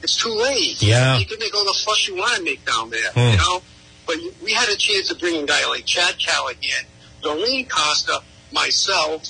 it's 0.04 0.16
too 0.18 0.30
late. 0.36 0.84
Yeah. 0.84 1.18
You 1.18 1.26
can 1.26 1.40
make 1.40 1.56
all 1.56 1.66
the 1.66 1.74
fuss 1.84 2.08
you 2.08 2.16
want 2.16 2.36
to 2.38 2.44
make 2.44 2.64
down 2.66 2.92
there, 2.92 3.10
Hmm. 3.14 3.32
you 3.32 3.38
know. 3.38 3.62
But 4.06 4.18
we 4.44 4.54
had 4.54 4.70
a 4.70 4.76
chance 4.76 5.10
of 5.10 5.18
bringing 5.20 5.44
a 5.44 5.48
guy 5.48 5.68
like 5.68 5.86
Chad 5.86 6.20
Callaghan, 6.20 6.86
Doreen 7.24 7.66
Costa, 7.68 8.22
myself, 8.52 9.24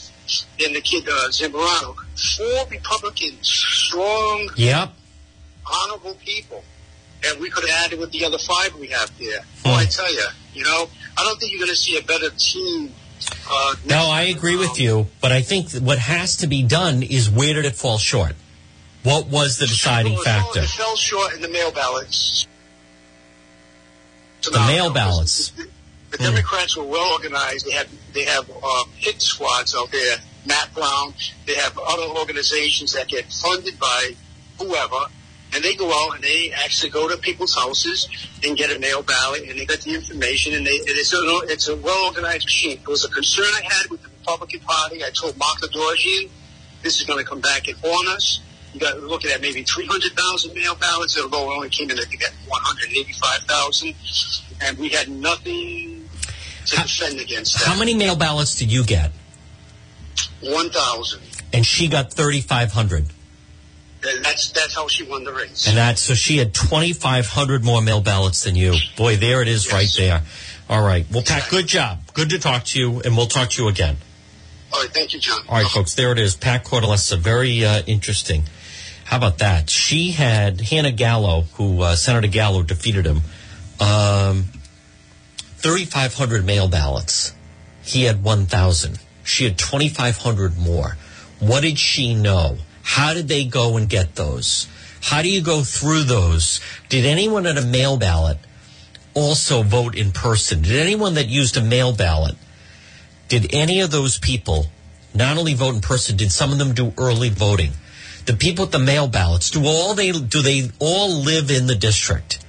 and 0.66 0.76
the 0.76 0.82
kid 0.82 1.08
uh, 1.08 1.30
Zambrano. 1.30 1.96
Four 2.36 2.66
Republicans, 2.70 3.48
strong, 3.48 4.50
Yep. 4.58 4.92
Honorable 5.72 6.16
people. 6.26 6.64
And 7.26 7.40
we 7.40 7.50
could 7.50 7.68
have 7.68 7.86
added 7.86 8.00
with 8.00 8.12
the 8.12 8.24
other 8.26 8.38
five 8.38 8.76
we 8.76 8.88
have 8.88 9.12
there. 9.18 9.42
Well, 9.64 9.76
I 9.76 9.84
Hmm. 9.86 9.90
tell 9.90 10.14
you, 10.14 10.26
you 10.54 10.64
know, 10.64 10.90
I 11.18 11.24
don't 11.24 11.40
think 11.40 11.52
you're 11.52 11.60
going 11.60 11.72
to 11.72 11.76
see 11.78 11.98
a 11.98 12.02
better 12.04 12.30
team. 12.30 12.94
Uh, 13.50 13.76
No, 13.86 14.10
I 14.10 14.24
agree 14.24 14.56
with 14.56 14.80
you, 14.80 15.08
but 15.22 15.32
I 15.32 15.42
think 15.42 15.72
what 15.72 15.98
has 16.00 16.36
to 16.38 16.48
be 16.48 16.62
done 16.62 17.02
is 17.02 17.30
where 17.30 17.54
did 17.54 17.66
it 17.66 17.76
fall 17.76 17.98
short? 17.98 18.36
What 19.04 19.28
was 19.28 19.58
the 19.58 19.66
deciding 19.68 20.14
it 20.14 20.24
factor? 20.24 20.62
It 20.62 20.70
fell 20.70 20.96
short 20.96 21.34
in 21.34 21.42
the 21.42 21.48
mail 21.48 21.72
ballots. 21.72 22.46
So 24.42 24.52
The 24.52 24.60
mail 24.60 24.92
ballots. 24.92 25.50
The, 25.52 25.68
the 26.12 26.18
Democrats 26.18 26.76
were 26.78 26.84
well 26.84 27.12
organized. 27.14 27.66
They 27.66 27.72
have 27.72 27.88
they 28.14 28.26
have 28.26 28.50
uh, 28.50 28.84
hit 28.98 29.22
squads 29.22 29.76
out 29.76 29.92
there. 29.92 30.18
Matt 30.46 30.74
Brown. 30.76 31.14
They 31.48 31.56
have 31.56 31.78
other 31.78 32.04
organizations 32.20 32.94
that 32.94 33.08
get 33.08 33.26
funded 33.34 33.80
by 33.80 34.16
whoever, 34.60 35.06
and 35.56 35.64
they 35.64 35.76
go 35.76 35.90
out 35.92 36.16
and 36.16 36.24
they 36.24 36.52
actually 36.52 36.90
go 36.92 37.08
to 37.08 37.18
people's 37.18 37.56
houses 37.56 38.08
and 38.44 38.58
get 38.58 38.76
a 38.76 38.78
mail 38.80 39.02
ballot, 39.02 39.44
and 39.50 39.58
they 39.58 39.66
get 39.66 39.82
the 39.82 39.96
information, 39.96 40.54
and 40.54 40.66
they 40.68 40.72
it's 40.72 41.14
a 41.14 41.18
it's 41.52 41.68
a 41.70 41.76
well 41.78 42.06
organized 42.08 42.46
machine. 42.46 42.74
It 42.82 42.88
was 42.88 43.06
a 43.06 43.10
concern 43.10 43.46
I 43.46 43.62
had 43.64 43.90
with 43.90 44.04
the 44.04 44.10
Republican 44.20 44.60
Party. 44.62 45.04
I 45.04 45.10
told 45.12 45.38
Mark 45.38 45.60
Dodorjian, 45.62 46.30
this 46.84 47.00
is 47.00 47.08
going 47.08 47.20
to 47.24 47.26
come 47.30 47.40
back 47.42 47.68
and 47.68 47.78
haunt 47.78 48.08
us. 48.10 48.42
You 48.74 48.82
got 48.82 49.00
looking 49.02 49.32
at 49.32 49.40
maybe 49.40 49.64
300,000 49.64 50.54
mail 50.54 50.76
ballots, 50.76 51.18
although 51.18 51.50
it 51.50 51.56
only 51.56 51.70
came 51.70 51.90
in, 51.90 51.98
I 51.98 52.04
think, 52.04 52.22
at 52.24 52.34
185,000. 52.48 53.96
And 54.60 54.78
we 54.78 54.90
had 54.90 55.08
nothing 55.08 56.10
to 56.66 56.76
How- 56.76 56.84
defend 56.84 57.20
against 57.22 57.58
that. 57.58 57.64
How 57.66 57.80
many 57.80 57.94
mail 57.94 58.18
ballots 58.18 58.56
did 58.56 58.70
you 58.70 58.84
get? 58.84 59.12
1,000. 60.42 61.22
And 61.54 61.66
she 61.66 61.88
got 61.88 62.12
3,500. 62.14 63.08
And 64.08 64.24
that's, 64.24 64.52
that's 64.52 64.76
how 64.76 64.88
she 64.88 65.04
won 65.04 65.24
the 65.24 65.34
race. 65.34 65.68
And 65.68 65.78
that, 65.78 65.98
so 66.00 66.14
she 66.14 66.38
had 66.38 66.54
2,500 66.54 67.64
more 67.64 67.82
mail 67.82 68.02
ballots 68.02 68.44
than 68.44 68.56
you. 68.56 68.74
Boy, 68.98 69.16
there 69.18 69.42
it 69.42 69.48
is 69.48 69.66
Yes. 69.66 69.74
right 69.74 69.90
there. 69.98 70.22
All 70.70 70.82
right. 70.84 71.06
Well, 71.12 71.24
Pat, 71.24 71.50
good 71.50 71.68
job. 71.68 72.00
Good 72.14 72.30
to 72.32 72.40
talk 72.40 72.64
to 72.66 72.80
you, 72.80 73.02
and 73.02 73.16
we'll 73.16 73.28
talk 73.28 73.50
to 73.52 73.64
you 73.64 73.68
again. 73.70 73.98
All 74.74 74.82
right, 74.82 74.90
thank 74.94 75.14
you, 75.14 75.20
John. 75.20 75.40
All 75.48 75.58
right, 75.62 75.68
folks, 75.68 75.94
there 75.94 76.12
it 76.12 76.20
is. 76.20 76.36
Pat 76.36 76.66
Cortellessa, 76.66 77.18
very 77.18 77.64
uh, 77.64 77.82
interesting. 77.86 78.44
How 79.06 79.18
about 79.18 79.38
that? 79.38 79.70
She 79.70 80.12
had 80.12 80.60
Hanna 80.60 80.92
Gallo, 80.92 81.42
who 81.54 81.82
uh, 81.82 81.96
Senator 81.96 82.28
Gallo 82.28 82.64
defeated 82.64 83.06
him, 83.06 83.22
um, 83.80 84.46
3,500 85.58 86.46
mail 86.46 86.68
ballots. 86.68 87.34
He 87.84 88.04
had 88.04 88.24
1,000. 88.24 89.00
She 89.24 89.44
had 89.44 89.58
2,500 89.58 90.58
more. 90.58 90.98
What 91.40 91.62
did 91.62 91.78
she 91.78 92.14
know? 92.16 92.58
How 92.86 93.14
did 93.14 93.28
they 93.28 93.44
go 93.44 93.76
and 93.76 93.90
get 93.90 94.16
those? 94.16 94.70
How 95.02 95.22
do 95.22 95.30
you 95.30 95.42
go 95.42 95.64
through 95.64 96.04
those? 96.04 96.62
Did 96.88 97.06
anyone 97.06 97.46
at 97.46 97.58
a 97.58 97.66
mail 97.66 97.98
ballot 97.98 98.38
also 99.14 99.64
vote 99.64 99.96
in 99.96 100.12
person? 100.12 100.62
Did 100.62 100.80
anyone 100.80 101.16
that 101.16 101.28
used 101.28 101.58
a 101.58 101.62
mail 101.62 101.94
ballot 101.94 102.36
did 103.28 103.54
any 103.54 103.82
of 103.82 103.92
those 103.92 104.18
people 104.20 104.68
not 105.14 105.38
only 105.38 105.54
vote 105.54 105.76
in 105.76 105.82
person, 105.82 106.18
did 106.18 106.32
some 106.32 106.52
of 106.52 106.58
them 106.58 106.74
do 106.74 106.92
early 106.98 107.30
voting? 107.30 107.72
The 108.26 108.34
people 108.34 108.66
at 108.66 108.72
the 108.72 108.80
mail 108.80 109.08
ballots, 109.08 109.50
do 109.50 109.66
all 109.66 109.94
they 109.94 110.12
do 110.12 110.42
they 110.42 110.70
all 110.80 111.22
live 111.22 111.50
in 111.52 111.68
the 111.68 111.76
district? 111.76 112.44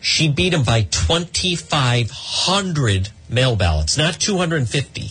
She 0.00 0.28
beat 0.28 0.54
him 0.54 0.62
by 0.62 0.82
2,500 0.82 3.08
mail 3.28 3.56
ballots, 3.56 3.96
not 3.96 4.20
250. 4.20 5.10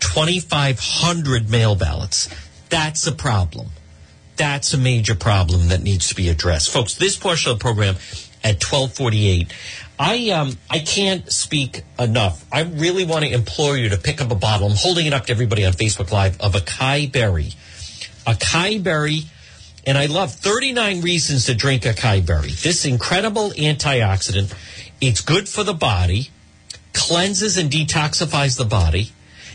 2,500 0.00 1.50
mail 1.50 1.74
ballots. 1.74 2.28
That's 2.68 3.06
a 3.06 3.12
problem. 3.12 3.68
That's 4.36 4.74
a 4.74 4.78
major 4.78 5.14
problem 5.14 5.68
that 5.68 5.82
needs 5.82 6.08
to 6.08 6.14
be 6.14 6.28
addressed. 6.28 6.70
Folks, 6.70 6.94
this 6.94 7.16
portion 7.16 7.52
of 7.52 7.58
the 7.58 7.62
program 7.62 7.94
at 8.44 8.62
1248, 8.62 9.52
I, 9.98 10.30
um, 10.30 10.58
I 10.68 10.80
can't 10.80 11.30
speak 11.32 11.82
enough. 11.98 12.44
I 12.52 12.62
really 12.62 13.04
want 13.04 13.24
to 13.24 13.32
implore 13.32 13.76
you 13.76 13.88
to 13.90 13.96
pick 13.96 14.20
up 14.20 14.30
a 14.30 14.34
bottle. 14.34 14.68
I'm 14.68 14.76
holding 14.76 15.06
it 15.06 15.14
up 15.14 15.26
to 15.26 15.32
everybody 15.32 15.64
on 15.64 15.72
Facebook 15.72 16.12
Live 16.12 16.40
of 16.40 16.52
acai 16.52 17.10
berry. 17.10 17.52
Acai 18.26 18.82
berry, 18.82 19.20
and 19.86 19.96
I 19.96 20.06
love 20.06 20.32
39 20.32 21.00
reasons 21.00 21.46
to 21.46 21.54
drink 21.54 21.84
acai 21.84 22.26
berry. 22.26 22.50
This 22.50 22.84
incredible 22.84 23.50
antioxidant. 23.50 24.52
It's 25.00 25.20
good 25.22 25.48
for 25.48 25.64
the 25.64 25.74
body, 25.74 26.30
cleanses 26.92 27.56
and 27.56 27.70
detoxifies 27.70 28.58
the 28.58 28.64
body, 28.64 29.12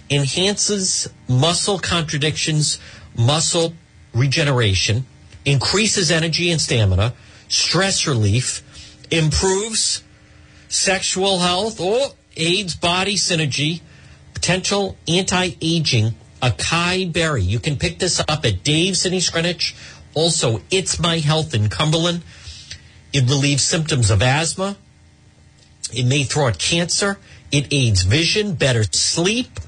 enhances 0.10 1.08
muscle 1.28 1.80
contradictions, 1.80 2.80
muscle 3.18 3.74
regeneration, 4.14 5.06
increases 5.46 6.12
energy 6.12 6.52
and 6.52 6.62
stamina, 6.62 7.14
stress 7.48 8.08
relief, 8.08 8.64
improves 9.12 10.04
sexual 10.70 11.40
health, 11.40 11.80
or 11.80 12.00
aids 12.36 12.76
body 12.76 13.16
synergy, 13.16 13.82
potential 14.34 14.98
anti-aging, 15.08 16.16
acai 16.42 17.12
berry. 17.12 17.44
You 17.44 17.60
can 17.60 17.78
pick 17.78 18.00
this 18.00 18.20
up 18.20 18.46
at 18.46 18.64
Dave's 18.64 19.06
in 19.06 19.14
East 19.14 19.32
Greenwich. 19.34 19.76
Also, 20.14 20.62
It's 20.72 21.00
My 21.00 21.20
Health 21.20 21.54
in 21.54 21.70
Cumberland. 21.70 22.24
It 23.14 23.30
relieves 23.30 23.64
symptoms 23.64 24.10
of 24.10 24.22
asthma. 24.22 24.78
It 25.94 26.06
may 26.06 26.24
thwart 26.24 26.58
cancer. 26.58 27.18
It 27.52 27.68
aids 27.72 28.04
vision, 28.04 28.56
better 28.56 28.84
sleep, 28.84 29.60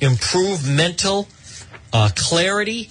improve 0.00 0.68
mental 0.68 1.26
uh, 1.92 2.10
clarity. 2.14 2.90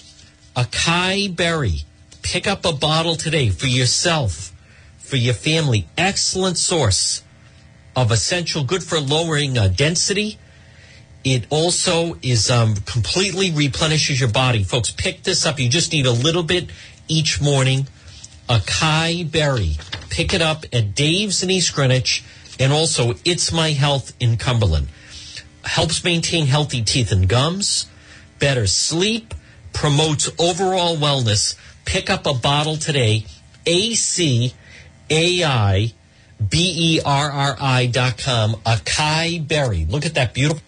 Acai 0.55 1.33
berry. 1.35 1.83
Pick 2.21 2.47
up 2.47 2.65
a 2.65 2.73
bottle 2.73 3.15
today 3.15 3.49
for 3.49 3.67
yourself, 3.67 4.53
for 4.97 5.15
your 5.15 5.33
family. 5.33 5.87
Excellent 5.97 6.57
source 6.57 7.23
of 7.95 8.11
essential, 8.11 8.63
good 8.63 8.83
for 8.83 8.99
lowering 8.99 9.57
uh, 9.57 9.67
density. 9.67 10.37
It 11.23 11.45
also 11.49 12.17
is 12.21 12.49
um, 12.49 12.75
completely 12.75 13.51
replenishes 13.51 14.19
your 14.19 14.29
body. 14.29 14.63
Folks, 14.63 14.91
pick 14.91 15.23
this 15.23 15.45
up. 15.45 15.59
You 15.59 15.69
just 15.69 15.91
need 15.91 16.05
a 16.05 16.11
little 16.11 16.43
bit 16.43 16.69
each 17.07 17.41
morning. 17.41 17.87
Acai 18.47 19.29
berry. 19.29 19.77
Pick 20.09 20.33
it 20.33 20.41
up 20.41 20.65
at 20.71 20.95
Dave's 20.95 21.43
in 21.43 21.49
East 21.49 21.75
Greenwich 21.75 22.23
and 22.59 22.73
also 22.73 23.13
It's 23.25 23.51
My 23.51 23.71
Health 23.71 24.13
in 24.19 24.37
Cumberland. 24.37 24.87
Helps 25.63 26.03
maintain 26.03 26.47
healthy 26.47 26.81
teeth 26.81 27.11
and 27.11 27.27
gums, 27.27 27.85
better 28.39 28.67
sleep, 28.67 29.33
promotes 29.73 30.29
overall 30.39 30.97
wellness. 30.97 31.55
Pick 31.85 32.09
up 32.09 32.25
a 32.25 32.33
bottle 32.33 32.77
today. 32.77 33.25
A 33.65 33.93
C 33.93 34.53
A 35.09 35.43
I 35.43 35.93
B 36.47 36.97
E 36.97 37.01
R 37.05 37.31
R 37.31 37.57
I 37.59 37.85
dot 37.87 38.17
com. 38.17 38.55
Acai 38.65 39.45
berry. 39.45 39.85
Look 39.85 40.05
at 40.05 40.15
that 40.15 40.33
beautiful 40.33 40.61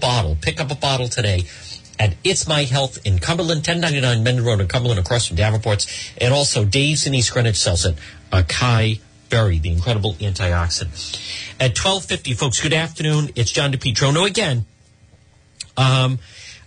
bottle. 0.00 0.36
Pick 0.40 0.60
up 0.60 0.70
a 0.70 0.76
bottle 0.76 1.08
today 1.08 1.44
at 1.98 2.14
It's 2.24 2.46
My 2.46 2.64
Health 2.64 2.98
in 3.04 3.18
Cumberland, 3.18 3.66
1099 3.66 4.22
Mendon 4.22 4.44
Road 4.44 4.60
in 4.60 4.68
Cumberland, 4.68 5.00
across 5.00 5.26
from 5.26 5.36
Davenport's. 5.36 5.86
And 6.18 6.32
also 6.32 6.64
Dave's 6.64 7.06
in 7.06 7.14
East 7.14 7.32
Greenwich 7.32 7.56
sells 7.56 7.84
it. 7.84 7.96
Acai 8.32 9.00
Berry, 9.28 9.58
the 9.58 9.70
incredible 9.70 10.14
antioxidant. 10.14 11.16
At 11.58 11.76
1250, 11.76 12.34
folks, 12.34 12.60
good 12.60 12.72
afternoon. 12.72 13.30
It's 13.34 13.50
John 13.50 13.72
DePetro. 13.72 14.26
again, 14.26 14.66
um, 15.76 16.18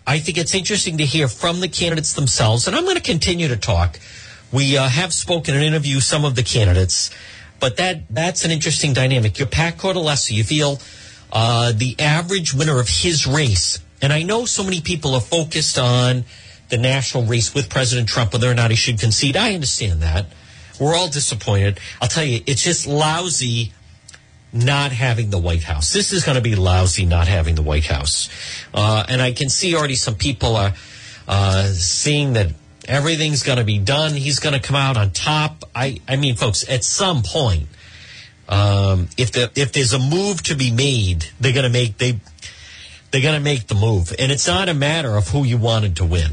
I 0.06 0.20
think 0.20 0.38
it's 0.38 0.56
interesting 0.56 0.98
to 0.98 1.06
hear 1.06 1.28
from 1.28 1.60
the 1.60 1.68
candidates 1.68 2.14
themselves, 2.14 2.68
and 2.68 2.76
I'm 2.76 2.84
going 2.84 2.96
to 2.96 3.02
continue 3.02 3.48
to 3.48 3.58
talk. 3.58 4.00
We 4.52 4.78
uh, 4.78 4.88
have 4.88 5.14
spoken 5.14 5.54
and 5.54 5.64
interviewed 5.64 6.02
some 6.02 6.26
of 6.26 6.36
the 6.36 6.44
candidates, 6.44 7.12
but 7.60 7.78
that 7.78 8.04
that's 8.10 8.44
an 8.44 8.52
interesting 8.52 8.94
dynamic. 8.94 9.38
You're 9.38 9.48
Pat 9.48 9.78
Cortellessa. 9.78 10.32
You 10.32 10.44
feel 10.44 10.80
uh, 11.32 11.74
the 11.76 11.96
average 12.00 12.54
winner 12.54 12.80
of 12.80 12.90
his 12.90 13.28
race, 13.28 13.80
and 14.02 14.12
I 14.12 14.24
know 14.24 14.46
so 14.46 14.64
many 14.64 14.82
people 14.82 15.14
are 15.14 15.22
focused 15.22 15.78
on 15.78 16.26
the 16.70 16.78
national 16.78 17.26
race 17.26 17.54
with 17.54 17.70
President 17.70 18.08
Trump, 18.08 18.34
whether 18.34 18.50
or 18.50 18.56
not 18.56 18.72
he 18.72 18.76
should 18.76 19.00
concede. 19.00 19.38
I 19.38 19.54
understand 19.54 20.02
that. 20.02 20.28
We're 20.80 20.96
all 20.96 21.10
disappointed. 21.10 21.80
I'll 22.02 22.08
tell 22.08 22.24
you, 22.24 22.42
it's 22.48 22.64
just 22.64 22.88
lousy 22.88 23.74
not 24.52 24.92
having 24.92 25.30
the 25.30 25.38
White 25.38 25.64
House. 25.64 25.94
This 25.94 26.12
is 26.12 26.24
going 26.24 26.36
to 26.36 26.42
be 26.42 26.56
lousy 26.56 27.06
not 27.06 27.28
having 27.28 27.56
the 27.56 27.62
White 27.62 27.86
House. 27.86 28.30
Uh, 28.74 29.06
and 29.08 29.22
I 29.22 29.32
can 29.32 29.50
see 29.50 29.76
already 29.76 29.96
some 29.96 30.16
people 30.16 30.56
are 30.56 30.74
uh, 31.28 31.66
seeing 31.68 32.34
that 32.34 32.52
everything's 32.88 33.44
going 33.44 33.60
to 33.60 33.64
be 33.64 33.78
done. 33.78 34.14
He's 34.14 34.40
going 34.40 34.54
to 34.54 34.60
come 34.60 34.76
out 34.76 34.98
on 34.98 35.12
top. 35.12 35.66
I, 35.76 36.02
I 36.08 36.16
mean, 36.16 36.36
folks, 36.36 36.68
at 36.68 36.84
some 36.84 37.22
point, 37.24 37.68
um, 38.48 39.08
if 39.16 39.32
the 39.32 39.52
if 39.56 39.74
there's 39.74 39.94
a 39.94 40.00
move 40.00 40.42
to 40.44 40.56
be 40.56 40.72
made, 40.72 41.26
they're 41.40 41.54
going 41.54 41.66
to 41.66 41.70
make 41.70 42.00
they 42.00 42.20
they're 43.12 43.22
going 43.22 43.36
to 43.36 43.44
make 43.44 43.68
the 43.68 43.76
move, 43.76 44.14
and 44.18 44.32
it's 44.32 44.48
not 44.48 44.70
a 44.70 44.74
matter 44.74 45.16
of 45.16 45.28
who 45.30 45.44
you 45.44 45.58
wanted 45.58 45.98
to 45.98 46.06
win. 46.06 46.32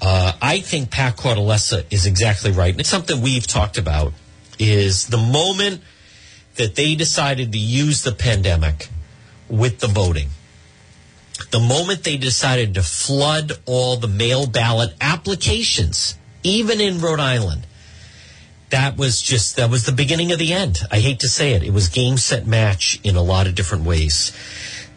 Uh, 0.00 0.32
I 0.40 0.60
think 0.60 0.90
Pat 0.90 1.16
Cortellessa 1.16 1.84
is 1.90 2.06
exactly 2.06 2.50
right. 2.50 2.72
and 2.72 2.80
It's 2.80 2.88
something 2.88 3.20
we've 3.20 3.46
talked 3.46 3.78
about. 3.78 4.14
Is 4.58 5.06
the 5.06 5.18
moment 5.18 5.82
that 6.62 6.76
they 6.76 6.94
decided 6.94 7.50
to 7.50 7.58
use 7.58 8.02
the 8.02 8.12
pandemic 8.12 8.88
with 9.48 9.80
the 9.80 9.88
voting. 9.88 10.28
The 11.50 11.58
moment 11.58 12.04
they 12.04 12.16
decided 12.16 12.74
to 12.74 12.84
flood 12.84 13.54
all 13.66 13.96
the 13.96 14.06
mail 14.06 14.46
ballot 14.46 14.94
applications, 15.00 16.16
even 16.44 16.80
in 16.80 17.00
Rhode 17.00 17.18
Island, 17.18 17.66
that 18.70 18.96
was 18.96 19.20
just, 19.20 19.56
that 19.56 19.70
was 19.70 19.86
the 19.86 19.92
beginning 19.92 20.30
of 20.30 20.38
the 20.38 20.52
end. 20.52 20.78
I 20.88 21.00
hate 21.00 21.18
to 21.20 21.28
say 21.28 21.54
it. 21.54 21.64
It 21.64 21.72
was 21.72 21.88
game, 21.88 22.16
set, 22.16 22.46
match 22.46 23.00
in 23.02 23.16
a 23.16 23.22
lot 23.22 23.48
of 23.48 23.56
different 23.56 23.84
ways. 23.84 24.30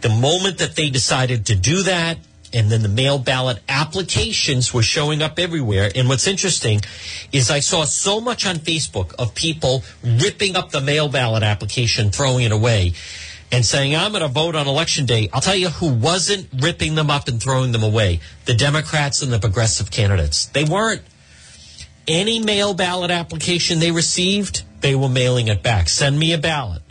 The 0.02 0.10
moment 0.10 0.60
that 0.60 0.76
they 0.76 0.92
decided 0.92 1.48
to 1.48 1.56
do 1.56 1.82
that, 1.82 2.20
and 2.56 2.72
then 2.72 2.82
the 2.82 2.90
mail 2.90 3.20
ballot 3.20 3.60
applications 3.68 4.74
were 4.74 4.82
showing 4.82 5.22
up 5.22 5.38
everywhere. 5.38 5.92
And 5.94 6.08
what's 6.08 6.26
interesting 6.26 6.80
is 7.34 7.52
I 7.52 7.60
saw 7.60 7.84
so 7.84 8.22
much 8.22 8.48
on 8.48 8.56
Facebook 8.56 9.14
of 9.20 9.36
people 9.36 9.84
ripping 10.02 10.56
up 10.56 10.72
the 10.72 10.80
mail 10.80 11.10
ballot 11.10 11.44
application, 11.44 12.12
throwing 12.12 12.46
it 12.46 12.54
away, 12.54 12.94
and 13.52 13.66
saying, 13.66 13.94
I'm 13.94 14.12
going 14.12 14.24
to 14.24 14.30
vote 14.30 14.56
on 14.56 14.68
election 14.68 15.06
day. 15.06 15.30
I'll 15.34 15.42
tell 15.42 15.56
you 15.56 15.68
who 15.68 15.94
wasn't 15.94 16.48
ripping 16.62 16.96
them 16.96 17.12
up 17.12 17.28
and 17.28 17.44
throwing 17.44 17.74
them 17.74 17.84
away 17.84 18.22
the 18.46 18.56
Democrats 18.56 19.22
and 19.22 19.34
the 19.34 19.40
progressive 19.40 19.92
candidates. 19.92 20.46
They 20.46 20.64
weren't. 20.64 21.02
Any 22.08 22.40
mail 22.40 22.74
ballot 22.74 23.12
application 23.12 23.80
they 23.80 23.92
received, 23.92 24.64
they 24.80 24.96
were 24.96 25.10
mailing 25.10 25.48
it 25.50 25.62
back. 25.62 25.90
Send 25.90 26.18
me 26.18 26.34
a 26.34 26.38
ballot. 26.38 26.84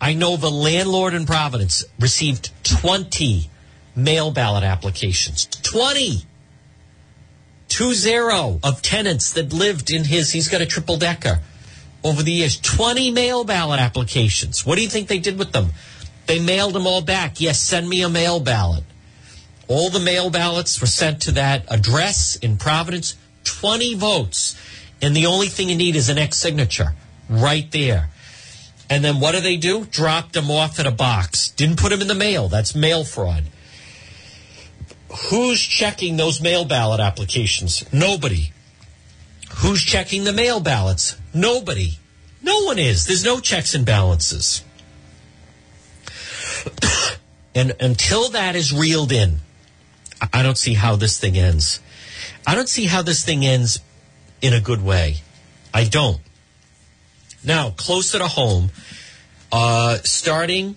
I 0.00 0.14
know 0.14 0.36
the 0.38 0.50
landlord 0.50 1.12
in 1.12 1.26
Providence 1.26 1.84
received 1.98 2.50
20 2.64 3.49
mail 3.94 4.30
ballot 4.30 4.64
applications. 4.64 5.46
20. 5.46 6.22
Two 7.68 7.94
zero 7.94 8.58
of 8.62 8.82
tenants 8.82 9.32
that 9.32 9.52
lived 9.52 9.90
in 9.90 10.04
his, 10.04 10.32
he's 10.32 10.48
got 10.48 10.60
a 10.60 10.66
triple 10.66 10.96
decker 10.96 11.40
over 12.02 12.22
the 12.22 12.32
years. 12.32 12.58
20 12.60 13.10
mail 13.10 13.44
ballot 13.44 13.80
applications. 13.80 14.66
What 14.66 14.76
do 14.76 14.82
you 14.82 14.88
think 14.88 15.08
they 15.08 15.18
did 15.18 15.38
with 15.38 15.52
them? 15.52 15.70
They 16.26 16.40
mailed 16.40 16.74
them 16.74 16.86
all 16.86 17.02
back. 17.02 17.40
Yes, 17.40 17.60
send 17.60 17.88
me 17.88 18.02
a 18.02 18.08
mail 18.08 18.40
ballot. 18.40 18.84
All 19.68 19.90
the 19.90 20.00
mail 20.00 20.30
ballots 20.30 20.80
were 20.80 20.86
sent 20.86 21.22
to 21.22 21.32
that 21.32 21.64
address 21.68 22.36
in 22.36 22.56
Providence. 22.56 23.16
20 23.44 23.94
votes. 23.94 24.56
And 25.02 25.16
the 25.16 25.26
only 25.26 25.46
thing 25.46 25.68
you 25.68 25.76
need 25.76 25.96
is 25.96 26.08
an 26.08 26.18
X 26.18 26.36
signature 26.36 26.94
right 27.28 27.70
there. 27.70 28.10
And 28.90 29.04
then 29.04 29.20
what 29.20 29.32
do 29.32 29.40
they 29.40 29.56
do? 29.56 29.84
Dropped 29.84 30.32
them 30.32 30.50
off 30.50 30.80
in 30.80 30.86
a 30.86 30.90
box. 30.90 31.50
Didn't 31.50 31.78
put 31.78 31.90
them 31.90 32.00
in 32.00 32.08
the 32.08 32.14
mail. 32.14 32.48
That's 32.48 32.74
mail 32.74 33.04
fraud. 33.04 33.44
Who's 35.30 35.60
checking 35.60 36.16
those 36.16 36.40
mail 36.40 36.64
ballot 36.64 37.00
applications? 37.00 37.84
Nobody. 37.92 38.52
Who's 39.56 39.82
checking 39.82 40.24
the 40.24 40.32
mail 40.32 40.60
ballots? 40.60 41.16
Nobody. 41.34 41.98
No 42.42 42.62
one 42.64 42.78
is. 42.78 43.06
There's 43.06 43.24
no 43.24 43.40
checks 43.40 43.74
and 43.74 43.84
balances. 43.84 44.64
and 47.54 47.74
until 47.80 48.30
that 48.30 48.54
is 48.54 48.72
reeled 48.72 49.10
in, 49.12 49.38
I 50.32 50.42
don't 50.42 50.58
see 50.58 50.74
how 50.74 50.96
this 50.96 51.18
thing 51.18 51.36
ends. 51.36 51.80
I 52.46 52.54
don't 52.54 52.68
see 52.68 52.86
how 52.86 53.02
this 53.02 53.24
thing 53.24 53.44
ends 53.44 53.80
in 54.40 54.54
a 54.54 54.60
good 54.60 54.82
way. 54.82 55.16
I 55.74 55.84
don't. 55.84 56.20
Now, 57.44 57.70
closer 57.70 58.18
to 58.18 58.28
home, 58.28 58.70
uh, 59.50 59.98
starting 60.04 60.76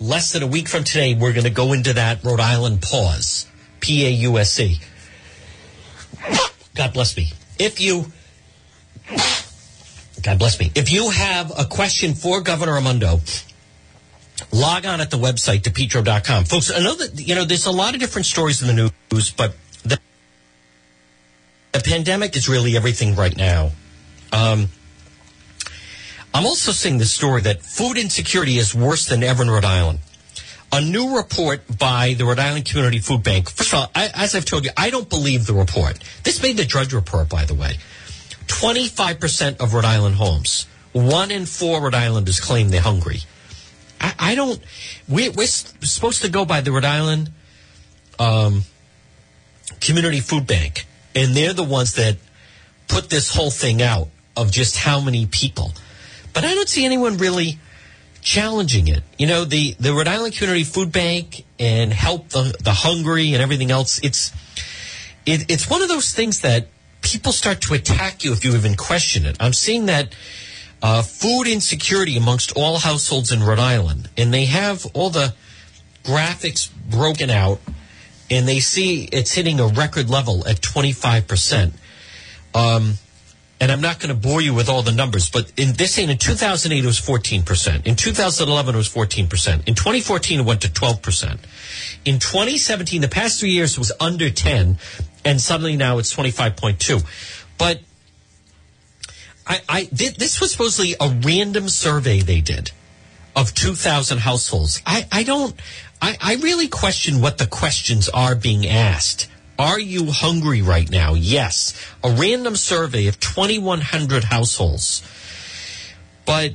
less 0.00 0.32
than 0.32 0.42
a 0.42 0.46
week 0.46 0.68
from 0.68 0.84
today, 0.84 1.14
we're 1.14 1.32
going 1.32 1.44
to 1.44 1.50
go 1.50 1.72
into 1.72 1.92
that 1.94 2.24
Rhode 2.24 2.40
Island 2.40 2.82
pause. 2.82 3.46
P 3.80 4.06
A 4.06 4.10
U 4.10 4.38
S 4.38 4.52
C. 4.52 4.78
God 6.74 6.92
bless 6.92 7.16
me. 7.16 7.32
If 7.58 7.80
you, 7.80 8.06
God 10.22 10.38
bless 10.38 10.60
me. 10.60 10.70
If 10.74 10.92
you 10.92 11.10
have 11.10 11.52
a 11.58 11.64
question 11.64 12.14
for 12.14 12.40
Governor 12.40 12.74
Raimondo, 12.74 13.20
log 14.52 14.86
on 14.86 15.00
at 15.00 15.10
the 15.10 15.16
website, 15.16 15.62
depetro.com. 15.62 16.44
Folks, 16.44 16.70
I 16.70 16.80
know 16.80 16.94
that, 16.94 17.20
you 17.20 17.34
know, 17.34 17.44
there's 17.44 17.66
a 17.66 17.72
lot 17.72 17.94
of 17.94 18.00
different 18.00 18.26
stories 18.26 18.62
in 18.62 18.68
the 18.68 18.90
news, 19.10 19.32
but 19.32 19.56
the, 19.82 19.98
the 21.72 21.80
pandemic 21.80 22.36
is 22.36 22.48
really 22.48 22.76
everything 22.76 23.16
right 23.16 23.36
now. 23.36 23.72
Um, 24.32 24.68
I'm 26.32 26.46
also 26.46 26.70
seeing 26.70 26.98
the 26.98 27.06
story 27.06 27.40
that 27.42 27.62
food 27.62 27.98
insecurity 27.98 28.58
is 28.58 28.74
worse 28.74 29.06
than 29.06 29.24
ever 29.24 29.42
in 29.42 29.50
Rhode 29.50 29.64
Island 29.64 29.98
a 30.72 30.80
new 30.80 31.16
report 31.16 31.62
by 31.78 32.14
the 32.14 32.24
Rhode 32.24 32.38
Island 32.38 32.66
Community 32.66 32.98
Food 32.98 33.22
Bank. 33.22 33.50
First 33.50 33.72
of 33.72 33.78
all, 33.78 33.90
I, 33.94 34.10
as 34.14 34.34
I've 34.34 34.44
told 34.44 34.64
you, 34.64 34.70
I 34.76 34.90
don't 34.90 35.08
believe 35.08 35.46
the 35.46 35.54
report. 35.54 35.98
This 36.24 36.42
made 36.42 36.56
the 36.56 36.64
Drudge 36.64 36.92
Report, 36.92 37.28
by 37.28 37.44
the 37.44 37.54
way. 37.54 37.76
25% 38.46 39.60
of 39.60 39.74
Rhode 39.74 39.84
Island 39.84 40.16
homes, 40.16 40.66
one 40.92 41.30
in 41.30 41.46
four 41.46 41.82
Rhode 41.82 41.94
Islanders 41.94 42.40
claim 42.40 42.70
they're 42.70 42.80
hungry. 42.80 43.20
I, 44.00 44.14
I 44.18 44.34
don't, 44.34 44.60
we, 45.08 45.28
we're 45.28 45.46
supposed 45.46 46.22
to 46.22 46.28
go 46.28 46.44
by 46.44 46.60
the 46.60 46.72
Rhode 46.72 46.84
Island 46.84 47.30
um, 48.18 48.62
Community 49.80 50.20
Food 50.20 50.46
Bank, 50.46 50.86
and 51.14 51.34
they're 51.34 51.52
the 51.52 51.64
ones 51.64 51.94
that 51.94 52.16
put 52.88 53.10
this 53.10 53.34
whole 53.34 53.50
thing 53.50 53.82
out 53.82 54.08
of 54.36 54.50
just 54.50 54.76
how 54.76 55.00
many 55.00 55.26
people. 55.26 55.72
But 56.32 56.44
I 56.44 56.54
don't 56.54 56.68
see 56.68 56.84
anyone 56.84 57.16
really 57.16 57.58
challenging 58.22 58.88
it. 58.88 59.02
You 59.18 59.26
know, 59.26 59.44
the, 59.44 59.74
the 59.78 59.92
Rhode 59.92 60.08
Island 60.08 60.34
Community 60.34 60.64
Food 60.64 60.92
Bank 60.92 61.44
and 61.58 61.92
help 61.92 62.30
the, 62.30 62.54
the 62.60 62.72
hungry 62.72 63.32
and 63.34 63.42
everything 63.42 63.70
else. 63.70 64.00
It's, 64.02 64.32
it, 65.26 65.50
it's 65.50 65.68
one 65.68 65.82
of 65.82 65.88
those 65.88 66.12
things 66.12 66.40
that 66.40 66.68
people 67.02 67.32
start 67.32 67.60
to 67.62 67.74
attack 67.74 68.24
you 68.24 68.32
if 68.32 68.44
you 68.44 68.54
even 68.54 68.74
question 68.76 69.24
it. 69.26 69.36
I'm 69.40 69.52
seeing 69.52 69.86
that 69.86 70.14
uh, 70.82 71.02
food 71.02 71.46
insecurity 71.46 72.16
amongst 72.16 72.52
all 72.56 72.78
households 72.78 73.32
in 73.32 73.42
Rhode 73.42 73.58
Island, 73.58 74.08
and 74.16 74.32
they 74.32 74.44
have 74.46 74.86
all 74.94 75.10
the 75.10 75.34
graphics 76.04 76.70
broken 76.88 77.30
out, 77.30 77.60
and 78.30 78.46
they 78.46 78.60
see 78.60 79.04
it's 79.04 79.32
hitting 79.32 79.60
a 79.60 79.66
record 79.66 80.08
level 80.08 80.46
at 80.46 80.60
25%. 80.60 81.72
Um, 82.54 82.94
and 83.60 83.72
I'm 83.72 83.80
not 83.80 83.98
going 83.98 84.14
to 84.14 84.20
bore 84.20 84.40
you 84.40 84.54
with 84.54 84.68
all 84.68 84.82
the 84.82 84.92
numbers, 84.92 85.30
but 85.30 85.52
in 85.56 85.72
this 85.74 85.98
ain't 85.98 86.10
in 86.10 86.18
2008 86.18 86.84
it 86.84 86.86
was 86.86 86.98
14 86.98 87.42
percent. 87.42 87.86
In 87.86 87.96
2011 87.96 88.74
it 88.74 88.78
was 88.78 88.88
14 88.88 89.26
percent. 89.28 89.68
In 89.68 89.74
2014 89.74 90.40
it 90.40 90.46
went 90.46 90.62
to 90.62 90.72
12 90.72 91.02
percent. 91.02 91.40
In 92.04 92.18
2017, 92.18 93.02
the 93.02 93.08
past 93.08 93.40
three 93.40 93.50
years 93.50 93.78
was 93.78 93.92
under 94.00 94.30
10, 94.30 94.78
and 95.24 95.40
suddenly 95.40 95.76
now 95.76 95.98
it's 95.98 96.14
25.2. 96.14 97.04
But 97.58 97.80
I, 99.46 99.60
I 99.68 99.84
th- 99.84 100.16
this 100.16 100.40
was 100.40 100.52
supposedly 100.52 100.94
a 101.00 101.08
random 101.08 101.68
survey 101.68 102.20
they 102.20 102.40
did 102.40 102.70
of 103.34 103.54
2,000 103.54 104.18
households. 104.18 104.82
I, 104.86 105.06
I 105.10 105.22
don't. 105.22 105.54
I, 106.00 106.16
I 106.20 106.34
really 106.36 106.68
question 106.68 107.20
what 107.20 107.38
the 107.38 107.46
questions 107.46 108.08
are 108.08 108.34
being 108.34 108.66
asked. 108.66 109.28
Are 109.58 109.80
you 109.80 110.12
hungry 110.12 110.62
right 110.62 110.88
now? 110.88 111.14
Yes. 111.14 111.74
A 112.04 112.10
random 112.10 112.54
survey 112.54 113.08
of 113.08 113.18
2,100 113.18 114.24
households. 114.24 115.02
But 116.24 116.54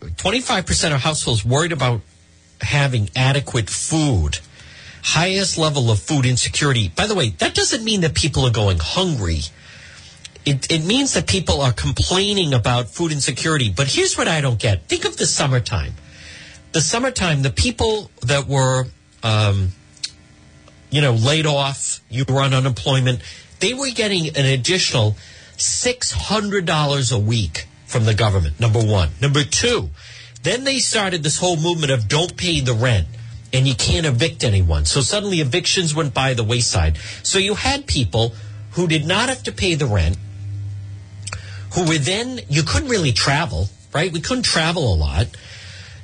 25% 0.00 0.94
of 0.94 1.02
households 1.02 1.44
worried 1.44 1.72
about 1.72 2.00
having 2.60 3.10
adequate 3.14 3.68
food, 3.68 4.38
highest 5.02 5.58
level 5.58 5.90
of 5.90 5.98
food 5.98 6.24
insecurity. 6.24 6.88
By 6.88 7.06
the 7.06 7.14
way, 7.14 7.30
that 7.38 7.54
doesn't 7.54 7.84
mean 7.84 8.00
that 8.00 8.14
people 8.14 8.46
are 8.46 8.52
going 8.52 8.78
hungry. 8.80 9.40
It, 10.46 10.70
it 10.70 10.84
means 10.84 11.14
that 11.14 11.26
people 11.26 11.60
are 11.60 11.72
complaining 11.72 12.54
about 12.54 12.88
food 12.88 13.12
insecurity. 13.12 13.70
But 13.70 13.88
here's 13.88 14.16
what 14.16 14.28
I 14.28 14.40
don't 14.40 14.58
get. 14.58 14.88
Think 14.88 15.04
of 15.04 15.16
the 15.16 15.26
summertime. 15.26 15.94
The 16.72 16.80
summertime, 16.80 17.42
the 17.42 17.50
people 17.50 18.10
that 18.22 18.46
were, 18.46 18.86
um, 19.22 19.68
you 20.94 21.00
know, 21.00 21.12
laid 21.12 21.44
off, 21.44 22.00
you 22.08 22.24
were 22.28 22.40
on 22.40 22.54
unemployment, 22.54 23.20
they 23.58 23.74
were 23.74 23.90
getting 23.90 24.28
an 24.28 24.46
additional 24.46 25.16
$600 25.56 27.12
a 27.12 27.18
week 27.18 27.66
from 27.84 28.04
the 28.04 28.14
government, 28.14 28.60
number 28.60 28.80
one. 28.80 29.10
Number 29.20 29.42
two, 29.42 29.90
then 30.44 30.62
they 30.62 30.78
started 30.78 31.24
this 31.24 31.38
whole 31.38 31.56
movement 31.56 31.90
of 31.90 32.06
don't 32.06 32.36
pay 32.36 32.60
the 32.60 32.74
rent 32.74 33.08
and 33.52 33.66
you 33.66 33.74
can't 33.74 34.06
evict 34.06 34.44
anyone. 34.44 34.84
So 34.84 35.00
suddenly 35.00 35.40
evictions 35.40 35.96
went 35.96 36.14
by 36.14 36.34
the 36.34 36.44
wayside. 36.44 36.96
So 37.24 37.40
you 37.40 37.54
had 37.54 37.88
people 37.88 38.32
who 38.72 38.86
did 38.86 39.04
not 39.04 39.28
have 39.28 39.42
to 39.44 39.52
pay 39.52 39.74
the 39.74 39.86
rent, 39.86 40.16
who 41.74 41.88
were 41.88 41.98
then, 41.98 42.38
you 42.48 42.62
couldn't 42.62 42.88
really 42.88 43.12
travel, 43.12 43.68
right? 43.92 44.12
We 44.12 44.20
couldn't 44.20 44.44
travel 44.44 44.92
a 44.92 44.96
lot. 44.96 45.26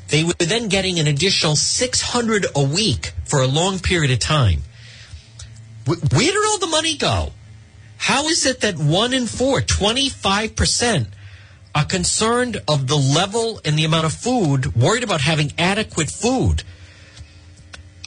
They 0.08 0.24
were 0.24 0.34
then 0.38 0.68
getting 0.68 0.98
an 0.98 1.06
additional 1.06 1.54
600 1.54 2.46
a 2.56 2.64
week 2.64 3.12
for 3.24 3.40
a 3.40 3.46
long 3.46 3.78
period 3.78 4.10
of 4.10 4.18
time. 4.18 4.62
Where 5.86 5.98
did 6.02 6.36
all 6.36 6.58
the 6.58 6.66
money 6.66 6.96
go? 6.96 7.32
How 7.96 8.28
is 8.28 8.46
it 8.46 8.60
that 8.60 8.78
one 8.78 9.12
in 9.12 9.26
four, 9.26 9.60
25%, 9.60 11.06
are 11.74 11.84
concerned 11.84 12.62
of 12.66 12.86
the 12.86 12.96
level 12.96 13.60
and 13.64 13.78
the 13.78 13.84
amount 13.84 14.06
of 14.06 14.12
food, 14.12 14.74
worried 14.74 15.04
about 15.04 15.20
having 15.20 15.52
adequate 15.58 16.10
food? 16.10 16.62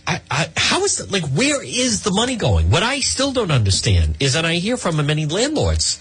I, 0.05 0.19
I, 0.29 0.49
how 0.57 0.83
is 0.83 0.99
it 0.99 1.11
like 1.11 1.23
where 1.27 1.63
is 1.63 2.03
the 2.03 2.11
money 2.11 2.35
going 2.35 2.69
what 2.69 2.83
i 2.83 2.99
still 2.99 3.31
don't 3.31 3.51
understand 3.51 4.17
is 4.19 4.33
that 4.33 4.43
i 4.43 4.55
hear 4.55 4.75
from 4.75 4.97
many 5.05 5.25
landlords 5.25 5.97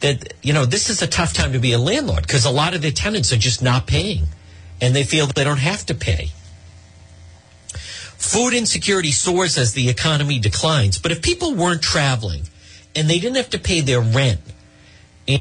that 0.00 0.34
you 0.42 0.52
know 0.52 0.66
this 0.66 0.90
is 0.90 1.02
a 1.02 1.06
tough 1.06 1.32
time 1.32 1.52
to 1.52 1.60
be 1.60 1.72
a 1.72 1.78
landlord 1.78 2.22
because 2.22 2.44
a 2.44 2.50
lot 2.50 2.74
of 2.74 2.82
their 2.82 2.90
tenants 2.90 3.32
are 3.32 3.36
just 3.36 3.62
not 3.62 3.86
paying 3.86 4.26
and 4.80 4.94
they 4.94 5.04
feel 5.04 5.28
they 5.28 5.44
don't 5.44 5.58
have 5.58 5.86
to 5.86 5.94
pay 5.94 6.30
food 8.18 8.54
insecurity 8.54 9.12
soars 9.12 9.58
as 9.58 9.72
the 9.72 9.88
economy 9.88 10.38
declines 10.38 10.98
but 10.98 11.12
if 11.12 11.22
people 11.22 11.54
weren't 11.54 11.82
traveling 11.82 12.42
and 12.94 13.08
they 13.08 13.18
didn't 13.18 13.36
have 13.36 13.50
to 13.50 13.58
pay 13.58 13.80
their 13.80 14.00
rent 14.00 14.40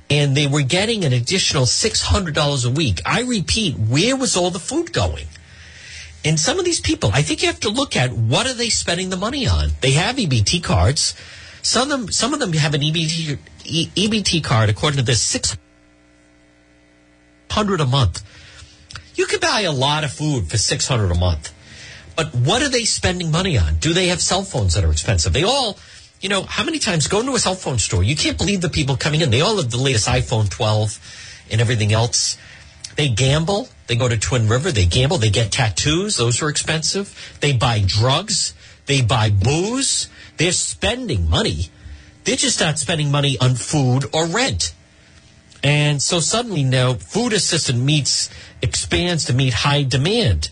and 0.09 0.35
they 0.35 0.47
were 0.47 0.63
getting 0.63 1.05
an 1.05 1.13
additional 1.13 1.63
$600 1.63 2.65
a 2.65 2.69
week 2.69 3.01
i 3.05 3.21
repeat 3.21 3.77
where 3.77 4.15
was 4.15 4.35
all 4.35 4.51
the 4.51 4.59
food 4.59 4.91
going 4.91 5.27
and 6.25 6.39
some 6.39 6.57
of 6.57 6.65
these 6.65 6.79
people, 6.79 7.11
I 7.13 7.21
think 7.21 7.43
you 7.43 7.47
have 7.47 7.59
to 7.61 7.69
look 7.69 7.95
at 7.95 8.11
what 8.11 8.47
are 8.47 8.53
they 8.55 8.69
spending 8.69 9.11
the 9.11 9.15
money 9.15 9.47
on. 9.47 9.69
They 9.81 9.91
have 9.91 10.15
EBT 10.15 10.63
cards. 10.63 11.13
Some 11.61 11.91
of 11.91 11.99
them, 11.99 12.11
some 12.11 12.33
of 12.33 12.39
them 12.39 12.51
have 12.53 12.73
an 12.73 12.81
EBT 12.81 13.37
EBT 13.63 14.43
card. 14.43 14.69
According 14.69 14.97
to 14.97 15.05
this, 15.05 15.21
six 15.21 15.55
hundred 17.51 17.79
a 17.79 17.85
month. 17.85 18.23
You 19.13 19.27
could 19.27 19.39
buy 19.39 19.61
a 19.61 19.71
lot 19.71 20.03
of 20.03 20.11
food 20.11 20.49
for 20.49 20.57
six 20.57 20.87
hundred 20.87 21.11
a 21.11 21.15
month. 21.15 21.53
But 22.15 22.33
what 22.33 22.61
are 22.61 22.69
they 22.69 22.85
spending 22.85 23.31
money 23.31 23.57
on? 23.57 23.75
Do 23.75 23.93
they 23.93 24.07
have 24.07 24.21
cell 24.21 24.43
phones 24.43 24.73
that 24.75 24.83
are 24.83 24.91
expensive? 24.91 25.33
They 25.33 25.43
all, 25.43 25.77
you 26.21 26.29
know, 26.29 26.43
how 26.43 26.63
many 26.63 26.79
times 26.79 27.07
go 27.07 27.19
into 27.19 27.33
a 27.33 27.39
cell 27.39 27.55
phone 27.55 27.77
store? 27.77 28.03
You 28.03 28.15
can't 28.15 28.37
believe 28.37 28.61
the 28.61 28.69
people 28.69 28.95
coming 28.95 29.21
in. 29.21 29.31
They 29.31 29.41
all 29.41 29.57
have 29.57 29.71
the 29.71 29.77
latest 29.77 30.07
iPhone 30.07 30.49
12 30.49 31.47
and 31.51 31.61
everything 31.61 31.91
else. 31.91 32.37
They 32.95 33.09
gamble. 33.09 33.67
They 33.87 33.95
go 33.95 34.07
to 34.07 34.17
Twin 34.17 34.47
River. 34.47 34.71
They 34.71 34.85
gamble. 34.85 35.17
They 35.17 35.29
get 35.29 35.51
tattoos. 35.51 36.17
Those 36.17 36.41
are 36.41 36.49
expensive. 36.49 37.37
They 37.41 37.53
buy 37.53 37.83
drugs. 37.85 38.53
They 38.85 39.01
buy 39.01 39.29
booze. 39.29 40.09
They're 40.37 40.53
spending 40.53 41.29
money. 41.29 41.69
They're 42.23 42.35
just 42.35 42.59
not 42.59 42.79
spending 42.79 43.11
money 43.11 43.37
on 43.39 43.55
food 43.55 44.05
or 44.13 44.25
rent. 44.25 44.73
And 45.63 46.01
so 46.01 46.19
suddenly 46.19 46.63
now 46.63 46.93
food 46.93 47.33
assistance 47.33 47.77
meets, 47.77 48.29
expands 48.61 49.25
to 49.25 49.33
meet 49.33 49.53
high 49.53 49.83
demand. 49.83 50.49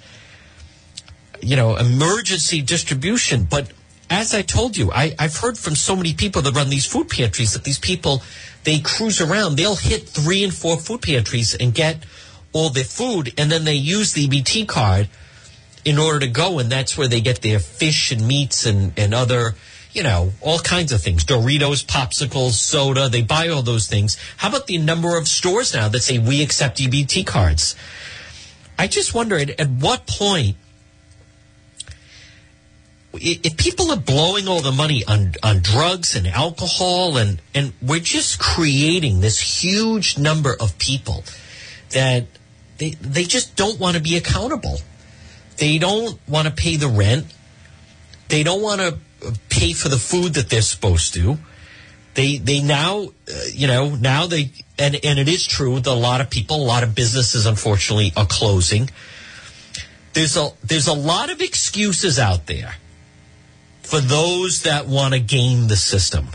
You 1.44 1.56
know, 1.56 1.76
emergency 1.76 2.62
distribution. 2.62 3.44
But 3.44 3.72
as 4.10 4.34
I 4.34 4.42
told 4.42 4.78
you, 4.78 4.92
I, 4.92 5.16
I've 5.20 5.36
heard 5.36 5.58
from 5.58 5.76
so 5.76 5.96
many 5.96 6.14
people 6.14 6.42
that 6.44 6.56
run 6.56 6.70
these 6.70 6.86
food 6.86 7.10
pantries 7.10 7.54
that 7.54 7.64
these 7.64 7.80
people, 7.80 8.22
they 8.64 8.80
cruise 8.80 9.22
around. 9.22 9.56
They'll 9.56 9.76
hit 9.76 10.08
three 10.08 10.44
and 10.44 10.54
four 10.54 10.78
food 10.78 11.02
pantries 11.02 11.56
and 11.56 11.74
get 11.74 12.06
all 12.54 12.70
their 12.70 12.84
food, 12.84 13.34
and 13.38 13.52
then 13.52 13.66
they 13.66 13.74
use 13.74 14.14
the 14.14 14.28
EBT 14.28 14.68
card 14.68 15.10
in 15.84 15.98
order 15.98 16.20
to 16.20 16.28
go, 16.28 16.60
and 16.60 16.72
that's 16.72 16.98
where 16.98 17.08
they 17.08 17.20
get 17.20 17.42
their 17.42 17.60
fish 17.60 18.12
and 18.12 18.26
meats 18.28 18.66
and, 18.66 18.94
and 18.98 19.14
other, 19.14 19.56
you 19.92 20.04
know, 20.04 20.32
all 20.40 20.60
kinds 20.60 20.92
of 20.92 21.02
things. 21.02 21.26
Doritos, 21.26 21.84
popsicles, 21.84 22.52
soda, 22.52 23.10
they 23.10 23.22
buy 23.22 23.50
all 23.50 23.64
those 23.64 23.88
things. 23.88 24.18
How 24.38 24.50
about 24.50 24.68
the 24.68 24.78
number 24.78 25.18
of 25.18 25.28
stores 25.28 25.74
now 25.74 25.90
that 25.90 26.02
say 26.02 26.20
we 26.20 26.42
accept 26.42 26.78
EBT 26.78 27.26
cards? 27.26 27.76
I 28.78 28.88
just 28.88 29.14
wonder 29.14 29.38
at, 29.38 29.60
at 29.60 29.70
what 29.70 30.08
point 30.08 30.56
if 33.14 33.58
people 33.58 33.92
are 33.92 33.98
blowing 33.98 34.48
all 34.48 34.62
the 34.62 34.72
money 34.72 35.04
on, 35.06 35.34
on 35.44 35.60
drugs 35.60 36.16
and 36.16 36.28
alcohol 36.28 37.18
and, 37.18 37.42
and 37.54 37.74
we're 37.82 38.00
just 38.00 38.40
creating 38.40 39.22
this 39.22 39.64
huge 39.64 40.18
number 40.18 40.56
of 40.60 40.78
people 40.80 41.24
that 41.92 42.26
they 42.78 42.92
they 42.92 43.24
just 43.24 43.56
don't 43.56 43.80
want 43.80 43.96
to 43.96 44.02
be 44.02 44.18
accountable. 44.18 44.80
They 45.58 45.78
don't 45.78 46.20
want 46.28 46.48
to 46.48 46.54
pay 46.54 46.76
the 46.76 46.88
rent. 46.88 47.28
They 48.30 48.42
don't 48.42 48.62
want 48.62 48.82
to 48.82 48.98
pay 49.50 49.74
for 49.74 49.90
the 49.90 49.98
food 49.98 50.34
that 50.34 50.50
they're 50.50 50.62
supposed 50.62 51.14
to. 51.14 51.38
They 52.16 52.38
they 52.38 52.62
now 52.62 53.04
uh, 53.04 53.42
you 53.52 53.68
know 53.68 53.96
now 53.96 54.26
they 54.26 54.52
and 54.80 55.00
and 55.04 55.20
it 55.20 55.30
is 55.30 55.46
true 55.46 55.80
that 55.80 55.90
a 55.90 55.94
lot 55.94 56.20
of 56.20 56.32
people, 56.32 56.58
a 56.58 56.66
lot 56.66 56.82
of 56.82 56.96
businesses, 56.96 57.46
unfortunately, 57.46 58.12
are 58.18 58.26
closing. 58.26 58.90
There's 60.14 60.36
a 60.36 60.50
there's 60.64 60.88
a 60.88 60.94
lot 60.94 61.32
of 61.32 61.42
excuses 61.42 62.18
out 62.18 62.48
there 62.48 62.76
for 63.94 64.00
those 64.00 64.64
that 64.64 64.88
want 64.88 65.14
to 65.14 65.20
game 65.20 65.68
the 65.68 65.76
system 65.76 66.28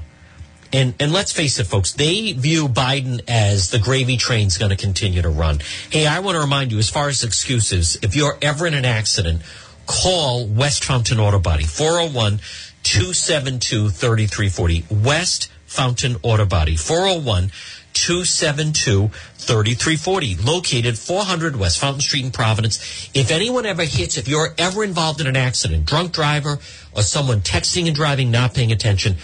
and 0.72 0.94
and 1.00 1.12
let's 1.12 1.32
face 1.32 1.58
it, 1.58 1.64
folks, 1.64 1.92
they 1.92 2.32
view 2.32 2.68
Biden 2.68 3.20
as 3.26 3.70
the 3.70 3.80
gravy 3.80 4.16
train's 4.16 4.58
going 4.58 4.70
to 4.70 4.76
continue 4.76 5.22
to 5.22 5.28
run. 5.28 5.60
Hey, 5.90 6.06
I 6.06 6.20
want 6.20 6.36
to 6.36 6.40
remind 6.40 6.70
you, 6.70 6.78
as 6.78 6.90
far 6.90 7.08
as 7.08 7.24
excuses, 7.24 7.98
if 8.02 8.14
you're 8.14 8.36
ever 8.42 8.66
in 8.66 8.74
an 8.74 8.84
accident, 8.84 9.42
call 9.86 10.46
West 10.46 10.84
Fountain 10.84 11.18
Auto 11.18 11.38
Body, 11.38 11.64
401 11.64 12.40
272 12.82 13.88
3340. 13.88 14.84
West 14.90 15.50
Fountain 15.66 16.16
Auto 16.22 16.44
Body, 16.44 16.76
401 16.76 17.50
272 17.94 19.08
3340, 19.08 20.36
located 20.36 20.98
400 20.98 21.56
West 21.56 21.78
Fountain 21.78 22.00
Street 22.00 22.24
in 22.24 22.30
Providence. 22.30 23.10
If 23.14 23.30
anyone 23.30 23.66
ever 23.66 23.84
hits, 23.84 24.16
if 24.16 24.28
you're 24.28 24.54
ever 24.58 24.84
involved 24.84 25.20
in 25.20 25.26
an 25.26 25.36
accident, 25.36 25.86
drunk 25.86 26.12
driver 26.12 26.58
or 26.94 27.02
someone 27.02 27.40
texting 27.40 27.86
and 27.86 27.94
driving, 27.94 28.30
not 28.30 28.54
paying 28.54 28.72
attention, 28.72 29.16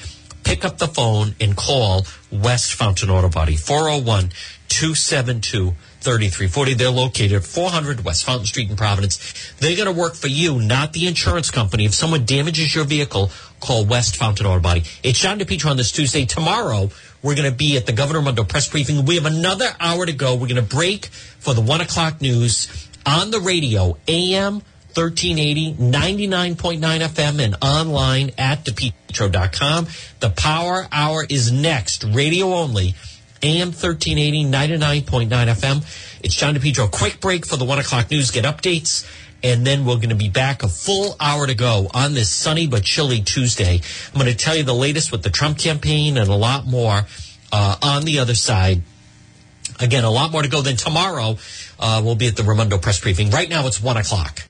pick 0.45 0.65
up 0.65 0.79
the 0.79 0.89
phone 0.89 1.35
and 1.41 1.57
call 1.57 2.07
West 2.31 2.75
Fountain 2.75 3.11
Auto 3.11 3.29
Body, 3.29 3.57
401 3.57 4.31
272 4.69 5.75
3340. 6.01 6.75
They're 6.75 6.91
located 6.91 7.33
at 7.33 7.45
400 7.45 8.05
West 8.05 8.25
Fountain 8.25 8.47
Street 8.47 8.71
in 8.71 8.77
Providence. 8.77 9.53
They're 9.59 9.77
going 9.77 9.93
to 9.93 9.99
work 9.99 10.15
for 10.15 10.29
you, 10.29 10.61
not 10.61 10.93
the 10.93 11.07
insurance 11.07 11.51
company. 11.51 11.87
If 11.87 11.95
someone 11.95 12.25
damages 12.25 12.75
your 12.75 12.85
vehicle, 12.85 13.31
call 13.61 13.87
West 13.87 14.17
Fountain 14.17 14.47
Auto 14.47 14.61
Body. 14.61 14.85
It's 15.03 15.19
John 15.19 15.39
DePetro 15.39 15.71
on 15.71 15.77
this 15.77 15.93
Tuesday. 15.93 16.27
Tomorrow, 16.27 16.91
we're 17.25 17.35
going 17.35 17.51
to 17.51 17.57
be 17.57 17.79
at 17.79 17.87
the 17.87 17.93
Governor 17.93 18.19
Raimondo 18.21 18.45
press 18.45 18.69
briefing. 18.69 19.07
We 19.07 19.15
have 19.17 19.25
another 19.25 19.71
hour 19.81 20.05
to 20.05 20.13
go. 20.13 20.35
We're 20.35 20.47
going 20.47 20.57
to 20.57 20.63
break 20.63 21.07
for 21.07 21.55
the 21.55 21.63
one 21.63 21.81
o'clock 21.81 22.21
news 22.21 22.89
on 23.07 23.31
the 23.31 23.41
radio, 23.41 23.97
AM 24.07 24.63
1380, 24.95 25.75
99.9 25.75 26.79
FM, 26.79 27.43
and 27.43 27.57
online 27.63 28.31
at 28.37 28.65
depetro.com. 28.65 29.89
The 30.21 30.31
Power 30.31 30.87
Hour 30.93 31.27
is 31.29 31.51
next, 31.51 32.05
radio 32.05 32.53
only, 32.53 32.95
AM 33.43 33.69
1380, 33.69 34.45
99.9 34.45 35.29
FM. 35.29 36.21
It's 36.23 36.35
John 36.35 36.55
DePetro. 36.55 36.91
Quick 36.91 37.21
break 37.21 37.47
for 37.47 37.57
the 37.57 37.65
one 37.65 37.79
o'clock 37.79 38.11
news, 38.11 38.31
get 38.31 38.45
updates, 38.45 39.05
and 39.45 39.67
then 39.67 39.85
we're 39.85 39.97
going 39.97 40.09
to 40.09 40.15
be 40.15 40.31
back 40.31 40.63
a 40.63 40.69
full 40.69 41.15
hour 41.21 41.47
to 41.47 41.55
go 41.55 41.89
on 41.93 42.15
this 42.15 42.31
sunny 42.31 42.67
but 42.67 42.83
chilly 42.83 43.21
Tuesday. 43.21 43.81
I'm 44.13 44.21
going 44.21 44.33
to 44.33 44.37
tell 44.37 44.57
you 44.57 44.63
the 44.63 44.75
latest 44.75 45.13
with 45.13 45.23
the 45.23 45.29
Trump 45.29 45.59
campaign 45.59 46.17
and 46.17 46.29
a 46.31 46.35
lot 46.35 46.67
more 46.67 47.03
uh, 47.53 47.77
on 47.83 48.05
the 48.05 48.19
other 48.21 48.35
side. 48.35 48.81
Again, 49.79 50.05
a 50.05 50.11
lot 50.11 50.33
more 50.33 50.41
to 50.41 50.49
go. 50.49 50.63
Then 50.63 50.77
tomorrow, 50.77 51.37
uh, 51.79 52.01
we'll 52.03 52.15
be 52.15 52.27
at 52.27 52.37
the 52.37 52.43
Raimondo 52.43 52.79
press 52.79 53.01
briefing. 53.01 53.31
Right 53.31 53.49
now, 53.49 53.67
it's 53.67 53.83
one 53.83 53.99
o'clock. 53.99 54.41